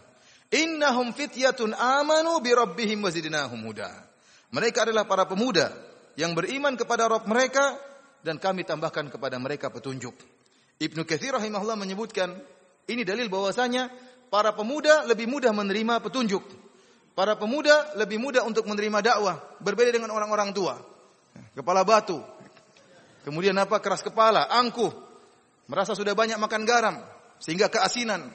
[0.52, 3.90] Innahum fityatun amanu bi rabbihim wazidnahum huda.
[4.54, 5.72] Mereka adalah para pemuda
[6.14, 7.74] yang beriman kepada Rabb mereka
[8.22, 10.14] dan kami tambahkan kepada mereka petunjuk.
[10.76, 12.36] Ibnu Katsir rahimahullah menyebutkan
[12.86, 13.88] ini dalil bahwasanya
[14.28, 16.44] para pemuda lebih mudah menerima petunjuk.
[17.16, 20.76] Para pemuda lebih mudah untuk menerima dakwah, berbeda dengan orang-orang tua.
[21.56, 22.20] Kepala batu.
[23.24, 23.80] Kemudian apa?
[23.80, 24.92] Keras kepala, angkuh.
[25.66, 26.96] Merasa sudah banyak makan garam
[27.40, 28.28] sehingga keasinan.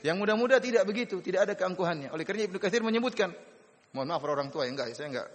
[0.00, 2.08] Yang muda-muda tidak begitu, tidak ada keangkuhannya.
[2.08, 3.36] Oleh karena Ibnu Katsir menyebutkan,
[3.92, 5.28] mohon maaf orang tua ya enggak, saya enggak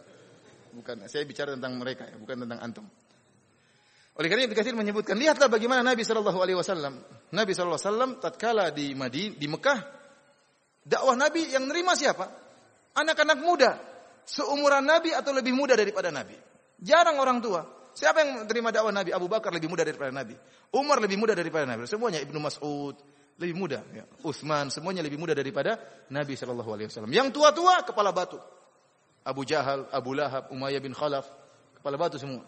[0.74, 2.86] bukan saya bicara tentang mereka ya, bukan tentang antum.
[4.14, 7.02] Oleh karena Ibnu Katsir menyebutkan, lihatlah bagaimana Nabi Shallallahu alaihi wasallam.
[7.34, 9.80] Nabi Shallallahu alaihi wasallam tatkala di Madinah, di Mekah,
[10.86, 12.30] dakwah Nabi yang nerima siapa?
[12.94, 13.72] Anak-anak muda,
[14.22, 16.38] seumuran Nabi atau lebih muda daripada Nabi.
[16.78, 17.66] Jarang orang tua.
[17.94, 19.14] Siapa yang terima dakwah Nabi?
[19.14, 20.38] Abu Bakar lebih muda daripada Nabi.
[20.78, 21.90] Umar lebih muda daripada Nabi.
[21.90, 22.94] Semuanya Ibnu Mas'ud
[23.42, 24.06] lebih muda, ya.
[24.22, 25.82] Utsman semuanya lebih muda daripada
[26.14, 27.10] Nabi Shallallahu alaihi wasallam.
[27.10, 28.38] Yang tua-tua kepala batu.
[29.26, 31.26] Abu Jahal, Abu Lahab, Umayyah bin Khalaf,
[31.82, 32.46] kepala batu semua.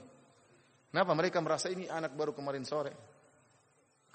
[0.96, 2.96] Kenapa mereka merasa ini anak baru kemarin sore?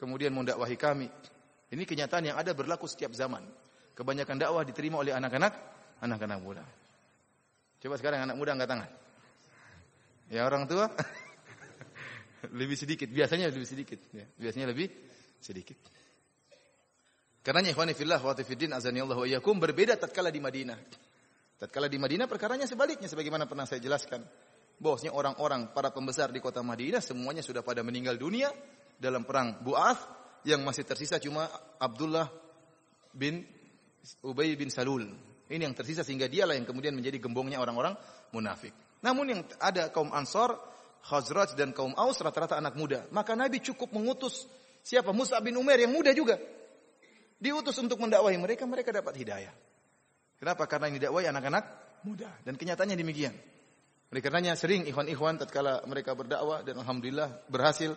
[0.01, 1.13] Kemudian mendakwahi kami.
[1.69, 3.45] Ini kenyataan yang ada berlaku setiap zaman.
[3.93, 5.53] Kebanyakan dakwah diterima oleh anak-anak,
[6.01, 6.65] anak-anak muda.
[7.85, 8.91] Coba sekarang anak muda angkat tangan.
[10.33, 10.89] Ya orang tua
[12.65, 14.89] lebih sedikit, biasanya lebih sedikit, ya, biasanya lebih
[15.37, 15.77] sedikit.
[17.45, 20.81] Karena ikhwani fillah wa fiddin azanillahu wa iyyakum berbeda tatkala di Madinah.
[21.61, 24.25] Tatkala di Madinah perkaranya sebaliknya sebagaimana pernah saya jelaskan.
[24.81, 28.49] Bahwasanya orang-orang para pembesar di kota Madinah semuanya sudah pada meninggal dunia
[28.97, 30.01] dalam perang Bu'ath
[30.49, 31.45] yang masih tersisa cuma
[31.77, 32.33] Abdullah
[33.13, 33.45] bin
[34.25, 35.05] Ubay bin Salul.
[35.51, 37.93] Ini yang tersisa sehingga dialah yang kemudian menjadi gembongnya orang-orang
[38.33, 38.73] munafik.
[39.05, 40.57] Namun yang ada kaum Ansar,
[41.01, 43.09] Khazraj dan kaum Aus rata-rata anak muda.
[43.11, 44.47] Maka Nabi cukup mengutus
[44.81, 45.11] siapa?
[45.11, 46.39] Musa bin Umar yang muda juga.
[47.41, 49.53] Diutus untuk mendakwahi mereka, mereka dapat hidayah.
[50.37, 50.65] Kenapa?
[50.69, 51.65] Karena ini dakwah anak-anak
[52.05, 53.33] muda dan kenyataannya demikian.
[54.11, 57.95] Oleh karenanya sering ikhwan-ikhwan tatkala mereka berdakwah dan alhamdulillah berhasil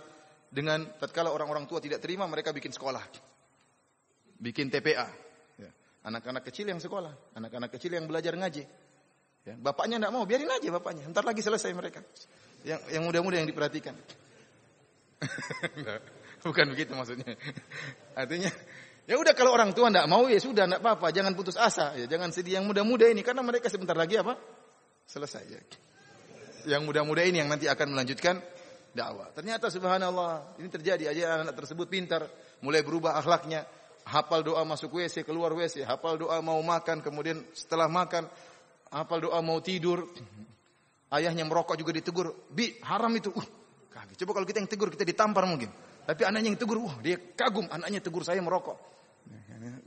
[0.54, 3.02] dengan tatkala orang-orang tua tidak terima mereka bikin sekolah.
[4.38, 5.10] Bikin TPA.
[5.58, 5.72] Ya.
[6.06, 8.62] Anak-anak kecil yang sekolah, anak-anak kecil yang belajar ngaji.
[9.44, 9.58] Ya.
[9.58, 11.10] Bapaknya tidak mau, biarin aja bapaknya.
[11.10, 12.06] Ntar lagi selesai mereka.
[12.62, 13.98] Yang yang muda-muda yang diperhatikan.
[16.46, 17.34] Bukan begitu maksudnya.
[18.14, 18.54] Artinya
[19.04, 22.08] Ya udah kalau orang tua tidak mau ya sudah tidak apa-apa, jangan putus asa ya,
[22.08, 24.40] jangan sedih yang muda-muda ini karena mereka sebentar lagi apa?
[25.04, 25.60] Selesai ya.
[26.64, 28.40] Yang muda-muda ini yang nanti akan melanjutkan
[28.94, 29.34] dakwah.
[29.34, 32.30] Ternyata subhanallah, ini terjadi aja anak-anak tersebut pintar,
[32.62, 33.66] mulai berubah akhlaknya,
[34.06, 38.30] hafal doa masuk WC, keluar WC, hafal doa mau makan, kemudian setelah makan
[38.94, 40.08] hafal doa mau tidur.
[41.14, 43.46] Ayahnya merokok juga ditegur, "Bi, haram itu." Uh,
[43.94, 44.18] kaget.
[44.26, 45.70] Coba kalau kita yang tegur kita ditampar mungkin.
[46.04, 48.76] Tapi anaknya yang tegur, wah dia kagum, anaknya tegur saya merokok.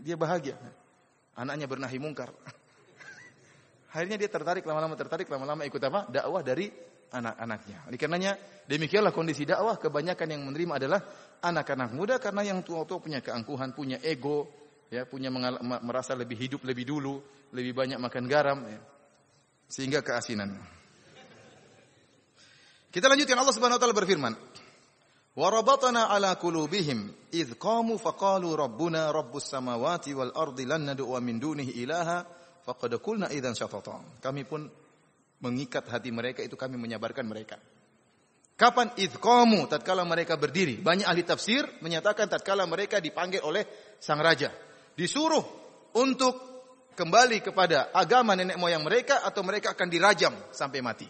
[0.00, 0.54] Dia bahagia.
[1.36, 2.30] Anaknya bernahi mungkar.
[3.91, 6.07] Akhirnya dia tertarik lama-lama tertarik lama-lama ikut apa?
[6.07, 6.71] Dakwah dari
[7.11, 7.91] anak-anaknya.
[7.91, 8.31] Oleh karenanya
[8.63, 10.99] demikianlah kondisi dakwah kebanyakan yang menerima adalah
[11.43, 14.47] anak-anak muda karena yang tua-tua punya keangkuhan, punya ego,
[14.87, 15.27] ya, punya
[15.83, 17.19] merasa lebih hidup lebih dulu,
[17.51, 18.79] lebih banyak makan garam ya.
[19.67, 20.55] Sehingga keasinan.
[22.91, 24.35] Kita lanjutkan Allah Subhanahu wa taala berfirman,
[25.31, 32.25] وربطنا على قلوبهم إذ قاموا فقالوا ربنا رب السماوات والأرض لن ندعو من دونه إلها
[32.66, 32.98] faqad
[33.30, 33.54] idzan.
[34.18, 34.66] Kami pun
[35.40, 37.56] mengikat hati mereka itu kami menyabarkan mereka.
[38.56, 40.80] Kapan idqamu tatkala mereka berdiri?
[40.80, 43.68] Banyak ahli tafsir menyatakan tatkala mereka dipanggil oleh
[44.00, 44.48] sang raja,
[44.96, 45.44] disuruh
[45.92, 46.34] untuk
[46.96, 51.04] kembali kepada agama nenek moyang mereka atau mereka akan dirajam sampai mati.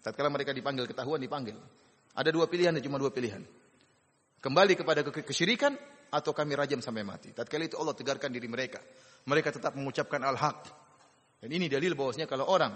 [0.00, 1.58] Tatkala mereka dipanggil ketahuan dipanggil.
[2.14, 3.42] Ada dua pilihan, cuma dua pilihan.
[4.40, 5.74] Kembali kepada kesyirikan
[6.10, 7.30] atau kami rajam sampai mati.
[7.30, 8.82] Tatkala itu Allah tegarkan diri mereka.
[9.26, 10.66] Mereka tetap mengucapkan al-haq.
[11.40, 12.74] Dan ini dalil bahwasanya kalau orang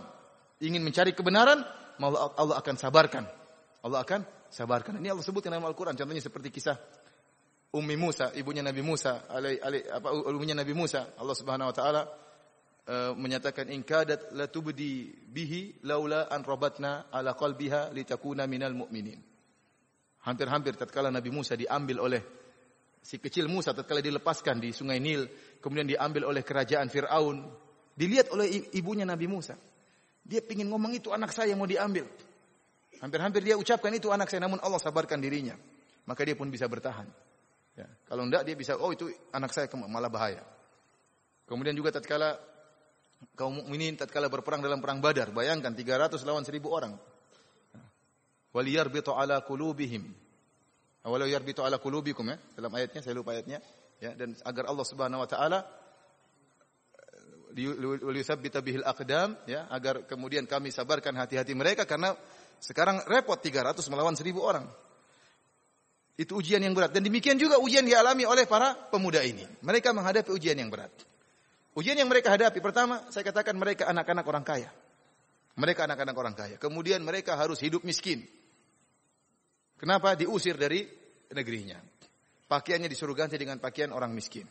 [0.62, 1.61] ingin mencari kebenaran,
[2.01, 3.24] Allah akan sabarkan.
[3.85, 5.03] Allah akan sabarkan.
[5.03, 5.93] Ini Allah sebutkan dalam Al-Qur'an.
[5.93, 6.78] Contohnya seperti kisah
[7.74, 11.18] Ummi Musa, ibunya Nabi Musa, alai, alai, apa ibunya Nabi Musa.
[11.18, 12.03] Allah Subhanahu wa taala
[12.87, 19.18] uh, menyatakan in kadat tubdi bihi laula an rabatna ala qalbiha litakuna minal mu'minin.
[20.22, 22.22] Hampir-hampir tatkala Nabi Musa diambil oleh
[23.05, 25.29] si kecil Musa tatkala dilepaskan di Sungai Nil,
[25.61, 27.45] kemudian diambil oleh kerajaan Firaun,
[27.93, 29.53] dilihat oleh ibunya Nabi Musa.
[30.25, 32.09] Dia ingin ngomong itu anak saya mau diambil.
[33.05, 35.53] Hampir-hampir dia ucapkan itu anak saya namun Allah sabarkan dirinya.
[36.09, 37.05] Maka dia pun bisa bertahan.
[37.77, 40.41] Ya, kalau enggak dia bisa oh itu anak saya malah bahaya.
[41.45, 42.41] Kemudian juga tatkala
[43.37, 46.97] kaum mukminin tatkala berperang dalam perang Badar, bayangkan 300 lawan 1000 orang
[48.55, 50.15] wal yarbitu ala qulubihim.
[51.05, 53.61] Walau yarbitu ala qulubikum ya, dalam ayatnya saya lupa ayatnya
[54.01, 55.61] ya dan agar Allah Subhanahu wa taala
[57.55, 62.17] liyuthabbita bihil aqdam ya agar kemudian kami sabarkan hati-hati mereka karena
[62.59, 64.67] sekarang repot 300 melawan 1000 orang.
[66.15, 69.45] Itu ujian yang berat dan demikian juga ujian dialami oleh para pemuda ini.
[69.61, 70.91] Mereka menghadapi ujian yang berat.
[71.75, 74.71] Ujian yang mereka hadapi pertama saya katakan mereka anak-anak orang kaya.
[75.59, 76.57] Mereka anak-anak orang kaya.
[76.57, 78.25] Kemudian mereka harus hidup miskin.
[79.85, 80.16] Kenapa?
[80.16, 80.89] Diusir dari
[81.37, 81.76] negerinya.
[82.49, 84.49] Pakaiannya disuruh ganti dengan pakaian orang miskin.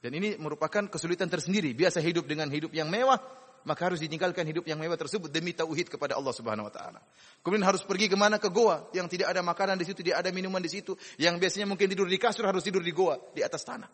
[0.00, 1.76] Dan ini merupakan kesulitan tersendiri.
[1.76, 3.20] Biasa hidup dengan hidup yang mewah,
[3.68, 7.04] maka harus ditinggalkan hidup yang mewah tersebut demi tauhid kepada Allah Subhanahu wa taala.
[7.44, 8.40] Kemudian harus pergi ke mana?
[8.40, 11.68] Ke goa yang tidak ada makanan di situ, tidak ada minuman di situ, yang biasanya
[11.68, 13.92] mungkin tidur di kasur harus tidur di goa, di atas tanah.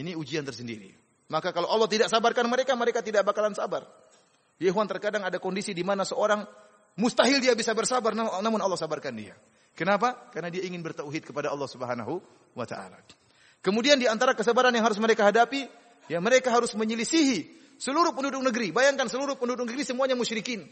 [0.00, 0.88] Ini ujian tersendiri.
[1.28, 3.84] Maka kalau Allah tidak sabarkan mereka, mereka tidak bakalan sabar.
[4.56, 6.48] Ya terkadang ada kondisi di mana seorang
[7.00, 9.32] Mustahil dia bisa bersabar namun Allah sabarkan dia.
[9.72, 10.28] Kenapa?
[10.28, 12.20] Karena dia ingin bertauhid kepada Allah Subhanahu
[12.52, 13.00] wa taala.
[13.64, 15.64] Kemudian di antara kesabaran yang harus mereka hadapi,
[16.12, 17.48] ya mereka harus menyelisihi
[17.80, 18.76] seluruh penduduk negeri.
[18.76, 20.68] Bayangkan seluruh penduduk negeri semuanya musyrikin.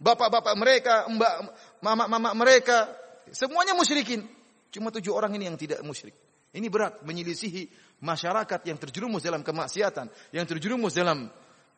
[0.00, 1.32] Bapak-bapak mereka, mbak,
[1.80, 2.88] mama-mama mereka,
[3.32, 4.24] semuanya musyrikin.
[4.72, 6.16] Cuma tujuh orang ini yang tidak musyrik.
[6.50, 7.68] Ini berat menyelisihi
[8.02, 11.28] masyarakat yang terjerumus dalam kemaksiatan, yang terjerumus dalam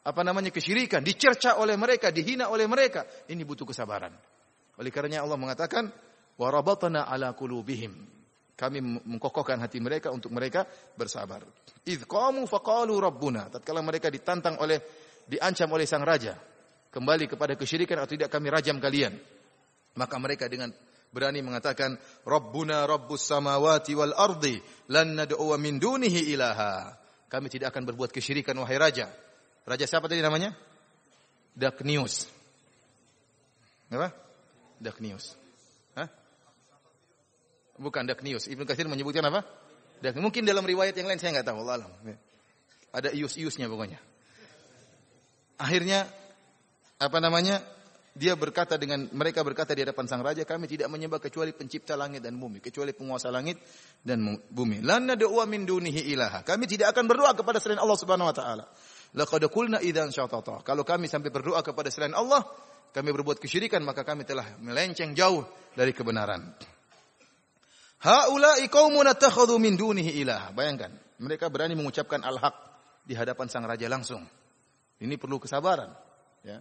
[0.02, 3.06] apa namanya kesyirikan, dicerca oleh mereka, dihina oleh mereka.
[3.30, 4.10] Ini butuh kesabaran.
[4.78, 5.86] Oleh karenanya Allah mengatakan,
[6.34, 7.94] warabatna ala qulubihim.
[8.58, 11.42] Kami mengkokohkan hati mereka untuk mereka bersabar.
[11.86, 13.50] Idh qamu faqalu rabbuna.
[13.50, 14.78] Tatkala mereka ditantang oleh
[15.26, 16.38] diancam oleh sang raja
[16.92, 19.16] kembali kepada kesyirikan atau tidak kami rajam kalian.
[19.96, 20.70] Maka mereka dengan
[21.10, 24.60] berani mengatakan Rabbuna Rabbus samawati wal ardi
[24.92, 26.96] lan nad'u min dunihi ilaha.
[27.32, 29.08] Kami tidak akan berbuat kesyirikan wahai raja.
[29.62, 30.54] Raja siapa tadi namanya?
[31.54, 32.26] Daknius.
[33.92, 34.10] Apa?
[34.82, 35.38] Daknius.
[37.82, 38.46] Bukan Daknius.
[38.46, 39.42] Ibnu Katsir menyebutkan apa?
[40.02, 41.92] Dak mungkin dalam riwayat yang lain saya nggak tahu Allah alam.
[42.90, 44.02] Ada ius-iusnya pokoknya.
[45.56, 46.10] Akhirnya
[46.98, 47.62] apa namanya?
[48.12, 52.20] Dia berkata dengan mereka berkata di hadapan sang raja, kami tidak menyembah kecuali pencipta langit
[52.20, 53.56] dan bumi, kecuali penguasa langit
[54.04, 54.20] dan
[54.52, 54.84] bumi.
[54.84, 56.44] Lan nad'u min dunihi ilaha.
[56.44, 58.68] Kami tidak akan berdoa kepada selain Allah Subhanahu wa taala.
[59.12, 60.64] Laqad qulna idzan syatata.
[60.64, 62.40] Kalau kami sampai berdoa kepada selain Allah,
[62.92, 65.44] kami berbuat kesyirikan maka kami telah melenceng jauh
[65.76, 66.52] dari kebenaran.
[68.02, 70.50] Haula'i qaumun attakhadhu min dunihi ilaha.
[70.56, 70.90] Bayangkan,
[71.22, 72.56] mereka berani mengucapkan al-haq
[73.06, 74.24] di hadapan sang raja langsung.
[74.98, 75.90] Ini perlu kesabaran,
[76.42, 76.58] ya.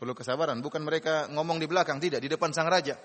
[0.00, 2.98] Perlu kesabaran, bukan mereka ngomong di belakang, tidak, di depan sang raja.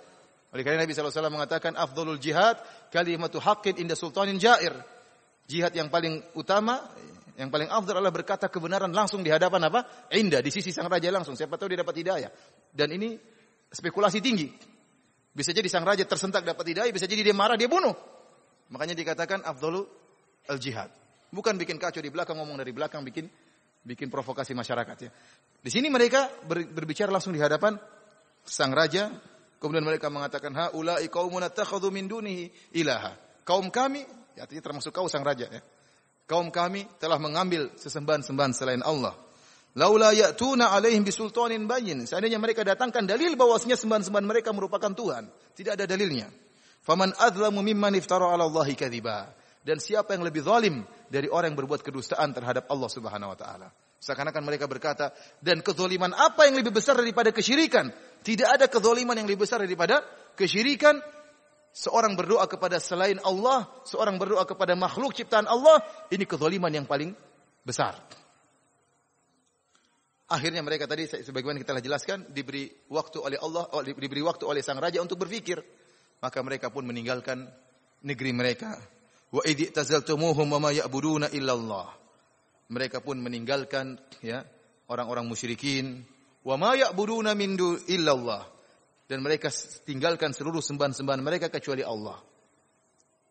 [0.55, 2.55] Oleh karena Nabi SAW mengatakan afdhalul jihad
[2.88, 4.71] kalimatu haqqin inda sultanin jair.
[5.47, 6.88] Jihad yang paling utama,
[7.38, 10.10] yang paling afdal adalah berkata kebenaran langsung di hadapan apa?
[10.10, 11.38] Indah, di sisi sang raja langsung.
[11.38, 12.34] Siapa tahu dia dapat hidayah.
[12.74, 13.14] Dan ini
[13.70, 14.50] spekulasi tinggi.
[15.38, 17.94] Bisa jadi sang raja tersentak dapat hidayah, bisa jadi dia marah, dia bunuh.
[18.74, 19.86] Makanya dikatakan afdalu
[20.50, 20.90] al-jihad.
[21.30, 23.30] Bukan bikin kacau di belakang, ngomong dari belakang, bikin
[23.86, 25.14] bikin provokasi masyarakat ya.
[25.62, 27.78] Di sini mereka ber, berbicara langsung di hadapan
[28.42, 29.14] sang raja,
[29.62, 33.14] kemudian mereka mengatakan ha ulai qaumun attakhadhu min dunihi ilaha.
[33.46, 34.02] Kaum kami,
[34.34, 35.62] ya, artinya termasuk kau sang raja ya.
[36.28, 39.15] Kaum kami telah mengambil sesembahan-sembahan selain Allah.
[39.80, 42.03] Laula ya'tuna alaihim bisultanin bayyin.
[42.03, 45.32] Seandainya mereka datangkan dalil bahwasanya sembahan-sembahan mereka merupakan Tuhan.
[45.55, 46.28] Tidak ada dalilnya.
[46.84, 49.32] Faman adzlamu mimman iftara 'ala Allahi kadziba.
[49.63, 53.67] Dan siapa yang lebih zalim dari orang yang berbuat kedustaan terhadap Allah Subhanahu wa taala.
[53.97, 55.11] Seakan-akan mereka berkata,
[55.41, 57.89] dan kezaliman apa yang lebih besar daripada kesyirikan?
[58.21, 60.05] Tidak ada kezaliman yang lebih besar daripada
[60.38, 61.01] kesyirikan.
[61.74, 67.13] Seorang berdoa kepada selain Allah, seorang berdoa kepada makhluk ciptaan Allah, ini kezaliman yang paling
[67.61, 67.99] besar.
[70.28, 74.59] Akhirnya mereka tadi sebagaimana kita telah jelaskan diberi waktu oleh Allah, oh, diberi waktu oleh
[74.59, 75.63] sang raja untuk berpikir.
[76.20, 77.47] Maka mereka pun meninggalkan
[78.03, 78.76] negeri mereka.
[79.32, 81.88] Wa idh tazaltumuhum wa ma ya'buduna illallah.
[82.68, 84.43] Mereka pun meninggalkan ya
[84.91, 86.03] orang-orang musyrikin
[86.43, 87.55] wa ma ya'buduna min
[87.88, 88.57] illallah.
[89.08, 89.47] Dan mereka
[89.88, 92.20] tinggalkan seluruh sembahan-sembahan mereka kecuali Allah.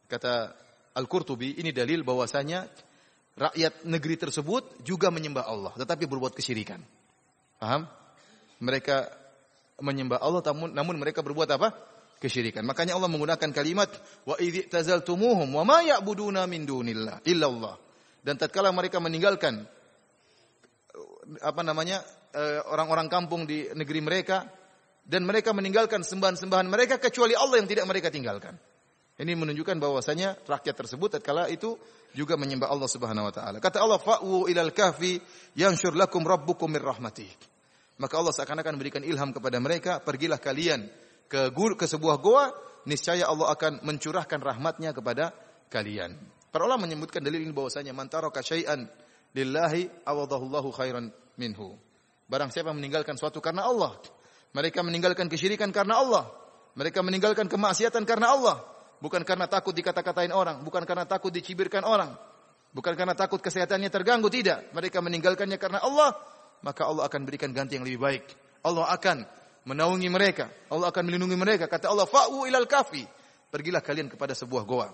[0.09, 0.49] Kata
[0.97, 2.65] Al-Qurtubi, ini dalil bahwasanya
[3.37, 6.81] rakyat negeri tersebut juga menyembah Allah, tetapi berbuat kesyirikan.
[7.61, 7.85] Paham?
[8.65, 9.13] Mereka
[9.85, 10.41] menyembah Allah
[10.73, 11.69] namun, mereka berbuat apa?
[12.17, 12.65] Kesyirikan.
[12.65, 13.93] Makanya Allah menggunakan kalimat
[14.25, 17.77] wa idzi tazaltumuhum wa ma ya'buduna min dunillah illallah.
[18.25, 19.61] Dan tatkala mereka meninggalkan
[21.45, 22.01] apa namanya
[22.33, 24.49] eh, orang-orang kampung di negeri mereka
[25.07, 28.59] dan mereka meninggalkan sembahan-sembahan mereka kecuali Allah yang tidak mereka tinggalkan.
[29.17, 31.79] Ini menunjukkan bahwasanya rakyat tersebut tatkala itu
[32.13, 33.57] juga menyembah Allah Subhanahu wa taala.
[33.65, 35.17] Kata Allah, "Fa'u ilal kahfi
[35.57, 37.31] yanshur lakum rabbukum mir rahmatih."
[37.97, 40.85] Maka Allah seakan-akan memberikan ilham kepada mereka, pergilah kalian
[41.33, 42.53] ke gur ke sebuah goa,
[42.85, 45.33] niscaya Allah akan mencurahkan rahmatnya kepada
[45.73, 46.13] kalian.
[46.53, 48.85] Para ulama menyebutkan dalil ini bahwasanya man taraka syai'an
[49.33, 51.09] lillahi awadahullahu khairan
[51.41, 51.73] minhu.
[52.29, 53.97] Barang siapa meninggalkan suatu karena Allah,
[54.57, 56.33] mereka meninggalkan kesyirikan karena Allah,
[56.73, 58.65] mereka meninggalkan kemaksiatan karena Allah,
[59.05, 62.17] bukan karena takut dikata-katain orang, bukan karena takut dicibirkan orang,
[62.73, 64.73] bukan karena takut kesehatannya terganggu, tidak.
[64.73, 66.17] Mereka meninggalkannya karena Allah,
[66.65, 68.25] maka Allah akan berikan ganti yang lebih baik.
[68.65, 69.29] Allah akan
[69.69, 71.69] menaungi mereka, Allah akan melindungi mereka.
[71.69, 73.05] Kata Allah, "Fa'u ilal kafi."
[73.53, 74.89] Pergilah kalian kepada sebuah goa.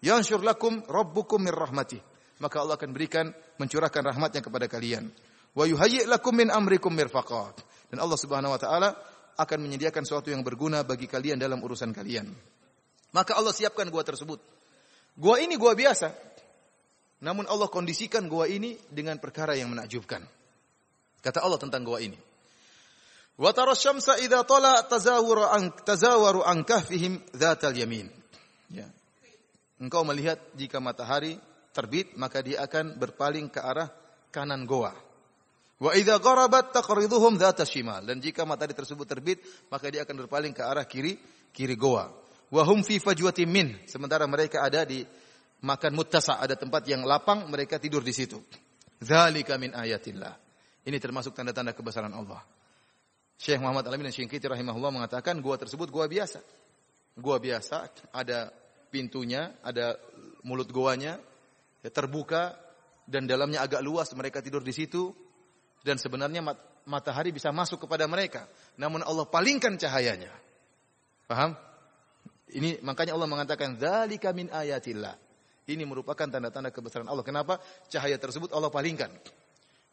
[0.00, 2.00] Yansyur lakum rabbukum mir rahmatih.
[2.40, 3.28] Maka Allah akan berikan
[3.60, 5.06] mencurahkan rahmatnya kepada kalian.
[5.52, 7.71] Wa yuhayyi' min amrikum mirfaqat.
[7.92, 8.96] Dan Allah Subhanahu wa taala
[9.36, 12.24] akan menyediakan sesuatu yang berguna bagi kalian dalam urusan kalian.
[13.12, 14.40] Maka Allah siapkan gua tersebut.
[15.12, 16.08] Gua ini gua biasa.
[17.20, 20.24] Namun Allah kondisikan gua ini dengan perkara yang menakjubkan.
[21.20, 22.16] Kata Allah tentang gua ini.
[23.36, 28.08] Wa tara syamsa idza tala tazawuru an tazawaru an kahfihim dzatal yamin.
[28.72, 28.88] Ya.
[29.76, 31.36] Engkau melihat jika matahari
[31.76, 33.92] terbit maka dia akan berpaling ke arah
[34.32, 35.11] kanan goa.
[35.82, 40.54] Wa idza gharabat taqriduhum dzata shimal dan jika matahari tersebut terbit maka dia akan berpaling
[40.54, 41.18] ke arah kiri
[41.50, 42.06] kiri goa.
[42.54, 43.74] Wahum fi fajwatin min.
[43.90, 45.02] Sementara mereka ada di
[45.66, 48.38] makan muttasa, ada tempat yang lapang, mereka tidur di situ.
[49.02, 50.38] Zalika min ayatillah.
[50.86, 52.38] Ini termasuk tanda-tanda kebesaran Allah.
[53.34, 56.38] Syekh Muhammad Alamin dan Syekh rahimahullah mengatakan gua tersebut gua biasa.
[57.18, 58.54] Gua biasa ada
[58.86, 59.98] pintunya, ada
[60.46, 61.18] mulut goanya
[61.82, 62.54] ya, terbuka
[63.02, 65.10] dan dalamnya agak luas, mereka tidur di situ
[65.82, 70.30] dan sebenarnya mat matahari bisa masuk kepada mereka, namun Allah palingkan cahayanya.
[71.30, 71.54] Paham?
[72.52, 75.14] Ini makanya Allah mengatakan dzalika min ayatillah.
[75.62, 77.22] Ini merupakan tanda-tanda kebesaran Allah.
[77.22, 77.62] Kenapa?
[77.86, 79.08] Cahaya tersebut Allah palingkan.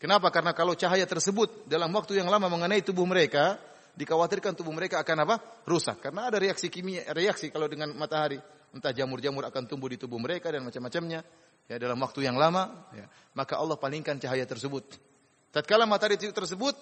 [0.02, 0.34] Kenapa?
[0.34, 3.62] Karena kalau cahaya tersebut dalam waktu yang lama mengenai tubuh mereka,
[3.94, 5.36] dikhawatirkan tubuh mereka akan apa?
[5.70, 6.02] Rusak.
[6.02, 8.42] Karena ada reaksi kimia, reaksi kalau dengan matahari.
[8.70, 11.22] Entah jamur-jamur akan tumbuh di tubuh mereka dan macam-macamnya.
[11.70, 13.06] Ya, dalam waktu yang lama, ya,
[13.38, 14.98] maka Allah palingkan cahaya tersebut.
[15.50, 16.78] Tatkala matahari tersebut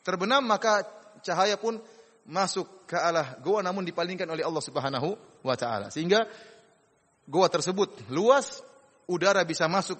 [0.00, 0.84] terbenam, maka
[1.20, 1.76] cahaya pun
[2.26, 5.14] masuk ke arah goa namun dipalingkan oleh Allah Subhanahu
[5.46, 5.92] wa taala.
[5.94, 6.26] Sehingga
[7.28, 8.62] goa tersebut luas,
[9.06, 9.98] udara bisa masuk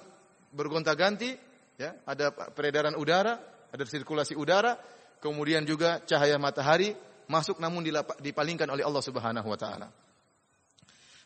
[0.51, 1.39] bergonta-ganti,
[1.79, 3.39] ya, ada peredaran udara,
[3.71, 4.75] ada sirkulasi udara,
[5.23, 6.97] kemudian juga cahaya matahari
[7.27, 7.83] masuk namun
[8.23, 9.89] dipalingkan oleh Allah Subhanahu wa taala.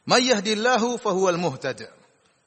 [0.09, 1.87] Mayyahdillahu fahuwal muhtad.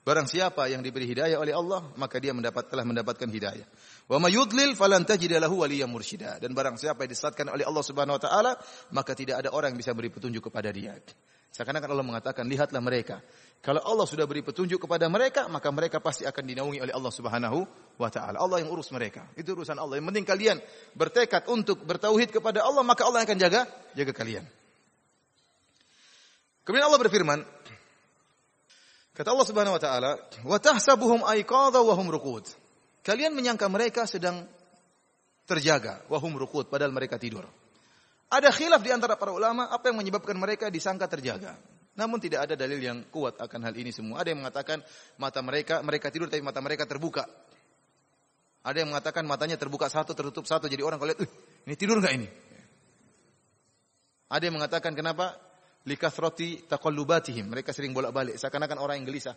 [0.03, 3.63] Barang siapa yang diberi hidayah oleh Allah, maka dia mendapat telah mendapatkan hidayah.
[4.03, 6.37] Wa may yudlil falan tajid lahu waliyyan mursyida.
[6.43, 8.51] Dan barang siapa yang disesatkan oleh Allah Subhanahu wa taala,
[8.91, 10.99] maka tidak ada orang yang bisa beri petunjuk kepada dia.
[11.53, 13.21] Seakan-akan Allah mengatakan, lihatlah mereka.
[13.63, 17.59] Kalau Allah sudah beri petunjuk kepada mereka, maka mereka pasti akan dinaungi oleh Allah Subhanahu
[17.95, 18.41] wa taala.
[18.41, 19.29] Allah yang urus mereka.
[19.39, 20.01] Itu urusan Allah.
[20.01, 20.57] Yang penting kalian
[20.97, 24.43] bertekad untuk bertauhid kepada Allah, maka Allah akan jaga jaga kalian.
[26.67, 27.39] Kemudian Allah berfirman,
[29.13, 32.49] Kata Allah Subhanahu wa taala, "Wa tahsabuhum aiqadha wa hum ruqud."
[33.03, 34.47] Kalian menyangka mereka sedang
[35.43, 37.43] terjaga, wa hum ruqud padahal mereka tidur.
[38.31, 41.59] Ada khilaf di antara para ulama apa yang menyebabkan mereka disangka terjaga.
[41.93, 44.23] Namun tidak ada dalil yang kuat akan hal ini semua.
[44.23, 44.81] Ada yang mengatakan
[45.21, 47.27] mata mereka mereka tidur tapi mata mereka terbuka.
[48.63, 51.21] Ada yang mengatakan matanya terbuka satu tertutup satu jadi orang kalau lihat,
[51.67, 52.27] ini tidur nggak ini?
[54.31, 55.37] Ada yang mengatakan kenapa
[55.85, 57.45] likathrati taqallubatihim.
[57.51, 59.35] Mereka sering bolak-balik seakan-akan orang yang gelisah.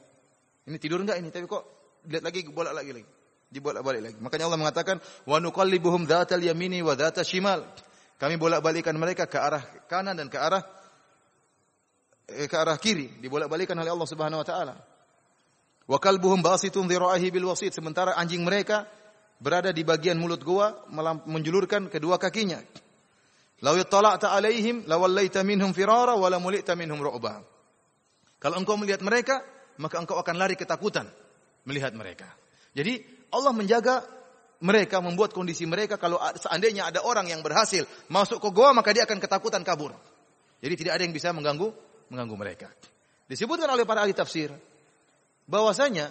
[0.64, 1.28] Ini tidur enggak ini?
[1.28, 1.62] Tapi kok
[2.08, 3.06] lihat lagi bolak lagi lagi.
[3.46, 4.16] Dibolak-balik lagi.
[4.18, 7.62] Makanya Allah mengatakan wa nuqallibuhum dzatal yamini wa dzata shimal.
[8.18, 10.64] Kami bolak-balikan mereka ke arah kanan dan ke arah
[12.26, 14.74] eh, ke arah kiri, dibolak-balikan oleh Allah Subhanahu wa taala.
[15.86, 17.70] Wa kalbuhum basitun dhira'ihi bil wasit.
[17.70, 18.88] Sementara anjing mereka
[19.38, 20.82] berada di bagian mulut gua
[21.30, 22.58] menjulurkan kedua kakinya.
[23.62, 27.40] Lau yattala'ta alaihim lawallaita minhum firara wa la mulita minhum ru'ba.
[28.42, 29.40] Kalau engkau melihat mereka,
[29.80, 31.08] maka engkau akan lari ketakutan
[31.64, 32.28] melihat mereka.
[32.76, 34.04] Jadi Allah menjaga
[34.62, 39.04] mereka, membuat kondisi mereka kalau seandainya ada orang yang berhasil masuk ke goa maka dia
[39.04, 39.92] akan ketakutan kabur.
[40.64, 41.68] Jadi tidak ada yang bisa mengganggu
[42.08, 42.68] mengganggu mereka.
[43.26, 44.48] Disebutkan oleh para ahli tafsir
[45.44, 46.08] bahwasanya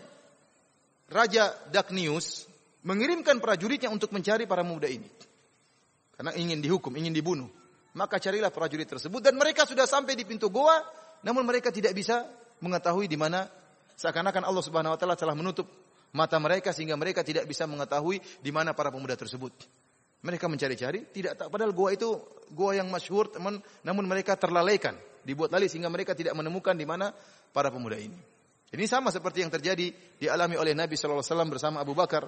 [1.09, 2.45] Raja Daknius
[2.85, 5.09] mengirimkan prajuritnya untuk mencari para muda ini.
[6.15, 7.49] Karena ingin dihukum, ingin dibunuh.
[7.95, 10.83] Maka carilah prajurit tersebut dan mereka sudah sampai di pintu goa,
[11.23, 12.27] namun mereka tidak bisa
[12.59, 13.47] mengetahui di mana
[13.95, 15.67] seakan-akan Allah Subhanahu wa taala telah menutup
[16.15, 19.51] mata mereka sehingga mereka tidak bisa mengetahui di mana para pemuda tersebut.
[20.23, 22.17] Mereka mencari-cari, tidak tak padahal goa itu
[22.49, 27.13] goa yang masyhur, teman, namun mereka terlalaikan, dibuat lalai sehingga mereka tidak menemukan di mana
[27.53, 28.17] para pemuda ini.
[28.73, 32.25] Ini sama seperti yang terjadi dialami oleh Nabi sallallahu alaihi wasallam bersama Abu Bakar.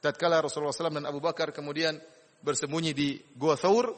[0.00, 1.92] Tatkala Rasulullah SAW dan Abu Bakar kemudian
[2.40, 3.92] bersembunyi di gua Thawr,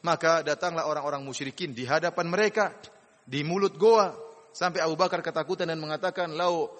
[0.00, 2.72] maka datanglah orang-orang musyrikin di hadapan mereka
[3.28, 4.16] di mulut goa
[4.52, 6.72] sampai Abu Bakar ketakutan dan mengatakan lau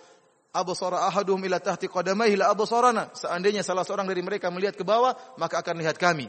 [0.53, 5.17] absara ahaduhum ila tahti qadamaihi la absarana seandainya salah seorang dari mereka melihat ke bawah
[5.41, 6.29] maka akan lihat kami.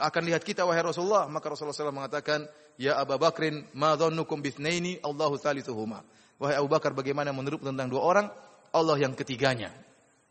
[0.00, 1.28] Akan lihat kita wahai Rasulullah.
[1.28, 2.48] Maka Rasulullah SAW mengatakan
[2.80, 4.96] ya Abu Bakrin ma dhannukum bithnaini?
[5.04, 6.00] Allahu thalithuhuma.
[6.40, 8.26] Wahai Abu Bakar bagaimana menurut tentang dua orang?
[8.72, 9.68] Allah yang ketiganya.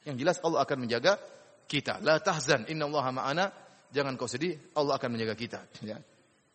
[0.09, 1.21] Yang jelas Allah akan menjaga
[1.69, 2.01] kita.
[2.01, 3.45] La tahzan innallaha ma'ana.
[3.93, 5.59] Jangan kau sedih, Allah akan menjaga kita.
[5.85, 6.01] Ya.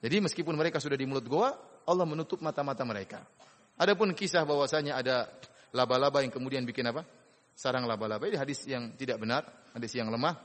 [0.03, 1.55] Jadi meskipun mereka sudah di mulut goa,
[1.87, 3.22] Allah menutup mata-mata mereka.
[3.79, 5.27] Adapun kisah bahwasanya ada
[5.75, 7.03] laba-laba yang kemudian bikin apa?
[7.55, 8.25] Sarang laba-laba.
[8.31, 9.43] Ini hadis yang tidak benar,
[9.75, 10.39] hadis yang lemah.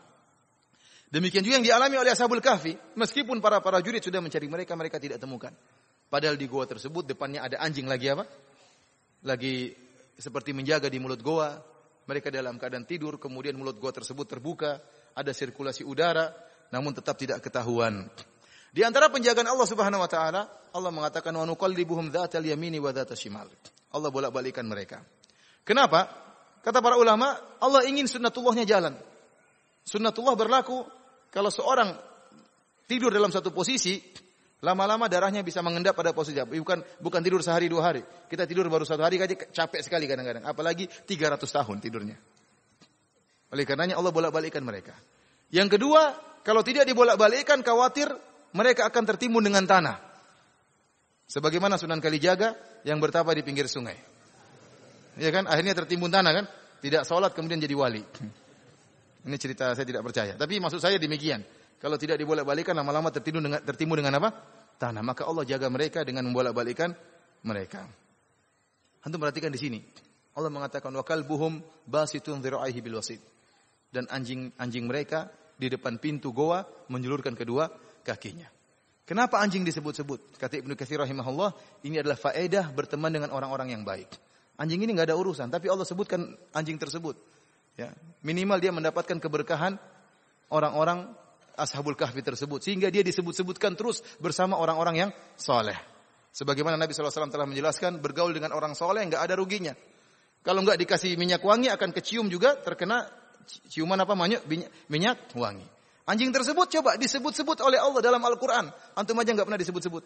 [1.10, 2.78] Demikian juga yang dialami oleh Ashabul Kahfi.
[2.98, 5.54] Meskipun para para jurid sudah mencari mereka, mereka tidak temukan.
[6.10, 8.26] Padahal di goa tersebut depannya ada anjing lagi apa?
[9.26, 9.74] Lagi
[10.18, 11.58] seperti menjaga di mulut goa.
[12.10, 14.82] Mereka dalam keadaan tidur, kemudian mulut goa tersebut terbuka,
[15.14, 16.34] ada sirkulasi udara,
[16.74, 18.10] namun tetap tidak ketahuan.
[18.74, 20.42] Di antara penjagaan Allah Subhanahu wa taala,
[20.74, 23.18] Allah mengatakan wa nuqallibuhum dzatal yamini wa dzatal.
[23.94, 25.02] Allah bolak-balikan mereka.
[25.70, 26.10] Kenapa?
[26.66, 28.98] Kata para ulama, Allah ingin sunnatullahnya jalan.
[29.86, 30.82] Sunnatullah berlaku
[31.30, 31.94] kalau seorang
[32.90, 34.02] tidur dalam satu posisi,
[34.66, 38.02] lama-lama darahnya bisa mengendap pada posisi bukan bukan tidur sehari dua hari.
[38.02, 42.18] Kita tidur baru satu hari aja capek sekali kadang-kadang, apalagi 300 tahun tidurnya.
[43.54, 44.98] Oleh karenanya Allah bolak-balikan mereka.
[45.54, 48.10] Yang kedua, kalau tidak dibolak-balikkan khawatir
[48.58, 50.02] mereka akan tertimbun dengan tanah.
[51.30, 52.58] Sebagaimana Sunan Kalijaga
[52.90, 54.19] yang bertapa di pinggir sungai.
[55.20, 55.46] Ya kan?
[55.46, 56.46] Akhirnya tertimbun tanah kan?
[56.80, 58.02] Tidak sholat kemudian jadi wali.
[59.28, 60.40] Ini cerita saya tidak percaya.
[60.40, 61.44] Tapi maksud saya demikian.
[61.80, 64.30] Kalau tidak dibolak-balikan lama-lama tertimbun dengan tertimbun dengan apa?
[64.80, 65.04] Tanah.
[65.04, 66.96] Maka Allah jaga mereka dengan membolak-balikan
[67.44, 67.84] mereka.
[69.04, 69.80] Antum perhatikan di sini.
[70.40, 73.20] Allah mengatakan wakal buhum basitun dzira'aihi bil wasid.
[73.92, 75.28] Dan anjing-anjing mereka
[75.60, 77.68] di depan pintu goa menjulurkan kedua
[78.08, 78.48] kakinya.
[79.04, 80.38] Kenapa anjing disebut-sebut?
[80.38, 84.08] Kata Ibnu Katsir rahimahullah, ini adalah faedah berteman dengan orang-orang yang baik.
[84.60, 87.16] Anjing ini nggak ada urusan, tapi Allah sebutkan anjing tersebut.
[87.80, 87.96] Ya,
[88.28, 89.80] minimal dia mendapatkan keberkahan
[90.52, 91.16] orang-orang
[91.56, 95.80] ashabul kahfi tersebut sehingga dia disebut-sebutkan terus bersama orang-orang yang soleh.
[96.36, 99.72] Sebagaimana Nabi SAW telah menjelaskan bergaul dengan orang soleh nggak ada ruginya.
[100.44, 103.08] Kalau nggak dikasih minyak wangi akan kecium juga terkena
[103.72, 104.44] ciuman apa minyak
[104.92, 105.68] minyak wangi.
[106.10, 108.72] Anjing tersebut coba disebut-sebut oleh Allah dalam Al-Quran.
[108.98, 110.04] Antum aja nggak pernah disebut-sebut.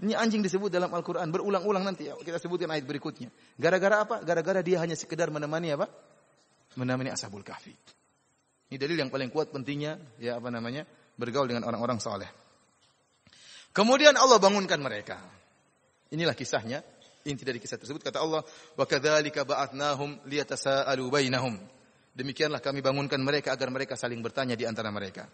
[0.00, 1.28] Ini anjing disebut dalam Al-Quran.
[1.28, 2.16] Berulang-ulang nanti ya.
[2.16, 3.28] Kita sebutkan ayat berikutnya.
[3.60, 4.24] Gara-gara apa?
[4.24, 5.92] Gara-gara dia hanya sekedar menemani apa?
[6.80, 7.76] Menemani ashabul kahfi.
[8.72, 10.88] Ini dalil yang paling kuat pentingnya ya apa namanya?
[11.20, 12.30] Bergaul dengan orang-orang saleh.
[13.76, 15.20] Kemudian Allah bangunkan mereka.
[16.10, 16.80] Inilah kisahnya.
[17.28, 18.40] Inti dari kisah tersebut kata Allah,
[18.80, 21.60] "Wa kadzalika ba'atnahum liyatasaalu bainahum."
[22.16, 25.28] Demikianlah kami bangunkan mereka agar mereka saling bertanya di antara mereka.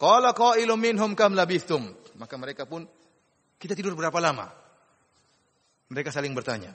[0.00, 1.92] Qala qailum minhum kam labithum.
[2.16, 2.88] Maka mereka pun
[3.56, 4.52] kita tidur berapa lama?
[5.88, 6.74] Mereka saling bertanya.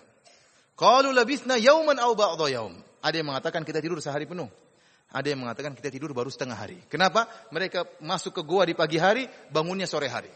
[0.75, 2.73] Qalu labithna yauman aw ba'dha yaum.
[3.01, 4.47] Ada yang mengatakan kita tidur sehari penuh.
[5.11, 6.79] Ada yang mengatakan kita tidur baru setengah hari.
[6.87, 7.27] Kenapa?
[7.51, 10.31] Mereka masuk ke gua di pagi hari, bangunnya sore hari.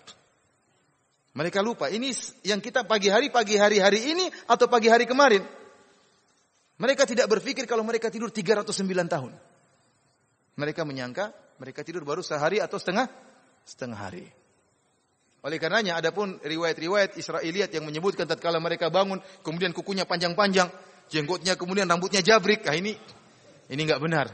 [1.36, 2.12] Mereka lupa, ini
[2.44, 5.44] yang kita pagi hari, pagi hari hari ini atau pagi hari kemarin.
[6.76, 8.68] Mereka tidak berpikir kalau mereka tidur 309
[9.08, 9.32] tahun.
[10.60, 13.08] Mereka menyangka mereka tidur baru sehari atau setengah
[13.64, 14.28] setengah hari.
[15.46, 20.74] Oleh karenanya adapun riwayat-riwayat Israiliyat yang menyebutkan tatkala mereka bangun kemudian kukunya panjang-panjang,
[21.06, 22.66] jenggotnya kemudian rambutnya jabrik.
[22.66, 22.98] Nah ini
[23.70, 24.34] ini enggak benar.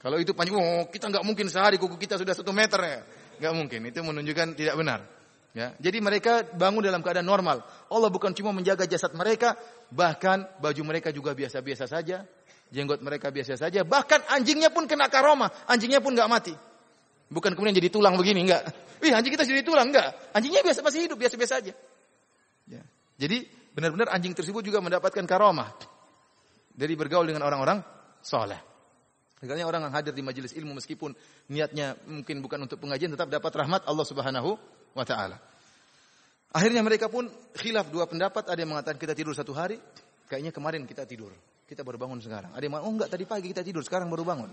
[0.00, 2.98] Kalau itu panjang, oh kita enggak mungkin sehari kuku kita sudah satu meter ya.
[3.36, 3.80] Enggak mungkin.
[3.84, 5.00] Itu menunjukkan tidak benar.
[5.54, 7.62] Ya, jadi mereka bangun dalam keadaan normal.
[7.86, 9.54] Allah bukan cuma menjaga jasad mereka,
[9.86, 12.26] bahkan baju mereka juga biasa-biasa saja,
[12.74, 16.54] jenggot mereka biasa saja, bahkan anjingnya pun kena karoma, anjingnya pun nggak mati.
[17.34, 18.62] Bukan kemudian jadi tulang begini, enggak.
[19.02, 20.30] Wih, anjing kita jadi tulang, enggak.
[20.30, 21.74] Anjingnya biasa masih hidup, biasa-biasa saja.
[22.70, 22.82] Ya.
[23.18, 25.74] Jadi benar-benar anjing tersebut juga mendapatkan karomah
[26.70, 27.82] dari bergaul dengan orang-orang
[28.22, 28.62] soleh.
[29.42, 31.10] Misalnya orang yang hadir di majelis ilmu meskipun
[31.50, 34.50] niatnya mungkin bukan untuk pengajian tetap dapat rahmat Allah Subhanahu
[34.94, 35.36] wa taala.
[36.54, 37.26] Akhirnya mereka pun
[37.58, 39.74] khilaf dua pendapat, ada yang mengatakan kita tidur satu hari,
[40.30, 41.34] kayaknya kemarin kita tidur.
[41.66, 42.54] Kita baru bangun sekarang.
[42.54, 44.50] Ada yang mengatakan, oh enggak tadi pagi kita tidur, sekarang baru bangun.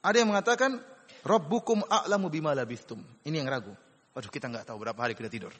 [0.00, 0.80] Ada yang mengatakan,
[1.20, 3.00] Rabbukum a'lamu bima labithtum.
[3.28, 3.72] Ini yang ragu.
[4.16, 5.52] Waduh, kita enggak tahu berapa hari kita tidur.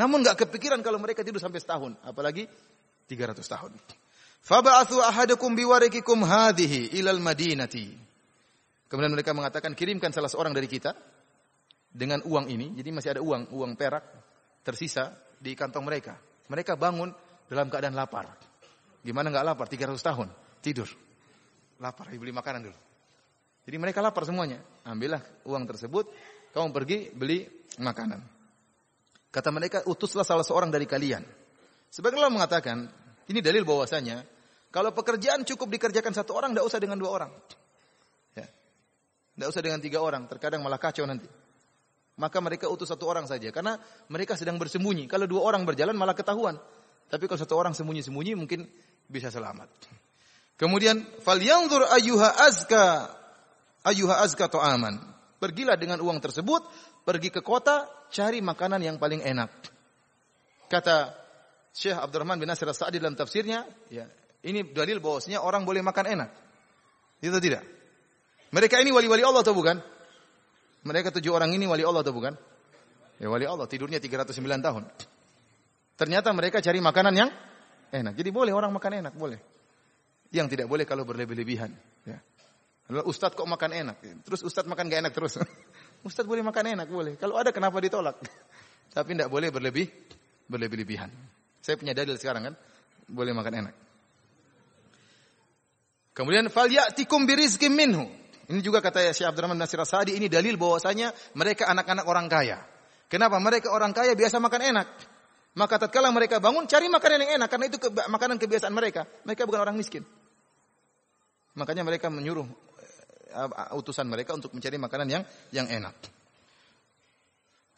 [0.00, 2.48] Namun enggak kepikiran kalau mereka tidur sampai setahun, apalagi
[3.04, 3.72] 300 tahun.
[4.40, 7.92] Faba'athu ahadakum biwarikikum hadhihi ilal madinati.
[8.88, 10.96] Kemudian mereka mengatakan, kirimkan salah seorang dari kita
[11.92, 14.02] dengan uang ini, jadi masih ada uang, uang perak
[14.64, 16.16] tersisa di kantong mereka.
[16.48, 17.12] Mereka bangun
[17.46, 18.32] dalam keadaan lapar.
[19.04, 19.66] Gimana nggak lapar?
[19.68, 20.28] 300 tahun
[20.64, 20.88] tidur.
[21.78, 22.89] Lapar, beli makanan dulu.
[23.64, 24.60] Jadi mereka lapar semuanya.
[24.84, 26.08] Ambillah uang tersebut,
[26.52, 27.44] kamu pergi beli
[27.78, 28.20] makanan.
[29.30, 31.22] Kata mereka, utuslah salah seorang dari kalian.
[31.90, 32.86] Sebagian Allah mengatakan,
[33.30, 34.26] ini dalil bahwasanya
[34.74, 37.30] kalau pekerjaan cukup dikerjakan satu orang, tidak usah dengan dua orang.
[38.34, 38.46] Ya.
[39.46, 41.30] Usah dengan tiga orang, terkadang malah kacau nanti
[42.20, 43.80] maka mereka utus satu orang saja karena
[44.12, 45.08] mereka sedang bersembunyi.
[45.08, 46.60] Kalau dua orang berjalan malah ketahuan.
[47.08, 48.68] Tapi kalau satu orang sembunyi-sembunyi mungkin
[49.08, 49.66] bisa selamat.
[50.60, 53.08] Kemudian falyanzur ayyuha azka
[53.84, 54.96] ayyuha azka ta'aman.
[55.40, 56.60] Pergilah dengan uang tersebut,
[57.04, 59.48] pergi ke kota, cari makanan yang paling enak.
[60.68, 61.16] Kata
[61.72, 64.04] Syekh Abdurrahman bin Nasir As-Sa'di dalam tafsirnya, ya,
[64.44, 66.30] ini dalil bahwasanya orang boleh makan enak.
[67.24, 67.64] Itu tidak?
[68.50, 69.80] Mereka ini wali-wali Allah atau bukan?
[70.84, 72.36] Mereka tujuh orang ini wali Allah atau bukan?
[73.20, 74.32] Ya wali Allah, tidurnya 309
[74.64, 74.82] tahun.
[76.00, 77.30] Ternyata mereka cari makanan yang
[77.92, 78.16] enak.
[78.16, 79.36] Jadi boleh orang makan enak, boleh.
[80.32, 81.68] Yang tidak boleh kalau berlebih-lebihan.
[82.08, 82.24] Ya.
[82.90, 83.96] Ustadz kok makan enak?
[84.26, 85.38] Terus Ustadz makan gak enak terus.
[86.08, 87.14] Ustadz boleh makan enak, boleh.
[87.14, 88.18] Kalau ada kenapa ditolak?
[88.94, 89.86] Tapi tidak boleh berlebih,
[90.50, 91.10] berlebih-lebihan.
[91.62, 92.54] Saya punya dalil sekarang kan,
[93.06, 93.74] boleh makan enak.
[96.10, 98.10] Kemudian fal ya'tikum birizqim minhu.
[98.50, 102.58] Ini juga kata Syekh Abdurrahman Nasir Sa'di ini dalil bahwasanya mereka anak-anak orang kaya.
[103.06, 103.38] Kenapa?
[103.38, 104.88] Mereka orang kaya biasa makan enak.
[105.54, 109.06] Maka tatkala mereka bangun cari makanan yang enak karena itu ke makanan kebiasaan mereka.
[109.26, 110.02] Mereka bukan orang miskin.
[111.58, 112.69] Makanya mereka menyuruh uh,
[113.76, 115.22] utusan mereka untuk mencari makanan yang
[115.54, 115.94] yang enak.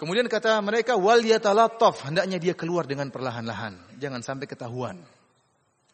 [0.01, 4.99] Kemudian kata mereka wal yatalattaf, hendaknya dia keluar dengan perlahan-lahan, jangan sampai ketahuan.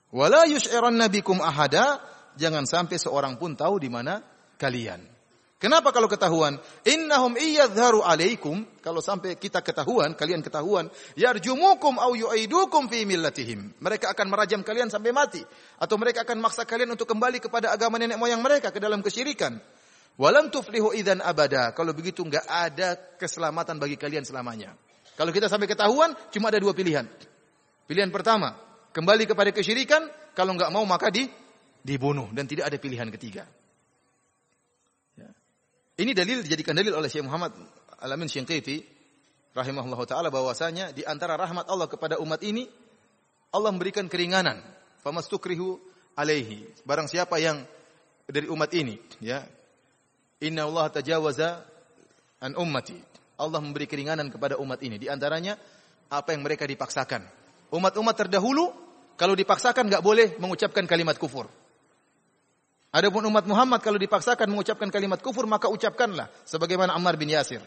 [0.09, 2.01] Wala yush'iran nabikum ahada,
[2.41, 4.25] jangan sampai seorang pun tahu di mana
[4.57, 5.18] kalian.
[5.59, 6.55] Kenapa kalau ketahuan?
[6.87, 10.87] Innahum iyadharu alaikum, kalau sampai kita ketahuan, kalian ketahuan,
[11.19, 13.75] yarjumukum au yu'idukum fi millatihim.
[13.83, 15.43] Mereka akan merajam kalian sampai mati
[15.83, 19.59] atau mereka akan maksa kalian untuk kembali kepada agama nenek moyang mereka ke dalam kesyirikan.
[20.15, 21.75] Walam tuflihu idzan abada.
[21.75, 24.79] Kalau begitu enggak ada keselamatan bagi kalian selamanya.
[25.19, 27.11] Kalau kita sampai ketahuan, cuma ada dua pilihan.
[27.91, 28.55] Pilihan pertama,
[28.95, 30.07] kembali kepada kesyirikan,
[30.39, 31.27] kalau enggak mau maka di
[31.83, 33.58] dibunuh dan tidak ada pilihan ketiga.
[35.99, 37.59] Ini dalil dijadikan dalil oleh Syekh Muhammad
[37.99, 38.87] Alamin Syinqiti
[39.51, 42.71] rahimahullah taala bahwasanya di antara rahmat Allah kepada umat ini
[43.51, 44.63] Allah memberikan keringanan.
[45.03, 45.81] Famastukrihu
[46.15, 46.71] alaihi.
[46.87, 47.67] Barang siapa yang
[48.29, 49.43] dari umat ini, ya.
[50.45, 51.65] Inna Allah tajawaza
[52.45, 52.99] an ummati.
[53.39, 55.03] Allah memberi keringanan kepada umat ini.
[55.03, 55.59] Di antaranya
[56.11, 57.25] apa yang mereka dipaksakan.
[57.75, 58.71] Umat-umat terdahulu
[59.19, 61.51] kalau dipaksakan nggak boleh mengucapkan kalimat kufur.
[62.99, 67.63] Adapun umat Muhammad kalau dipaksakan mengucapkan kalimat kufur maka ucapkanlah sebagaimana Ammar bin Yasir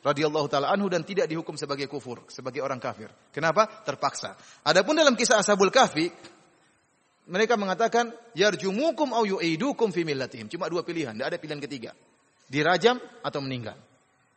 [0.00, 3.12] radhiyallahu taala anhu dan tidak dihukum sebagai kufur, sebagai orang kafir.
[3.28, 3.68] Kenapa?
[3.84, 4.32] Terpaksa.
[4.64, 6.08] Adapun dalam kisah Ashabul Kahfi
[7.28, 10.48] mereka mengatakan yarjumukum au yu'idukum fi millatihim.
[10.48, 11.90] Cuma dua pilihan, tidak ada pilihan ketiga.
[12.48, 13.76] Dirajam atau meninggal.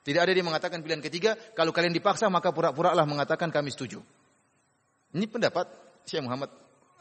[0.08, 4.00] Tidak ada dia mengatakan pilihan ketiga, kalau kalian dipaksa maka pura-puralah mengatakan kami setuju.
[5.12, 5.68] Ini pendapat
[6.08, 6.48] Syekh Muhammad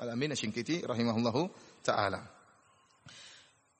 [0.03, 1.47] Al-Amin Asy-Syinkiti rahimahullahu
[1.87, 2.36] taala.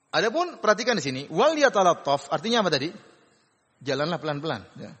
[0.07, 2.89] Adapun perhatikan di sini, wal yatalattaf artinya apa tadi?
[3.83, 4.91] Jalanlah pelan-pelan, ya.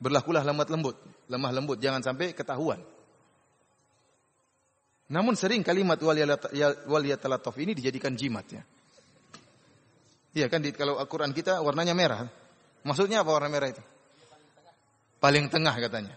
[0.00, 0.96] Berlakulah lemah lembut,
[1.28, 2.80] lemah lembut, jangan sampai ketahuan.
[5.10, 8.62] Namun sering kalimat wal yatalattaf ini dijadikan jimat ya.
[10.30, 12.22] Iya kan di, kalau Al-Qur'an kita warnanya merah.
[12.86, 13.82] Maksudnya apa warna merah itu?
[15.18, 16.14] Paling tengah katanya.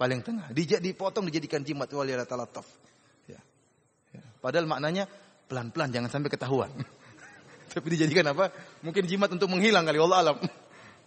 [0.00, 0.48] Paling tengah.
[0.56, 2.64] Dipotong dijadikan jimat wal yatalattaf.
[3.28, 3.38] Ya.
[4.16, 4.24] ya.
[4.40, 5.04] Padahal maknanya
[5.50, 6.70] Pelan-pelan jangan sampai ketahuan.
[7.74, 8.54] Tapi dijadikan apa?
[8.86, 10.38] Mungkin jimat untuk menghilang kali Allah alam.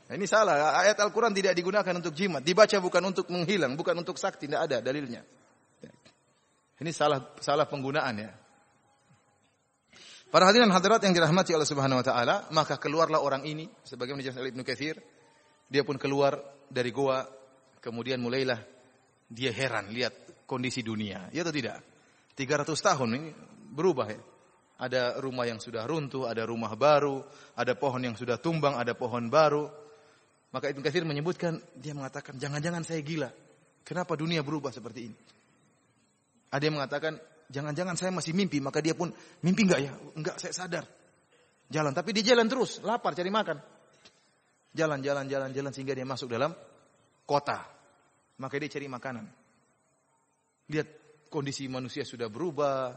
[0.03, 0.75] Nah, ini salah.
[0.83, 2.43] Ayat Al-Quran tidak digunakan untuk jimat.
[2.43, 4.51] Dibaca bukan untuk menghilang, bukan untuk sakti.
[4.51, 5.23] Tidak ada dalilnya.
[6.83, 8.31] Ini salah salah penggunaan ya.
[10.27, 14.49] Para hadirin hadirat yang dirahmati Allah Subhanahu wa taala, maka keluarlah orang ini sebagaimana dijelaskan
[14.49, 14.97] Ibnu Katsir,
[15.69, 16.35] dia pun keluar
[16.65, 17.21] dari goa,
[17.77, 18.57] kemudian mulailah
[19.29, 21.29] dia heran lihat kondisi dunia.
[21.29, 21.79] Ya atau tidak?
[22.33, 23.29] 300 tahun ini
[23.77, 24.21] berubah ya.
[24.83, 27.23] Ada rumah yang sudah runtuh, ada rumah baru,
[27.55, 29.71] ada pohon yang sudah tumbang, ada pohon baru.
[30.51, 33.31] Maka Ibn Katsir menyebutkan, dia mengatakan, jangan-jangan saya gila.
[33.87, 35.17] Kenapa dunia berubah seperti ini?
[36.51, 37.15] Ada yang mengatakan,
[37.47, 38.59] jangan-jangan saya masih mimpi.
[38.59, 39.07] Maka dia pun,
[39.39, 39.95] mimpi enggak ya?
[40.19, 40.83] Enggak, saya sadar.
[41.71, 43.57] Jalan, tapi dia jalan terus, lapar, cari makan.
[44.75, 46.51] Jalan, jalan, jalan, jalan, sehingga dia masuk dalam
[47.23, 47.63] kota.
[48.35, 49.25] Maka dia cari makanan.
[50.69, 50.87] Lihat
[51.31, 52.93] kondisi manusia sudah berubah,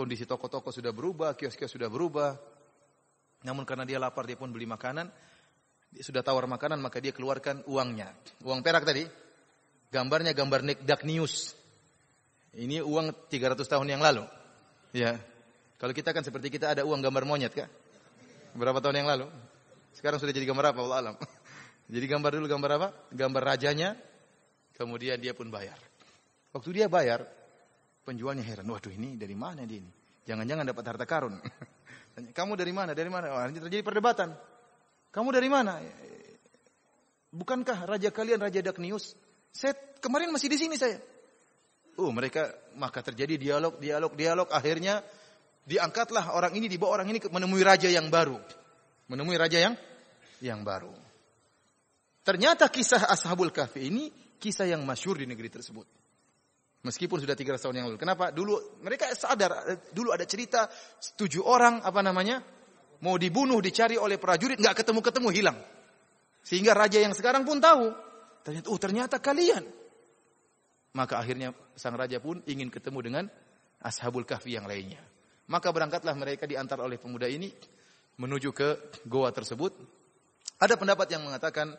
[0.00, 2.32] Kondisi toko-toko sudah berubah, kios-kios sudah berubah.
[3.44, 5.12] Namun karena dia lapar, dia pun beli makanan.
[5.92, 8.16] Dia sudah tawar makanan, maka dia keluarkan uangnya.
[8.40, 9.04] Uang perak tadi.
[9.92, 11.52] Gambarnya gambar Dark News.
[12.56, 14.24] Ini uang 300 tahun yang lalu.
[14.96, 15.20] Ya.
[15.76, 17.68] Kalau kita kan seperti kita ada uang gambar monyet kah?
[18.56, 19.28] Berapa tahun yang lalu?
[19.92, 20.80] Sekarang sudah jadi gambar apa?
[20.80, 21.16] Allah alam.
[21.92, 22.88] Jadi gambar dulu gambar apa?
[23.12, 24.00] Gambar rajanya.
[24.80, 25.76] Kemudian dia pun bayar.
[26.56, 27.28] Waktu dia bayar,
[28.10, 29.86] Penjualnya heran, waduh ini dari mana dia ini?
[30.26, 31.38] Jangan-jangan dapat harta karun.
[32.38, 32.90] Kamu dari mana?
[32.90, 33.30] Dari mana?
[33.30, 34.34] Oh, terjadi perdebatan.
[35.14, 35.78] Kamu dari mana?
[37.30, 39.14] Bukankah raja kalian Raja Daknius?
[39.54, 40.98] Saya kemarin masih di sini saya.
[42.02, 44.48] Oh, mereka maka terjadi dialog, dialog, dialog.
[44.50, 45.06] Akhirnya
[45.62, 48.42] diangkatlah orang ini, dibawa orang ini menemui raja yang baru.
[49.06, 49.78] Menemui raja yang
[50.42, 50.90] yang baru.
[52.26, 54.10] Ternyata kisah Ashabul Kahfi ini
[54.42, 55.86] kisah yang masyur di negeri tersebut.
[56.80, 58.00] Meskipun sudah 300 tahun yang lalu.
[58.00, 58.32] Kenapa?
[58.32, 60.64] Dulu mereka sadar, dulu ada cerita
[61.20, 62.40] tujuh orang apa namanya
[63.04, 65.58] mau dibunuh, dicari oleh prajurit, nggak ketemu-ketemu hilang.
[66.40, 67.92] Sehingga raja yang sekarang pun tahu,
[68.40, 69.60] ternyata oh ternyata kalian.
[70.96, 73.24] Maka akhirnya sang raja pun ingin ketemu dengan
[73.84, 75.04] ashabul kahfi yang lainnya.
[75.52, 77.52] Maka berangkatlah mereka diantar oleh pemuda ini
[78.16, 78.68] menuju ke
[79.04, 79.76] goa tersebut.
[80.56, 81.76] Ada pendapat yang mengatakan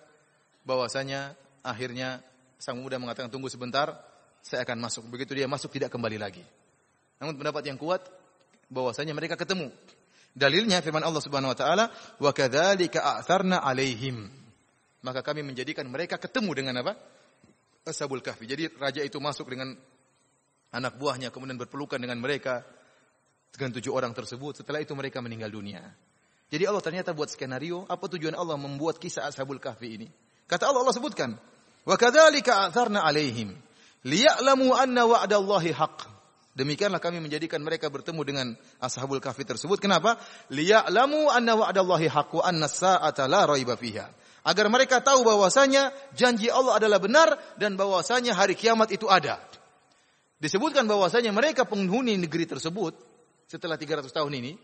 [0.61, 1.33] bahwasanya
[1.65, 2.21] akhirnya
[2.61, 4.10] sang pemuda mengatakan tunggu sebentar,
[4.41, 5.05] saya akan masuk.
[5.07, 6.43] Begitu dia masuk tidak kembali lagi.
[7.21, 8.01] Namun pendapat yang kuat
[8.67, 9.69] bahwasanya mereka ketemu.
[10.33, 11.85] Dalilnya firman Allah Subhanahu wa taala,
[12.17, 14.31] "Wa kadzalika a'tharna 'alaihim."
[15.01, 16.97] Maka kami menjadikan mereka ketemu dengan apa?
[17.85, 18.45] Ashabul Kahfi.
[18.45, 19.73] Jadi raja itu masuk dengan
[20.71, 22.61] anak buahnya kemudian berpelukan dengan mereka
[23.51, 24.61] dengan tujuh orang tersebut.
[24.61, 25.81] Setelah itu mereka meninggal dunia.
[26.51, 30.07] Jadi Allah ternyata buat skenario, apa tujuan Allah membuat kisah Ashabul Kahfi ini?
[30.45, 31.35] Kata Allah, Allah sebutkan,
[31.87, 33.70] "Wa kadzalika 'alaihim
[34.03, 36.09] liya'lamu anna wa'dallahi haqq."
[36.51, 38.47] Demikianlah kami menjadikan mereka bertemu dengan
[38.83, 39.79] Ashabul Kahfi tersebut.
[39.79, 40.19] Kenapa?
[40.51, 44.11] Liya'lamu anna wa'dallahi haqq wa anna sa'ata la raiba fiha.
[44.41, 47.29] Agar mereka tahu bahwasanya janji Allah adalah benar
[47.61, 49.37] dan bahwasanya hari kiamat itu ada.
[50.41, 52.97] Disebutkan bahwasanya mereka penghuni negeri tersebut
[53.45, 54.57] setelah 300 tahun ini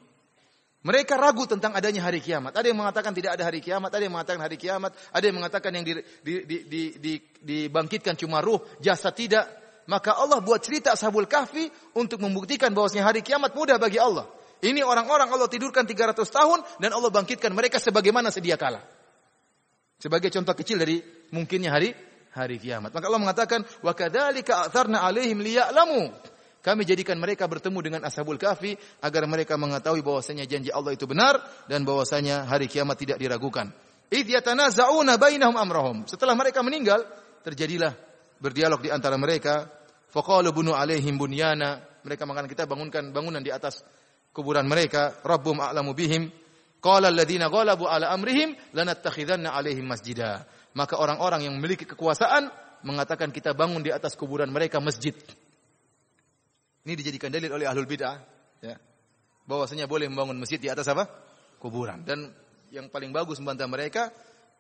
[0.86, 2.54] mereka ragu tentang adanya hari kiamat.
[2.54, 5.72] Ada yang mengatakan tidak ada hari kiamat, ada yang mengatakan hari kiamat, ada yang mengatakan
[5.74, 9.50] yang di, di, di, di, di, dibangkitkan cuma ruh, jasa tidak.
[9.88, 14.28] Maka Allah buat cerita Ashabul Kahfi untuk membuktikan bahwasanya hari kiamat mudah bagi Allah.
[14.58, 18.84] Ini orang-orang Allah tidurkan 300 tahun dan Allah bangkitkan mereka sebagaimana sedia kala.
[19.98, 21.02] Sebagai contoh kecil dari
[21.34, 21.94] mungkinnya hari
[22.38, 22.94] hari kiamat.
[22.94, 26.14] Maka Allah mengatakan wa kadzalika atharna alaihim liya'lamu
[26.68, 31.40] kami jadikan mereka bertemu dengan Ashabul Kahfi agar mereka mengetahui bahwasanya janji Allah itu benar
[31.72, 33.72] dan bahwasanya hari kiamat tidak diragukan.
[34.12, 34.36] Idh
[35.16, 36.04] bainahum amrahum.
[36.12, 37.08] Setelah mereka meninggal,
[37.48, 37.96] terjadilah
[38.44, 39.64] berdialog di antara mereka.
[40.12, 41.80] Faqalu bunu alaihim bunyana.
[42.04, 43.88] Mereka mengatakan kita bangunkan bangunan di atas
[44.36, 45.24] kuburan mereka.
[45.24, 46.28] Rabbum a'lamu bihim.
[46.84, 50.44] Qala alladziina ghalabu ala amrihim lanattakhidanna alaihim masjida.
[50.76, 52.52] Maka orang-orang yang memiliki kekuasaan
[52.84, 55.16] mengatakan kita bangun di atas kuburan mereka masjid.
[56.88, 58.16] Ini dijadikan dalil oleh ahlul bid'ah,
[58.64, 58.80] ya.
[59.44, 61.04] Bahwasanya boleh membangun masjid di atas apa?
[61.60, 62.08] Kuburan.
[62.08, 62.32] Dan
[62.72, 64.08] yang paling bagus membantah mereka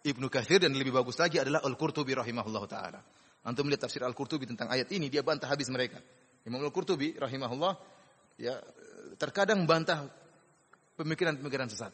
[0.04, 3.00] Ibnu Katsir dan lebih bagus lagi adalah Al-Qurtubi rahimahullah taala.
[3.48, 6.04] Antum melihat tafsir Al-Qurtubi tentang ayat ini dia bantah habis mereka.
[6.44, 7.74] Imam Al-Qurtubi rahimahullah
[8.40, 8.60] ya
[9.16, 10.08] terkadang bantah
[11.00, 11.92] pemikiran-pemikiran sesat.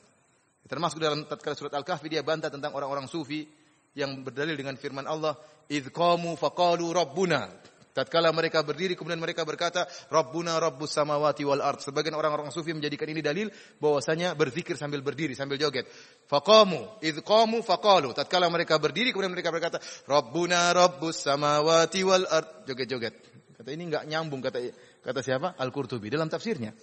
[0.65, 3.45] Termasuk dalam tatkala surat Al-Kahfi dia bantah tentang orang-orang sufi
[3.93, 5.37] yang berdalil dengan firman Allah,
[5.69, 7.49] "Idz qamu faqalu rabbuna."
[7.93, 11.77] Tatkala mereka berdiri kemudian mereka berkata, Rabbuna Rabbus samawati wal ard.
[11.77, 15.85] Sebagian orang-orang sufi menjadikan ini dalil bahwasanya berzikir sambil berdiri, sambil joget.
[16.25, 18.17] Faqamu, idh qamu faqalu.
[18.17, 19.77] Tatkala mereka berdiri kemudian mereka berkata,
[20.09, 22.65] Rabbuna Rabbus samawati wal ard.
[22.65, 23.13] Joget-joget.
[23.61, 24.59] Kata ini enggak nyambung kata
[25.05, 25.53] kata siapa?
[25.61, 26.73] Al-Qurtubi dalam tafsirnya.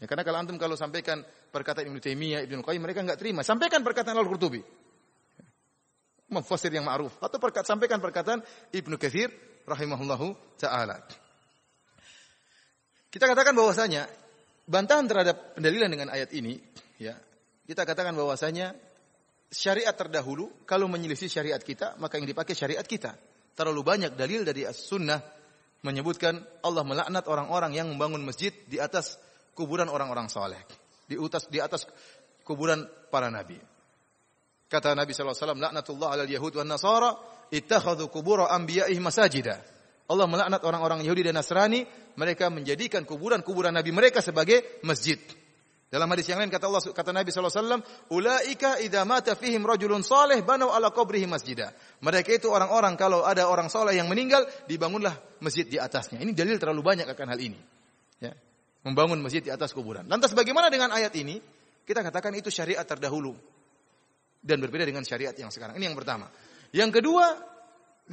[0.00, 1.20] Ya, karena kalau antum kalau sampaikan
[1.52, 3.44] perkataan Ibnu Taimiyah, Ibnu Qayyim mereka enggak terima.
[3.44, 4.64] Sampaikan perkataan Al-Qurtubi.
[6.32, 8.42] Mufassir yang ma'ruf atau sampaikan perkataan
[8.72, 9.30] Ibnu Katsir
[9.66, 11.02] rahimahullahu taala.
[13.10, 14.06] Kita katakan bahwasanya
[14.66, 16.58] bantahan terhadap pendalilan dengan ayat ini,
[17.02, 17.18] ya,
[17.66, 18.72] kita katakan bahwasanya
[19.50, 23.18] syariat terdahulu kalau menyelisih syariat kita, maka yang dipakai syariat kita.
[23.56, 25.18] Terlalu banyak dalil dari as-sunnah
[25.80, 29.16] menyebutkan Allah melaknat orang-orang yang membangun masjid di atas
[29.56, 30.60] kuburan orang-orang saleh,
[31.08, 31.88] di atas di atas
[32.44, 33.56] kuburan para nabi.
[34.66, 37.14] Kata Nabi wasallam, "Laknatullah 'alal yahud wan nasara
[37.50, 39.60] ittakhadhu qubur anbiya'ihim masajida.
[40.06, 41.82] Allah melaknat orang-orang Yahudi dan Nasrani,
[42.14, 45.18] mereka menjadikan kuburan-kuburan nabi mereka sebagai masjid.
[45.86, 50.02] Dalam hadis yang lain kata Allah kata Nabi sallallahu alaihi "Ulaika idza mata fihim rajulun
[50.02, 51.70] saleh banau ala qabrihi masjida."
[52.02, 56.18] Mereka itu orang-orang kalau ada orang saleh yang meninggal, dibangunlah masjid di atasnya.
[56.18, 57.58] Ini dalil terlalu banyak akan hal ini.
[58.18, 58.34] Ya.
[58.82, 60.10] Membangun masjid di atas kuburan.
[60.10, 61.38] Lantas bagaimana dengan ayat ini?
[61.86, 63.38] Kita katakan itu syariat terdahulu
[64.42, 65.78] dan berbeda dengan syariat yang sekarang.
[65.78, 66.26] Ini yang pertama.
[66.76, 67.24] Yang kedua,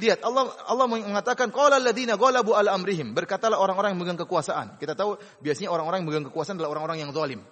[0.00, 3.12] lihat Allah Allah mengatakan qala alladziina ghalabu ala amrihim.
[3.12, 4.80] Berkatalah orang-orang yang memegang kekuasaan.
[4.80, 7.44] Kita tahu biasanya orang-orang yang memegang kekuasaan adalah orang-orang yang zalim.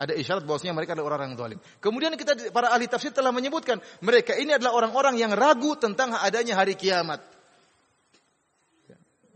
[0.00, 1.58] Ada isyarat bahwasanya mereka adalah orang-orang yang zalim.
[1.84, 6.56] Kemudian kita para ahli tafsir telah menyebutkan mereka ini adalah orang-orang yang ragu tentang adanya
[6.56, 7.20] hari kiamat.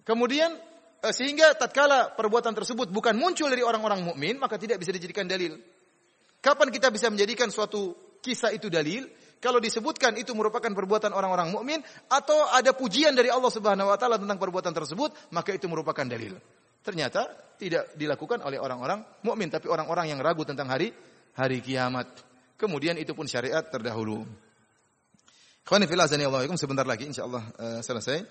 [0.09, 0.57] Kemudian
[1.05, 5.61] eh, sehingga tatkala perbuatan tersebut bukan muncul dari orang-orang mukmin maka tidak bisa dijadikan dalil.
[6.41, 7.93] Kapan kita bisa menjadikan suatu
[8.25, 9.05] kisah itu dalil?
[9.45, 14.17] Kalau disebutkan itu merupakan perbuatan orang-orang mukmin atau ada pujian dari Allah Subhanahu wa taala
[14.17, 16.41] tentang perbuatan tersebut, maka itu merupakan dalil.
[16.81, 17.29] Ternyata
[17.61, 20.97] tidak dilakukan oleh orang-orang mukmin tapi orang-orang yang ragu tentang hari
[21.37, 22.09] hari kiamat.
[22.57, 24.25] Kemudian itu pun syariat terdahulu.
[25.61, 28.25] Ikhwani fillah azani Allah sebentar lagi insyaallah uh, selesai.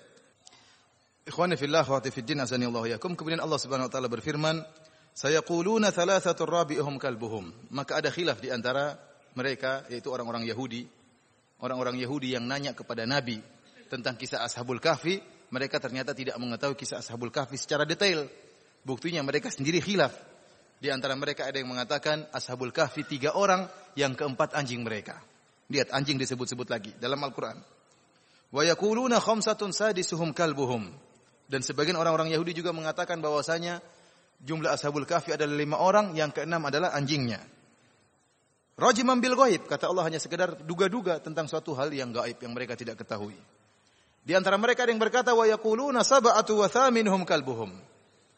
[1.30, 3.14] Ikhwani fillah wa fiddin azani Allah yakum.
[3.14, 4.66] Kemudian Allah Subhanahu wa taala berfirman,
[5.14, 8.98] "Sayaquluna thalathatur rabi'uhum kalbuhum." Maka ada khilaf di antara
[9.38, 11.03] mereka yaitu orang-orang Yahudi
[11.64, 13.40] orang-orang Yahudi yang nanya kepada Nabi
[13.88, 18.28] tentang kisah Ashabul Kahfi, mereka ternyata tidak mengetahui kisah Ashabul Kahfi secara detail.
[18.84, 20.12] Buktinya mereka sendiri khilaf.
[20.76, 23.64] Di antara mereka ada yang mengatakan Ashabul Kahfi tiga orang,
[23.96, 25.22] yang keempat anjing mereka.
[25.72, 27.56] Lihat anjing disebut-sebut lagi dalam Al-Quran.
[28.52, 30.92] Wa yakuluna khamsatun sadisuhum kalbuhum.
[31.48, 33.80] Dan sebagian orang-orang Yahudi juga mengatakan bahwasanya
[34.44, 37.40] jumlah Ashabul Kahfi adalah lima orang, yang keenam adalah anjingnya.
[38.74, 42.74] Rajiman bil gaib, kata Allah hanya sekedar duga-duga tentang suatu hal yang gaib yang mereka
[42.74, 43.38] tidak ketahui.
[44.24, 47.70] Di antara mereka ada yang berkata wa yaquluna sab'atu wa thaminuhum kalbuhum.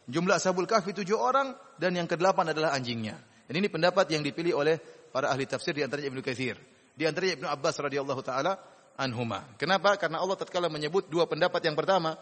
[0.06, 3.16] Jumlah Ashabul Kahfi tujuh orang dan yang kedelapan adalah anjingnya.
[3.46, 4.76] Dan ini pendapat yang dipilih oleh
[5.08, 6.58] para ahli tafsir di antaranya Ibnu Katsir,
[6.92, 8.58] di antaranya Ibnu Abbas radhiyallahu taala
[8.98, 9.46] anhuma.
[9.56, 9.96] Kenapa?
[9.96, 12.18] Karena Allah tatkala menyebut dua pendapat yang pertama,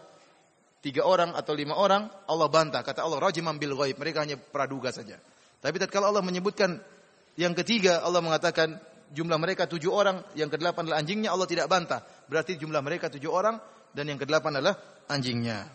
[0.79, 2.79] tiga orang atau lima orang, Allah bantah.
[2.85, 3.97] Kata Allah, rajimam bil ghaib.
[3.97, 5.17] Mereka hanya praduga saja.
[5.59, 6.77] Tapi tatkala Allah menyebutkan
[7.35, 8.79] yang ketiga, Allah mengatakan
[9.11, 12.03] jumlah mereka tujuh orang, yang kedelapan adalah anjingnya, Allah tidak bantah.
[12.31, 13.59] Berarti jumlah mereka tujuh orang,
[13.95, 14.75] dan yang kedelapan adalah
[15.07, 15.67] anjingnya.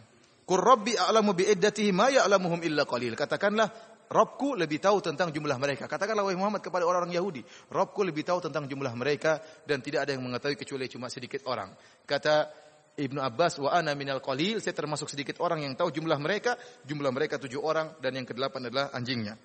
[0.45, 1.47] Qur a'lamu bi
[1.95, 3.15] ma ya'lamuhum illa qalil.
[3.15, 5.87] Katakanlah Robku lebih tahu tentang jumlah mereka.
[5.87, 10.19] Katakanlah wahai Muhammad kepada orang-orang Yahudi, Robku lebih tahu tentang jumlah mereka dan tidak ada
[10.19, 11.71] yang mengetahui kecuali cuma sedikit orang.
[12.03, 12.51] Kata
[12.99, 17.15] Ibnu Abbas, wa ana minal qalil, saya termasuk sedikit orang yang tahu jumlah mereka, jumlah
[17.15, 19.39] mereka tujuh orang dan yang kedelapan adalah anjingnya.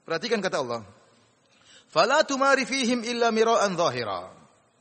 [0.00, 0.80] Perhatikan kata Allah.
[1.90, 4.30] Fala tumari fihim illa mira'an zahira.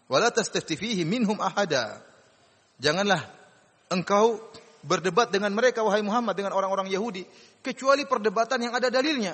[0.10, 2.02] Wala tastafti fihim minhum ahada.
[2.82, 3.22] Janganlah
[3.90, 4.42] engkau
[4.86, 7.26] berdebat dengan mereka wahai Muhammad dengan orang-orang Yahudi
[7.66, 9.34] kecuali perdebatan yang ada dalilnya.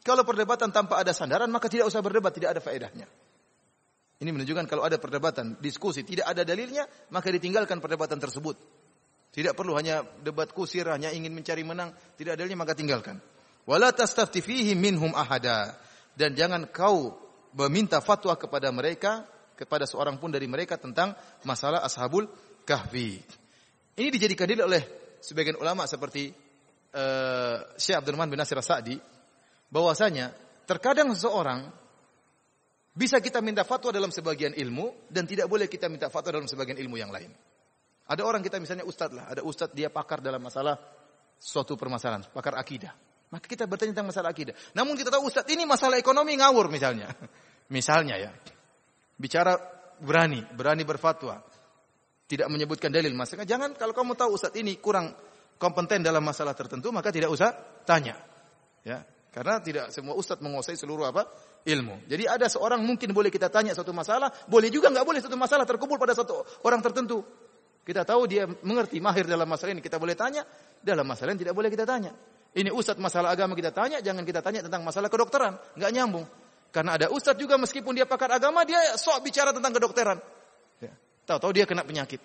[0.00, 3.04] Kalau perdebatan tanpa ada sandaran maka tidak usah berdebat, tidak ada faedahnya.
[4.20, 8.56] Ini menunjukkan kalau ada perdebatan, diskusi tidak ada dalilnya, maka ditinggalkan perdebatan tersebut.
[9.32, 13.16] Tidak perlu hanya debat kusir, hanya ingin mencari menang, tidak ada dalilnya maka tinggalkan.
[13.64, 14.44] Wala tastafti
[14.76, 15.72] minhum ahada.
[16.14, 17.16] Dan jangan kau
[17.54, 19.26] meminta fatwa kepada mereka,
[19.58, 22.28] kepada seorang pun dari mereka tentang masalah ashabul
[22.64, 23.20] kahfi.
[23.98, 24.82] Ini dijadikan dalil oleh
[25.20, 26.32] sebagian ulama seperti
[26.94, 28.96] uh, Syekh Abdul Rahman bin Nasir Sa'di
[29.68, 30.32] bahwasanya
[30.64, 31.68] terkadang seseorang
[32.94, 36.78] bisa kita minta fatwa dalam sebagian ilmu dan tidak boleh kita minta fatwa dalam sebagian
[36.78, 37.30] ilmu yang lain.
[38.10, 40.74] Ada orang kita misalnya ustadz lah, ada ustadz dia pakar dalam masalah
[41.38, 42.90] suatu permasalahan, pakar akidah.
[43.30, 44.54] Maka kita bertanya tentang masalah akidah.
[44.74, 47.14] Namun kita tahu ustadz ini masalah ekonomi ngawur misalnya.
[47.74, 48.30] misalnya ya.
[49.14, 49.54] Bicara
[50.02, 51.38] berani, berani berfatwa.
[52.26, 53.14] Tidak menyebutkan dalil.
[53.14, 55.14] Maksudnya jangan kalau kamu tahu ustadz ini kurang
[55.62, 57.54] kompeten dalam masalah tertentu maka tidak usah
[57.86, 58.18] tanya.
[58.82, 61.26] Ya, karena tidak semua ustadz menguasai seluruh apa?
[61.64, 62.08] ilmu.
[62.08, 65.68] Jadi ada seorang mungkin boleh kita tanya satu masalah, boleh juga nggak boleh satu masalah
[65.68, 67.20] terkumpul pada satu orang tertentu.
[67.84, 70.44] Kita tahu dia mengerti mahir dalam masalah ini, kita boleh tanya.
[70.80, 72.12] Dalam masalah ini tidak boleh kita tanya.
[72.50, 76.26] Ini ustadz masalah agama kita tanya, jangan kita tanya tentang masalah kedokteran, nggak nyambung.
[76.74, 80.18] Karena ada ustadz juga meskipun dia pakar agama, dia sok bicara tentang kedokteran.
[80.82, 80.90] Ya.
[81.26, 82.18] Tahu-tahu dia kena penyakit.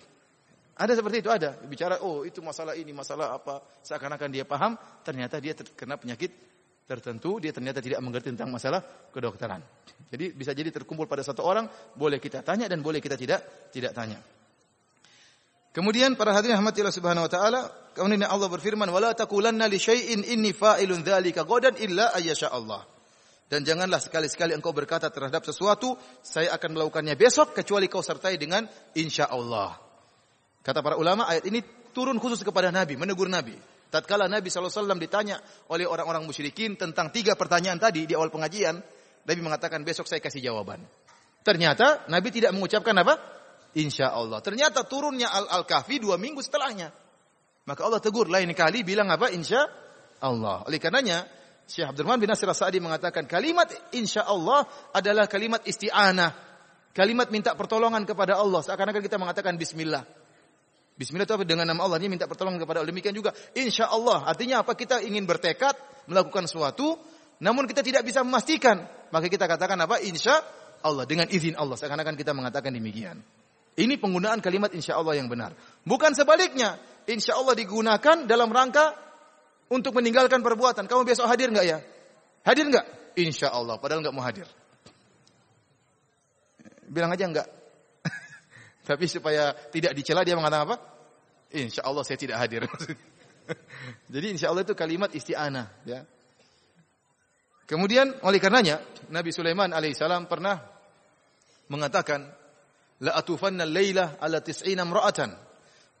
[0.76, 1.56] Ada seperti itu ada.
[1.64, 3.62] Bicara oh itu masalah ini, masalah apa.
[3.86, 4.74] Seakan-akan dia paham,
[5.06, 6.34] ternyata dia terkena penyakit
[6.86, 9.62] tertentu, dia ternyata tidak mengerti tentang masalah kedokteran.
[10.10, 13.94] Jadi bisa jadi terkumpul pada satu orang, boleh kita tanya dan boleh kita tidak tidak
[13.94, 14.18] tanya.
[15.76, 17.60] Kemudian para hadirin rahmatillah subhanahu wa taala,
[17.92, 22.80] kemudian Allah berfirman, "Wala taqulanna li syai'in inni fa'ilun dzalika ghadan illa ayyasha Allah."
[23.52, 25.92] Dan janganlah sekali-sekali engkau berkata terhadap sesuatu,
[26.24, 28.64] saya akan melakukannya besok kecuali kau sertai dengan
[28.96, 29.76] insya Allah.
[30.64, 31.60] Kata para ulama, ayat ini
[31.92, 33.52] turun khusus kepada Nabi, menegur Nabi.
[33.92, 35.38] Tatkala Nabi SAW ditanya
[35.68, 38.80] oleh orang-orang musyrikin tentang tiga pertanyaan tadi di awal pengajian,
[39.28, 40.80] Nabi mengatakan besok saya kasih jawaban.
[41.44, 43.35] Ternyata Nabi tidak mengucapkan apa?
[43.76, 44.40] Insya Allah.
[44.40, 46.88] Ternyata turunnya Al-Kahfi dua minggu setelahnya.
[47.68, 49.28] Maka Allah tegur lain kali bilang apa?
[49.28, 49.68] Insya
[50.24, 50.64] Allah.
[50.64, 51.28] Oleh karenanya
[51.66, 56.30] Syekh Abdurrahman bin Nasir Sa'di mengatakan kalimat insya Allah adalah kalimat isti'anah.
[56.96, 58.64] Kalimat minta pertolongan kepada Allah.
[58.64, 60.06] Seakan-akan kita mengatakan bismillah.
[60.96, 61.44] Bismillah itu apa?
[61.44, 62.00] Dengan nama Allah.
[62.00, 62.88] Ini minta pertolongan kepada Allah.
[62.88, 63.36] Demikian juga.
[63.52, 64.24] Insya Allah.
[64.24, 64.72] Artinya apa?
[64.72, 65.76] Kita ingin bertekad
[66.08, 66.96] melakukan sesuatu.
[67.44, 68.80] Namun kita tidak bisa memastikan.
[69.12, 70.00] Maka kita katakan apa?
[70.00, 70.40] Insya
[70.80, 71.04] Allah.
[71.04, 71.76] Dengan izin Allah.
[71.76, 73.20] Seakan-akan kita mengatakan demikian.
[73.76, 75.52] Ini penggunaan kalimat insya Allah yang benar.
[75.84, 76.80] Bukan sebaliknya.
[77.06, 78.96] Insya Allah digunakan dalam rangka
[79.68, 80.88] untuk meninggalkan perbuatan.
[80.88, 81.78] Kamu besok hadir nggak ya?
[82.42, 82.86] Hadir nggak?
[83.20, 83.76] Insya Allah.
[83.76, 84.48] Padahal nggak mau hadir.
[86.88, 87.48] Bilang aja nggak.
[88.88, 90.76] Tapi supaya tidak dicela dia mengatakan apa?
[91.52, 92.64] Insya Allah saya tidak hadir.
[94.14, 95.66] Jadi insya Allah itu kalimat isti'anah.
[95.86, 96.02] Ya.
[97.66, 98.78] Kemudian oleh karenanya
[99.10, 100.62] Nabi Sulaiman alaihissalam pernah
[101.66, 102.30] mengatakan
[103.00, 105.34] la atufanna laila ala tis'ina imra'atan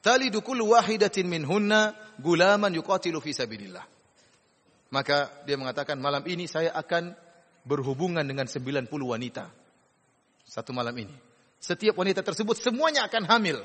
[0.00, 1.92] talidu kullu wahidatin minhunna
[2.22, 3.84] gulaman yuqatilu fi sabilillah.
[4.94, 7.10] Maka dia mengatakan malam ini saya akan
[7.66, 9.50] berhubungan dengan 90 wanita.
[10.46, 11.10] Satu malam ini.
[11.58, 13.58] Setiap wanita tersebut semuanya akan hamil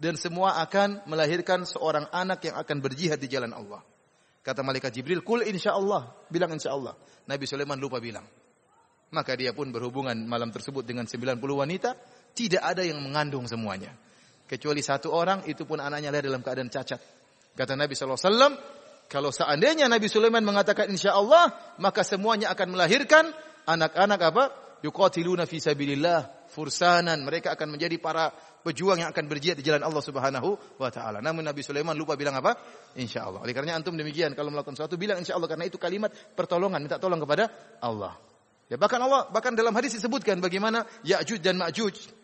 [0.00, 3.84] dan semua akan melahirkan seorang anak yang akan berjihad di jalan Allah.
[4.40, 6.96] Kata malaikat Jibril, "Kul insya Allah." Bilang insya Allah.
[7.28, 8.24] Nabi Sulaiman lupa bilang.
[9.12, 11.94] Maka dia pun berhubungan malam tersebut dengan 90 wanita,
[12.34, 13.94] tidak ada yang mengandung semuanya.
[14.44, 17.00] Kecuali satu orang, itu pun anaknya lahir dalam keadaan cacat.
[17.54, 18.18] Kata Nabi SAW,
[19.08, 23.30] kalau seandainya Nabi Sulaiman mengatakan insya Allah, maka semuanya akan melahirkan
[23.64, 24.44] anak-anak apa?
[24.84, 28.28] Yuqatiluna fi sabilillah fursanan, mereka akan menjadi para
[28.60, 31.24] pejuang yang akan berjihad di jalan Allah Subhanahu wa taala.
[31.24, 32.56] Namun Nabi Sulaiman lupa bilang apa?
[32.96, 33.44] Insyaallah.
[33.44, 37.20] Oleh karena antum demikian kalau melakukan sesuatu bilang insyaallah karena itu kalimat pertolongan, minta tolong
[37.20, 37.48] kepada
[37.80, 38.16] Allah.
[38.68, 42.23] Ya, bahkan Allah bahkan dalam hadis disebutkan bagaimana Ya'juj dan Ma'juj.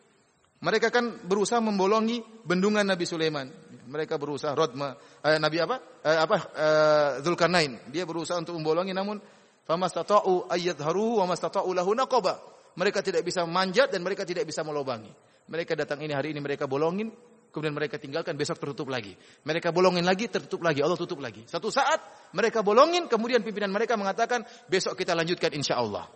[0.61, 3.49] Mereka kan berusaha membolongi bendungan Nabi Sulaiman.
[3.89, 4.93] Mereka berusaha Rodma
[5.25, 5.77] eh, Nabi apa?
[6.05, 6.37] Eh, apa?
[6.53, 7.89] Eh, Zulkarnain.
[7.89, 9.17] Dia berusaha untuk membolongi namun
[9.65, 12.45] famastata'u ayyadharuhu wa mastata'u lahu naqaba.
[12.77, 15.09] Mereka tidak bisa manjat dan mereka tidak bisa melobangi.
[15.49, 17.11] Mereka datang ini hari ini mereka bolongin,
[17.51, 19.17] kemudian mereka tinggalkan besok tertutup lagi.
[19.43, 21.43] Mereka bolongin lagi, tertutup lagi, Allah tutup lagi.
[21.51, 21.99] Satu saat
[22.37, 26.07] mereka bolongin, kemudian pimpinan mereka mengatakan besok kita lanjutkan insya Allah.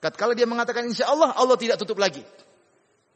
[0.00, 2.24] Kalau dia mengatakan insya Allah, Allah tidak tutup lagi.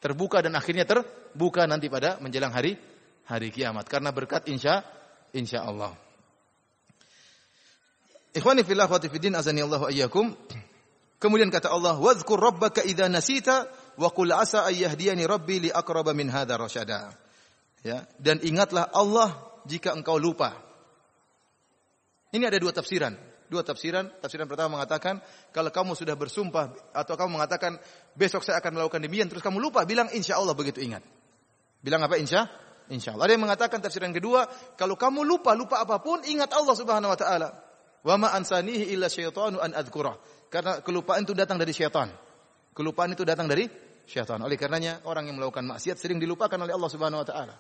[0.05, 2.77] Terbuka dan akhirnya terbuka nanti pada menjelang hari
[3.25, 3.89] hari kiamat.
[3.89, 4.85] Karena berkat insya
[5.33, 5.97] insya Allah.
[8.37, 10.37] Ikhwani fillah wa tifidin azani Allah ayyakum.
[11.17, 13.65] Kemudian kata Allah, "Wadhkur rabbaka idza nasita
[13.97, 17.17] wa qul asa ay yahdiyani rabbi li aqraba min hadha rasyada."
[17.81, 19.33] Ya, dan ingatlah Allah
[19.65, 20.53] jika engkau lupa.
[22.35, 23.17] Ini ada dua tafsiran.
[23.55, 24.11] Dua tafsiran.
[24.19, 25.23] Tafsiran pertama mengatakan
[25.55, 27.79] kalau kamu sudah bersumpah atau kamu mengatakan
[28.19, 31.07] besok saya akan melakukan demikian terus kamu lupa bilang insya Allah begitu ingat.
[31.79, 32.51] Bilang apa insya?
[32.91, 33.31] Insya Allah.
[33.31, 37.19] Ada yang mengatakan tafsiran kedua kalau kamu lupa lupa apa pun ingat Allah Subhanahu Wa
[37.23, 37.49] Taala.
[38.03, 40.19] Wa ma ansanihi illa syaitanu an adkurah.
[40.51, 42.11] Karena kelupaan itu datang dari syaitan.
[42.75, 43.71] Kelupaan itu datang dari
[44.03, 44.43] syaitan.
[44.43, 47.55] Oleh karenanya orang yang melakukan maksiat sering dilupakan oleh Allah Subhanahu wa taala.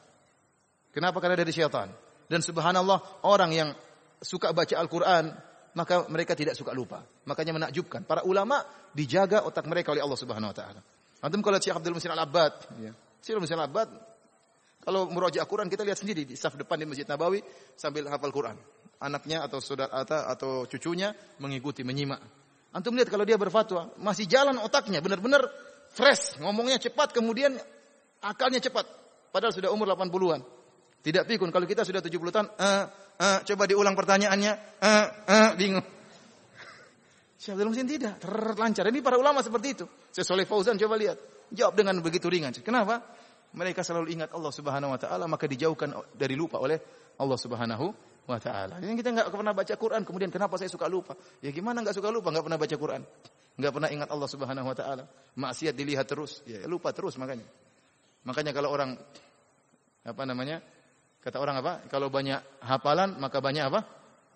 [0.90, 1.22] Kenapa?
[1.22, 1.86] Karena dari syaitan.
[2.26, 3.70] Dan subhanallah orang yang
[4.24, 7.02] suka baca Al-Qur'an maka mereka tidak suka lupa.
[7.26, 8.62] Makanya menakjubkan para ulama
[8.94, 10.80] dijaga otak mereka oleh Allah Subhanahu wa taala.
[11.24, 12.52] Antum kalau Syekh Abdul Musin Al-Abbad,
[12.82, 12.92] ya.
[13.22, 13.88] Syekh Musin Al-Abbad
[14.84, 17.40] kalau meroja Al-Quran kita lihat sendiri di saf depan di Masjid Nabawi
[17.74, 18.56] sambil hafal Quran.
[19.00, 22.20] Anaknya atau saudara atau cucunya mengikuti menyimak.
[22.74, 25.46] Antum lihat kalau dia berfatwa, masih jalan otaknya, benar-benar
[25.94, 27.54] fresh, ngomongnya cepat, kemudian
[28.18, 28.82] akalnya cepat.
[29.30, 30.42] Padahal sudah umur 80-an.
[31.04, 32.84] Tidak pikun, kalau kita sudah 70 tahun, uh,
[33.18, 35.84] uh, coba diulang pertanyaannya, uh, uh, bingung.
[37.44, 38.88] Syekh Abdul Musin tidak, terlancar.
[38.88, 39.84] Ini para ulama seperti itu.
[40.08, 41.20] Saya Soleh Fauzan coba lihat.
[41.52, 42.56] Jawab dengan begitu ringan.
[42.64, 43.04] Kenapa?
[43.54, 46.80] Mereka selalu ingat Allah Subhanahu wa taala maka dijauhkan dari lupa oleh
[47.20, 47.86] Allah Subhanahu
[48.26, 48.80] wa taala.
[48.82, 51.14] Yang kita nggak pernah baca Quran, kemudian kenapa saya suka lupa?
[51.44, 52.34] Ya gimana nggak suka lupa?
[52.34, 53.02] Nggak pernah baca Quran,
[53.60, 55.04] nggak pernah ingat Allah Subhanahu wa taala.
[55.38, 57.46] Maksiat dilihat terus, ya lupa terus makanya.
[58.24, 58.96] Makanya kalau orang
[60.02, 60.58] apa namanya?
[61.24, 61.72] Kata orang apa?
[61.88, 63.80] Kalau banyak hafalan maka banyak apa?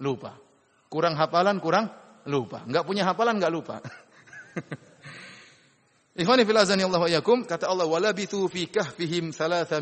[0.01, 0.32] Lupa.
[0.89, 1.93] Kurang hafalan kurang
[2.24, 2.65] lupa.
[2.65, 3.85] Nggak punya hafalan nggak lupa.
[6.19, 9.31] Ikhwani fil azani Allah wa yakum, kata Allah walabithu fi kahfihim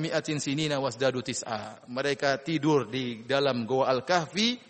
[0.03, 1.81] mi'atin sinina wasdadu tis'a.
[1.89, 4.61] Mereka tidur di dalam goa Al-Kahfi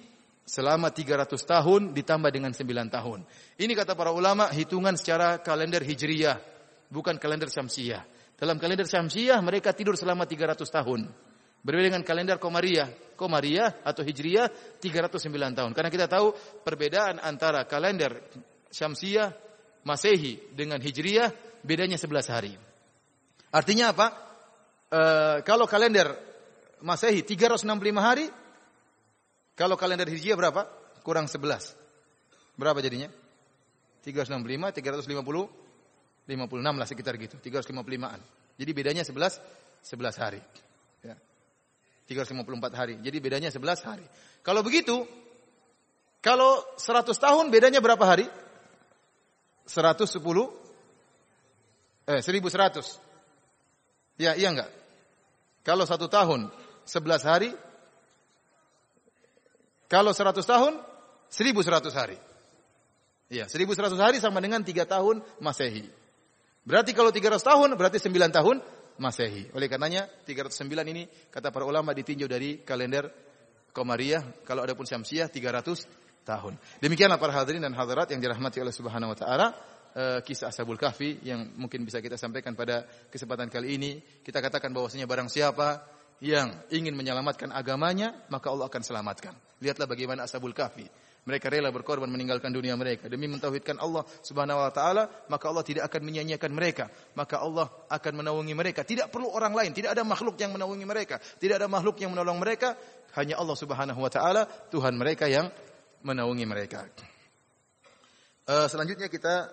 [0.47, 3.27] selama 300 tahun ditambah dengan 9 tahun.
[3.59, 6.39] Ini kata para ulama hitungan secara kalender Hijriyah,
[6.87, 8.07] bukan kalender Syamsiyah.
[8.39, 11.11] Dalam kalender Syamsiyah mereka tidur selama 300 tahun.
[11.67, 12.87] Berbeda dengan kalender Komariah.
[13.19, 15.75] Komariah atau Hijriyah 309 tahun.
[15.75, 16.31] Karena kita tahu
[16.63, 18.23] perbedaan antara kalender
[18.71, 19.35] Syamsiyah
[19.83, 21.35] Masehi dengan Hijriyah
[21.67, 22.55] bedanya 11 hari.
[23.51, 24.07] Artinya apa?
[24.87, 25.01] E,
[25.43, 26.15] kalau kalender
[26.87, 27.67] Masehi 365
[27.99, 28.31] hari,
[29.59, 30.71] kalau kalender Hijriah berapa?
[31.03, 31.75] Kurang 11.
[32.55, 33.11] Berapa jadinya?
[34.07, 37.43] 365, 350, 56 lah sekitar gitu.
[37.43, 38.21] 355-an.
[38.55, 39.43] Jadi bedanya 11,
[39.83, 40.43] 11 hari.
[42.09, 42.23] Ya.
[42.23, 42.95] 354 hari.
[43.03, 44.07] Jadi bedanya 11 hari.
[44.47, 45.07] Kalau begitu,
[46.23, 48.31] kalau 100 tahun bedanya berapa hari?
[49.67, 50.67] 110
[52.07, 53.03] Eh, 1100.
[54.15, 54.71] Ya, iya enggak?
[55.67, 56.47] Kalau satu tahun,
[56.87, 57.51] 11 hari.
[59.91, 60.79] Kalau 100 tahun,
[61.27, 62.15] 1100 hari.
[63.27, 65.91] Iya, 1100 hari sama dengan 3 tahun Masehi.
[66.63, 68.63] Berarti kalau 300 tahun, berarti 9 tahun
[68.97, 69.53] Masehi.
[69.53, 73.09] Oleh karenanya, 309 ini, kata para ulama, ditinjau dari kalender
[73.73, 74.25] Komariah.
[74.45, 76.59] Kalau ada pun Syamsiah, 300 tahun.
[76.83, 79.47] Demikianlah para hadirin dan hadirat yang dirahmati oleh Subhanahu wa taala
[79.97, 84.03] uh, kisah Ashabul Kahfi yang mungkin bisa kita sampaikan pada kesempatan kali ini.
[84.27, 85.87] Kita katakan bahwasanya barang siapa
[86.19, 89.35] yang ingin menyelamatkan agamanya, maka Allah akan selamatkan.
[89.63, 90.85] Lihatlah bagaimana Ashabul Kahfi.
[91.27, 95.91] Mereka rela berkorban meninggalkan dunia mereka demi mentauhidkan Allah Subhanahu wa taala, maka Allah tidak
[95.91, 96.87] akan menyia-nyiakan mereka.
[97.19, 98.87] Maka Allah akan menaungi mereka.
[98.87, 102.39] Tidak perlu orang lain, tidak ada makhluk yang menaungi mereka, tidak ada makhluk yang menolong
[102.39, 102.79] mereka,
[103.19, 105.51] hanya Allah Subhanahu wa taala, Tuhan mereka yang
[106.07, 106.87] menaungi mereka.
[108.47, 109.51] Uh, selanjutnya kita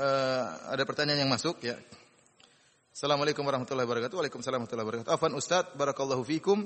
[0.00, 1.76] uh, ada pertanyaan yang masuk ya.
[2.92, 4.16] Assalamualaikum warahmatullahi wabarakatuh.
[4.16, 5.12] Waalaikumsalam warahmatullahi wabarakatuh.
[5.12, 6.64] Afan Ustaz, barakallahu fikum.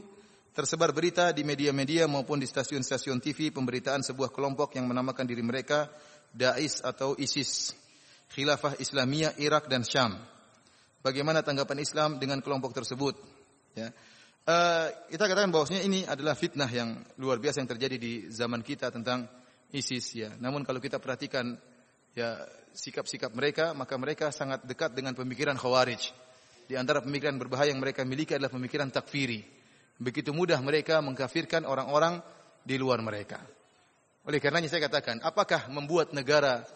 [0.57, 5.85] Tersebar berita di media-media maupun di stasiun-stasiun TV pemberitaan sebuah kelompok yang menamakan diri mereka
[6.33, 7.77] Dais atau ISIS.
[8.33, 10.17] Khilafah Islamiyah Irak dan Syam.
[11.05, 13.21] Bagaimana tanggapan Islam dengan kelompok tersebut?
[13.77, 13.93] Ya.
[14.49, 18.89] Uh, kita katakan bahwasanya ini adalah fitnah yang luar biasa yang terjadi di zaman kita
[18.89, 19.29] tentang
[19.77, 20.33] ISIS ya.
[20.41, 21.53] Namun kalau kita perhatikan
[22.17, 22.33] ya
[22.73, 26.01] sikap-sikap mereka, maka mereka sangat dekat dengan pemikiran Khawarij.
[26.65, 29.56] Di antara pemikiran berbahaya yang mereka miliki adalah pemikiran takfiri.
[29.97, 32.21] Begitu mudah mereka mengkafirkan orang-orang
[32.67, 33.41] di luar mereka.
[34.27, 36.67] Oleh karenanya saya katakan, apakah membuat negara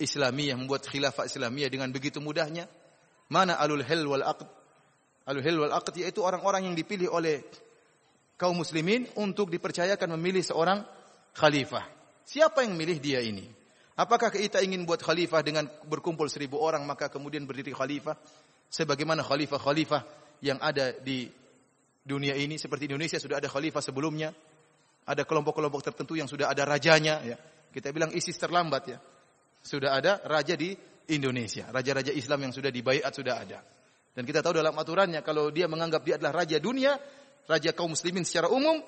[0.00, 2.70] Islamiyah, membuat khilafah Islamiyah dengan begitu mudahnya?
[3.28, 4.46] Mana alul hil wal aqd?
[5.28, 7.44] Alul hil wal aqd yaitu orang-orang yang dipilih oleh
[8.40, 10.80] kaum muslimin untuk dipercayakan memilih seorang
[11.36, 11.84] khalifah.
[12.24, 13.44] Siapa yang milih dia ini?
[14.00, 18.16] Apakah kita ingin buat khalifah dengan berkumpul seribu orang maka kemudian berdiri khalifah?
[18.70, 20.02] Sebagaimana khalifah-khalifah
[20.40, 21.28] yang ada di
[22.04, 24.32] dunia ini seperti Indonesia sudah ada khalifah sebelumnya,
[25.06, 27.36] ada kelompok-kelompok tertentu yang sudah ada rajanya ya.
[27.70, 28.98] Kita bilang ISIS terlambat ya.
[29.60, 30.72] Sudah ada raja di
[31.12, 33.60] Indonesia, raja-raja Islam yang sudah dibaiat sudah ada.
[34.10, 36.98] Dan kita tahu dalam aturannya kalau dia menganggap dia adalah raja dunia,
[37.46, 38.80] raja kaum muslimin secara umum,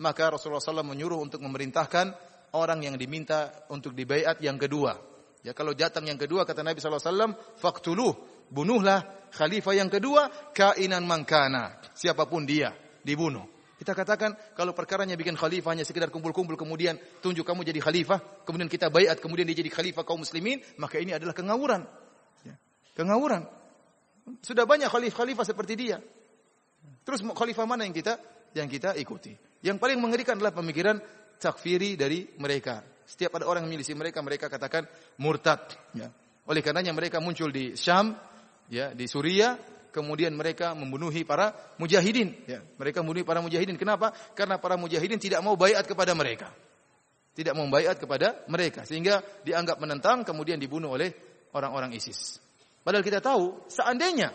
[0.00, 2.14] maka Rasulullah SAW menyuruh untuk memerintahkan
[2.56, 5.09] orang yang diminta untuk dibaiat yang kedua.
[5.40, 8.12] Ya kalau datang yang kedua kata Nabi SAW, faktuluh,
[8.52, 13.48] bunuhlah khalifah yang kedua, kainan mangkana, siapa pun dia, dibunuh.
[13.80, 18.68] Kita katakan kalau perkaranya bikin khalifah hanya sekedar kumpul-kumpul kemudian tunjuk kamu jadi khalifah, kemudian
[18.68, 21.88] kita bayat kemudian dia jadi khalifah kaum muslimin, maka ini adalah kengawuran.
[22.44, 22.60] Ya.
[22.92, 23.48] Kengawuran.
[24.44, 25.96] Sudah banyak khalifah-khalifah seperti dia.
[27.08, 28.20] Terus khalifah mana yang kita
[28.52, 29.32] yang kita ikuti?
[29.64, 31.00] Yang paling mengerikan adalah pemikiran
[31.40, 32.84] takfiri dari mereka.
[33.10, 34.86] Setiap ada orang milisi mereka, mereka katakan
[35.18, 35.58] murtad.
[35.98, 36.14] Ya.
[36.46, 38.14] Oleh karenanya mereka muncul di Syam,
[38.70, 39.58] ya di Suriah,
[39.90, 41.50] kemudian mereka membunuhi para
[41.82, 42.46] mujahidin.
[42.46, 43.74] Ya, mereka membunuhi para mujahidin.
[43.74, 44.14] Kenapa?
[44.38, 46.54] Karena para mujahidin tidak mau bayat kepada mereka.
[47.34, 48.86] Tidak mau bayat kepada mereka.
[48.86, 51.10] Sehingga dianggap menentang, kemudian dibunuh oleh
[51.50, 52.38] orang-orang ISIS.
[52.86, 54.30] Padahal kita tahu, seandainya,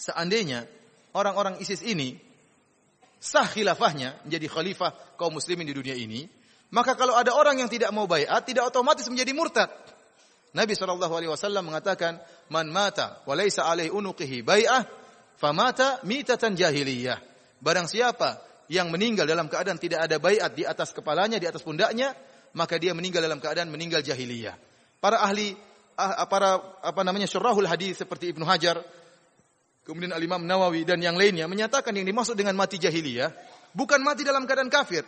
[0.00, 0.64] seandainya
[1.12, 2.16] orang-orang ISIS ini
[3.20, 6.28] sah khilafahnya menjadi khalifah kaum muslimin di dunia ini,
[6.74, 9.70] maka kalau ada orang yang tidak mau bayat, tidak otomatis menjadi murtad.
[10.56, 12.18] Nabi SAW mengatakan,
[12.48, 14.82] Man mata wa laysa alaihi unuqihi bai'ah,
[15.36, 17.20] famata mitatan jahiliyah.
[17.60, 18.40] Barang siapa
[18.72, 22.16] yang meninggal dalam keadaan tidak ada baiat di atas kepalanya, di atas pundaknya,
[22.56, 24.56] maka dia meninggal dalam keadaan meninggal jahiliyah.
[24.98, 25.54] Para ahli
[26.00, 28.80] ah, para apa namanya syurahul hadis seperti Ibnu Hajar,
[29.84, 33.30] kemudian Al-Imam Nawawi dan yang lainnya menyatakan yang dimaksud dengan mati jahiliyah
[33.76, 35.04] bukan mati dalam keadaan kafir,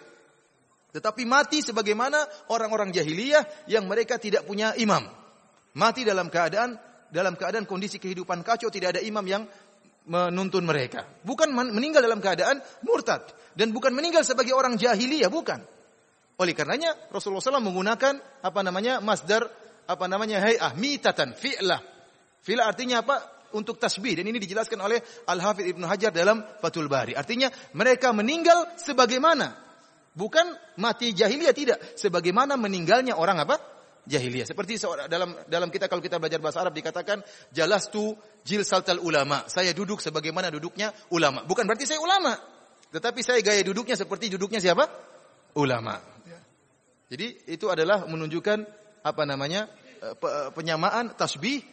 [0.89, 5.05] tetapi mati sebagaimana orang-orang jahiliyah yang mereka tidak punya imam.
[5.77, 6.81] Mati dalam keadaan
[7.13, 9.45] dalam keadaan kondisi kehidupan kacau tidak ada imam yang
[10.09, 11.05] menuntun mereka.
[11.21, 15.61] Bukan meninggal dalam keadaan murtad dan bukan meninggal sebagai orang jahiliyah, bukan.
[16.41, 19.45] Oleh karenanya Rasulullah SAW menggunakan apa namanya masdar
[19.85, 21.85] apa namanya hayah mitatan fi'lah.
[22.41, 23.37] Fi'lah artinya apa?
[23.49, 27.17] Untuk tasbih dan ini dijelaskan oleh Al Hafidh Ibnu Hajar dalam Fathul Bari.
[27.17, 29.68] Artinya mereka meninggal sebagaimana
[30.19, 30.51] bukan
[30.83, 33.57] mati jahiliyah tidak, sebagaimana meninggalnya orang apa?
[34.09, 34.49] jahiliyah.
[34.49, 34.81] Seperti
[35.13, 37.21] dalam dalam kita kalau kita belajar bahasa Arab dikatakan
[37.53, 38.17] jalastu
[38.65, 39.45] saltal ulama.
[39.47, 41.45] Saya duduk sebagaimana duduknya ulama.
[41.45, 42.33] Bukan berarti saya ulama,
[42.89, 44.89] tetapi saya gaya duduknya seperti duduknya siapa?
[45.61, 46.01] Ulama.
[47.09, 48.59] Jadi itu adalah menunjukkan
[49.01, 49.69] apa namanya
[50.01, 51.65] eh, eh, penyamaan tasbih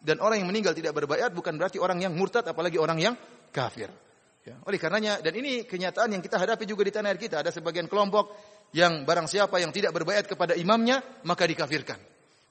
[0.00, 3.14] dan orang yang meninggal tidak berbayat bukan berarti orang yang murtad apalagi orang yang
[3.52, 3.92] kafir.
[4.40, 7.52] Ya, oleh karenanya dan ini kenyataan yang kita hadapi juga di tanah air kita ada
[7.52, 8.32] sebagian kelompok
[8.72, 11.98] yang barang siapa yang tidak berbayat kepada imamnya, maka dikafirkan.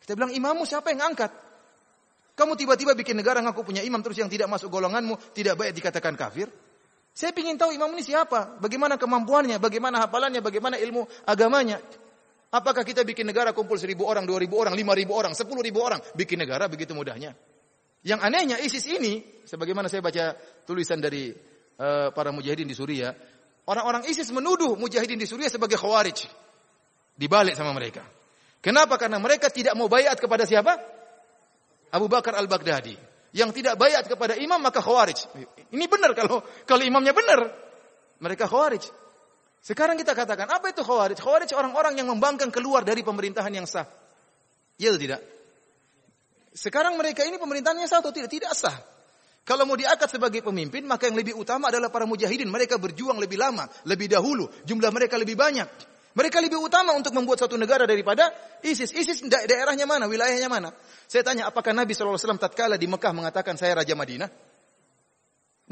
[0.04, 1.32] Kita bilang, imammu siapa yang angkat?
[2.36, 6.16] Kamu tiba-tiba bikin negara ngaku punya imam, terus yang tidak masuk golonganmu, tidak bayat dikatakan
[6.16, 6.48] kafir.
[7.12, 11.84] Saya ingin tahu imam ini siapa, bagaimana kemampuannya, bagaimana hafalannya, bagaimana ilmu agamanya.
[12.50, 15.84] Apakah kita bikin negara kumpul seribu orang, dua ribu orang, lima ribu orang, sepuluh ribu
[15.84, 17.36] orang, bikin negara begitu mudahnya.
[18.08, 20.32] Yang anehnya ISIS ini, sebagaimana saya baca
[20.64, 21.36] tulisan dari
[21.80, 23.16] uh, para mujahidin di Suriah,
[23.70, 26.26] Orang-orang ISIS menuduh mujahidin di Suriah sebagai khawarij.
[27.14, 28.02] Dibalik sama mereka.
[28.66, 28.98] Kenapa?
[28.98, 30.74] Karena mereka tidak mau bayat kepada siapa?
[31.94, 32.98] Abu Bakar al-Baghdadi.
[33.30, 35.22] Yang tidak bayat kepada imam maka khawarij.
[35.70, 37.46] Ini benar kalau kalau imamnya benar.
[38.18, 38.90] Mereka khawarij.
[39.62, 41.22] Sekarang kita katakan, apa itu khawarij?
[41.22, 43.86] Khawarij orang-orang yang membangkang keluar dari pemerintahan yang sah.
[44.82, 45.22] Ya tidak?
[46.58, 48.34] Sekarang mereka ini pemerintahannya sah atau tidak?
[48.34, 48.74] Tidak sah.
[49.50, 52.46] Kalau mau diangkat sebagai pemimpin, maka yang lebih utama adalah para mujahidin.
[52.46, 54.46] Mereka berjuang lebih lama, lebih dahulu.
[54.62, 55.66] Jumlah mereka lebih banyak.
[56.14, 58.30] Mereka lebih utama untuk membuat suatu negara daripada
[58.62, 58.94] ISIS.
[58.94, 60.70] ISIS da daerahnya mana, wilayahnya mana?
[61.10, 64.30] Saya tanya, apakah Nabi SAW tatkala di Mekah mengatakan saya Raja Madinah?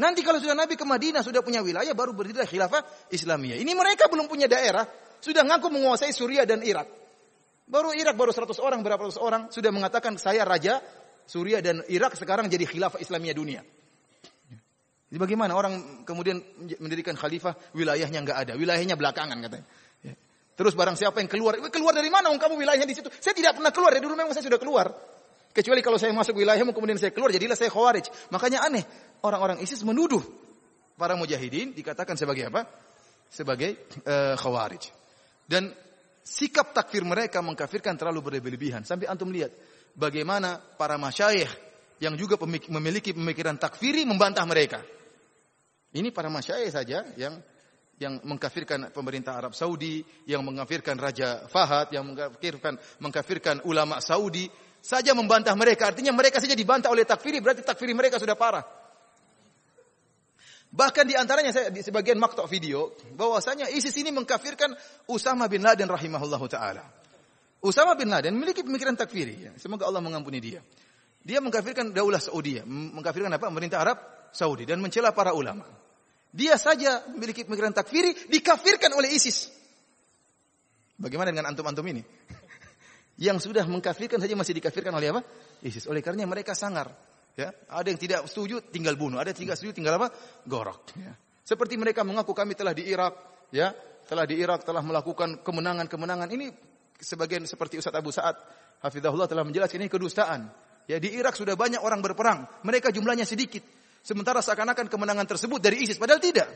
[0.02, 2.82] Nanti kalau sudah Nabi ke Madinah, sudah punya wilayah, baru berdiri khilafah
[3.14, 3.62] Islamiyah.
[3.62, 4.90] Ini mereka belum punya daerah,
[5.22, 6.90] sudah ngaku menguasai Suriah dan Irak.
[7.70, 10.82] Baru Irak, baru 100 orang, berapa ratus orang, sudah mengatakan saya Raja
[11.28, 13.62] Suriah dan Irak sekarang jadi khilafah Islamiyah dunia.
[15.08, 16.40] Jadi bagaimana orang kemudian
[16.84, 19.68] mendirikan khalifah wilayahnya nggak ada, wilayahnya belakangan katanya.
[20.04, 20.16] Ya.
[20.60, 22.28] Terus barang siapa yang keluar, keluar dari mana?
[22.32, 23.08] Kamu wilayahnya di situ.
[23.20, 23.96] Saya tidak pernah keluar.
[23.96, 24.92] Dari dulu memang saya sudah keluar.
[25.56, 28.08] Kecuali kalau saya masuk wilayahmu kemudian saya keluar, jadilah saya khawarij.
[28.36, 28.84] Makanya aneh.
[29.24, 30.22] Orang-orang ISIS menuduh
[31.00, 32.68] para mujahidin dikatakan sebagai apa?
[33.32, 34.92] Sebagai uh, khawarij.
[35.48, 35.72] Dan
[36.20, 38.84] sikap takfir mereka mengkafirkan terlalu berlebihan.
[38.84, 39.56] Sampai antum lihat
[39.98, 41.50] bagaimana para masyayikh
[41.98, 42.38] yang juga
[42.70, 44.86] memiliki pemikiran takfiri membantah mereka.
[45.92, 47.42] Ini para masyayikh saja yang
[47.98, 54.46] yang mengkafirkan pemerintah Arab Saudi, yang mengkafirkan Raja Fahad, yang mengkafirkan mengkafirkan ulama Saudi,
[54.78, 55.90] saja membantah mereka.
[55.90, 58.62] Artinya mereka saja dibantah oleh takfiri, berarti takfiri mereka sudah parah.
[60.68, 64.78] Bahkan di antaranya saya di sebagian maktok video bahwasanya ISIS ini mengkafirkan
[65.10, 66.86] Usama bin Laden rahimahullah taala.
[67.62, 69.50] Usama bin Laden memiliki pemikiran takfiri.
[69.50, 69.52] Ya.
[69.58, 70.62] Semoga Allah mengampuni dia.
[71.28, 73.52] Dia mengkafirkan daulah Saudi, mengkafirkan apa?
[73.52, 73.98] Pemerintah Arab
[74.32, 75.68] Saudi dan mencela para ulama.
[76.32, 79.52] Dia saja memiliki pemikiran takfiri, dikafirkan oleh ISIS.
[80.96, 82.06] Bagaimana dengan antum-antum ini?
[83.28, 85.22] Yang sudah mengkafirkan saja masih dikafirkan oleh apa?
[85.66, 85.90] ISIS.
[85.90, 86.94] Oleh karenanya mereka sangar.
[87.38, 90.10] Ya, ada yang tidak setuju tinggal bunuh, ada yang tidak setuju tinggal apa?
[90.50, 90.90] Gorok.
[90.98, 91.14] Ya.
[91.46, 93.14] Seperti mereka mengaku kami telah di Irak,
[93.54, 93.78] ya,
[94.10, 96.34] telah di Irak telah melakukan kemenangan-kemenangan.
[96.34, 96.48] Ini
[97.00, 98.38] sebagian seperti Ustaz Abu Sa'ad
[98.82, 100.50] Hafizahullah telah menjelaskan ini kedustaan.
[100.88, 103.60] Ya, di Irak sudah banyak orang berperang, mereka jumlahnya sedikit.
[104.00, 106.48] Sementara seakan-akan kemenangan tersebut dari ISIS, padahal tidak.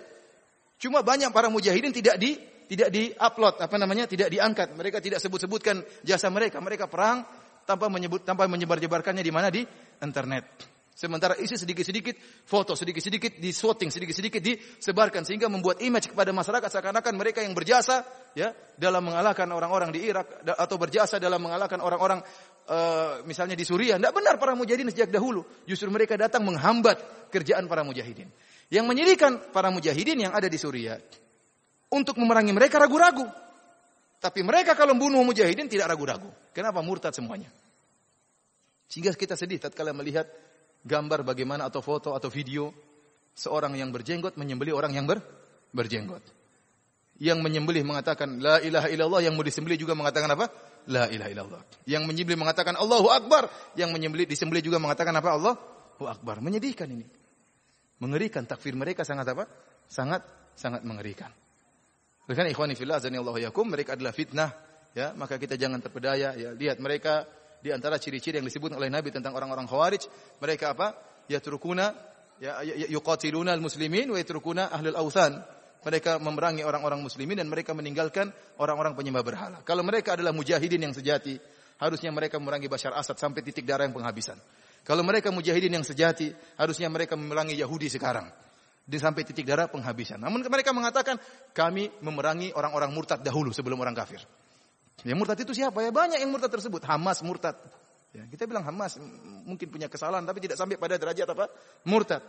[0.79, 2.39] Cuma banyak para mujahidin tidak di
[2.71, 4.07] tidak di-upload, apa namanya?
[4.07, 4.71] tidak diangkat.
[4.71, 6.63] Mereka tidak sebut-sebutkan jasa mereka.
[6.63, 7.27] Mereka perang
[7.67, 9.67] tanpa menyebut tanpa menyebar-jebarkannya di mana di
[9.99, 10.47] internet.
[11.01, 12.13] Sementara ISIS sedikit-sedikit
[12.45, 18.05] foto, sedikit-sedikit di shooting, sedikit-sedikit disebarkan sehingga membuat image kepada masyarakat seakan-akan mereka yang berjasa
[18.37, 22.21] ya dalam mengalahkan orang-orang di Irak atau berjasa dalam mengalahkan orang-orang
[22.69, 23.97] uh, misalnya di Suriah.
[23.97, 25.41] Tidak benar para mujahidin sejak dahulu.
[25.65, 27.01] Justru mereka datang menghambat
[27.33, 28.29] kerjaan para mujahidin.
[28.69, 31.01] Yang menyirikan para mujahidin yang ada di Suriah
[31.89, 33.25] untuk memerangi mereka ragu-ragu.
[34.21, 36.29] Tapi mereka kalau membunuh mujahidin tidak ragu-ragu.
[36.53, 37.49] Kenapa murtad semuanya?
[38.85, 40.29] Sehingga kita sedih tatkala melihat
[40.81, 42.73] gambar bagaimana atau foto atau video
[43.37, 45.21] seorang yang berjenggot menyembelih orang yang ber,
[45.71, 46.21] berjenggot.
[47.21, 50.49] Yang menyembelih mengatakan la ilaha illallah, yang mau disembelih juga mengatakan apa?
[50.89, 51.61] La ilaha illallah.
[51.85, 53.45] Yang menyembelih mengatakan Allahu Akbar.
[53.77, 55.29] Yang menyembelih disembelih juga mengatakan apa?
[55.37, 56.41] Allahu Akbar.
[56.41, 57.05] Menyedihkan ini.
[58.01, 59.45] Mengerikan takfir mereka sangat apa?
[59.85, 60.25] Sangat
[60.57, 61.29] sangat mengerikan.
[62.25, 64.49] Karena ikhwani fillah Allah yakum mereka adalah fitnah
[64.95, 66.49] ya, maka kita jangan terpedaya ya.
[66.55, 67.27] Lihat mereka
[67.61, 70.09] di antara ciri-ciri yang disebut oleh Nabi tentang orang-orang Khawarij,
[70.41, 70.97] mereka apa?
[71.29, 71.93] Yatrukuna
[72.41, 75.39] ya, ya, ya yuqatiluna al-muslimin wa yatrukuna ahlul awthan
[75.81, 78.29] mereka memerangi orang-orang muslimin dan mereka meninggalkan
[78.61, 79.57] orang-orang penyembah berhala.
[79.65, 81.37] Kalau mereka adalah mujahidin yang sejati,
[81.81, 84.37] harusnya mereka memerangi Bashar Asad sampai titik darah yang penghabisan.
[84.85, 88.29] Kalau mereka mujahidin yang sejati, harusnya mereka memerangi Yahudi sekarang.
[88.81, 90.17] Di sampai titik darah penghabisan.
[90.17, 91.21] Namun mereka mengatakan,
[91.53, 94.21] kami memerangi orang-orang murtad dahulu sebelum orang kafir.
[95.01, 95.81] Ya murtad itu siapa?
[95.81, 96.85] Ya banyak yang murtad tersebut.
[96.85, 97.57] Hamas murtad.
[98.11, 98.99] Ya, kita bilang Hamas
[99.47, 101.47] mungkin punya kesalahan tapi tidak sampai pada derajat apa?
[101.87, 102.21] Murtad.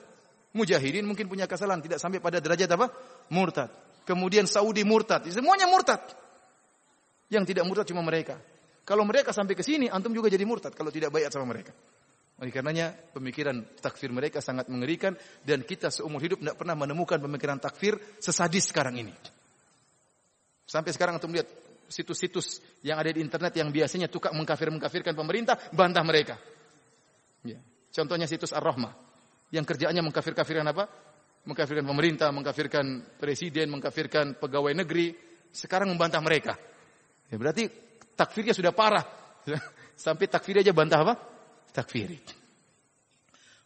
[0.53, 2.87] Mujahidin mungkin punya kesalahan tidak sampai pada derajat apa?
[3.33, 3.69] Murtad.
[4.07, 5.27] Kemudian Saudi murtad.
[5.29, 6.01] Semuanya murtad.
[7.29, 8.39] Yang tidak murtad cuma mereka.
[8.83, 11.71] Kalau mereka sampai ke sini, antum juga jadi murtad kalau tidak bayat sama mereka.
[12.43, 15.15] Oleh karenanya pemikiran takfir mereka sangat mengerikan
[15.47, 19.15] dan kita seumur hidup tidak pernah menemukan pemikiran takfir sesadis sekarang ini.
[20.67, 21.47] Sampai sekarang antum lihat
[21.93, 26.41] situs-situs yang ada di internet yang biasanya tukang mengkafir-mengkafirkan pemerintah, bantah mereka.
[27.45, 27.61] Ya.
[27.93, 28.93] Contohnya situs Ar-Rahmah
[29.53, 30.89] yang kerjaannya mengkafir-kafirkan apa?
[31.45, 35.13] Mengkafirkan pemerintah, mengkafirkan presiden, mengkafirkan pegawai negeri.
[35.53, 36.57] Sekarang membantah mereka.
[37.29, 37.69] Ya, berarti
[38.17, 39.05] takfirnya sudah parah.
[40.09, 41.15] Sampai takfir aja bantah apa?
[41.77, 42.17] Takfiri.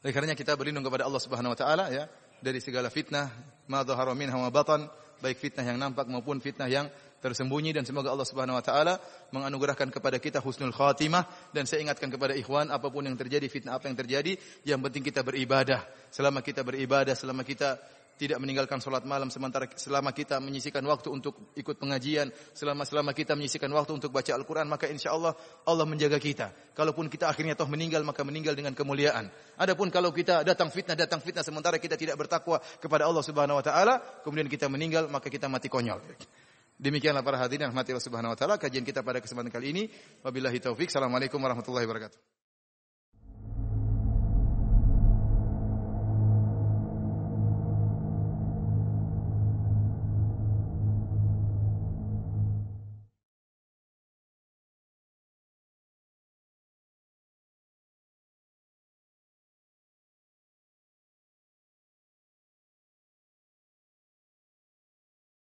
[0.02, 2.10] Oleh karenanya kita berlindung kepada Allah Subhanahu wa taala ya
[2.42, 3.30] dari segala fitnah,
[3.70, 4.90] ma dhahara minha wa batan,
[5.22, 6.86] baik fitnah yang nampak maupun fitnah yang
[7.20, 9.00] tersembunyi dan semoga Allah Subhanahu wa taala
[9.32, 13.76] menganugerahkan kepada kita husnul khatimah dan saya ingatkan kepada ikhwan apa pun yang terjadi fitnah
[13.76, 14.32] apa yang terjadi
[14.68, 15.82] yang penting kita beribadah
[16.12, 17.80] selama kita beribadah selama kita
[18.16, 23.36] tidak meninggalkan sholat malam sementara selama kita menyisikan waktu untuk ikut pengajian, selama selama kita
[23.36, 25.36] menyisikan waktu untuk baca Al-Quran, maka insya Allah
[25.68, 26.72] Allah menjaga kita.
[26.72, 29.28] Kalaupun kita akhirnya toh meninggal, maka meninggal dengan kemuliaan.
[29.60, 33.64] Adapun kalau kita datang fitnah, datang fitnah sementara kita tidak bertakwa kepada Allah Subhanahu Wa
[33.64, 33.94] Taala,
[34.24, 36.00] kemudian kita meninggal, maka kita mati konyol.
[36.76, 39.82] Demikianlah para hadirin rahmati Allah Subhanahu wa taala kajian kita pada kesempatan kali ini.
[40.20, 40.92] Wabillahi taufik.
[40.92, 42.45] Assalamualaikum warahmatullahi wabarakatuh.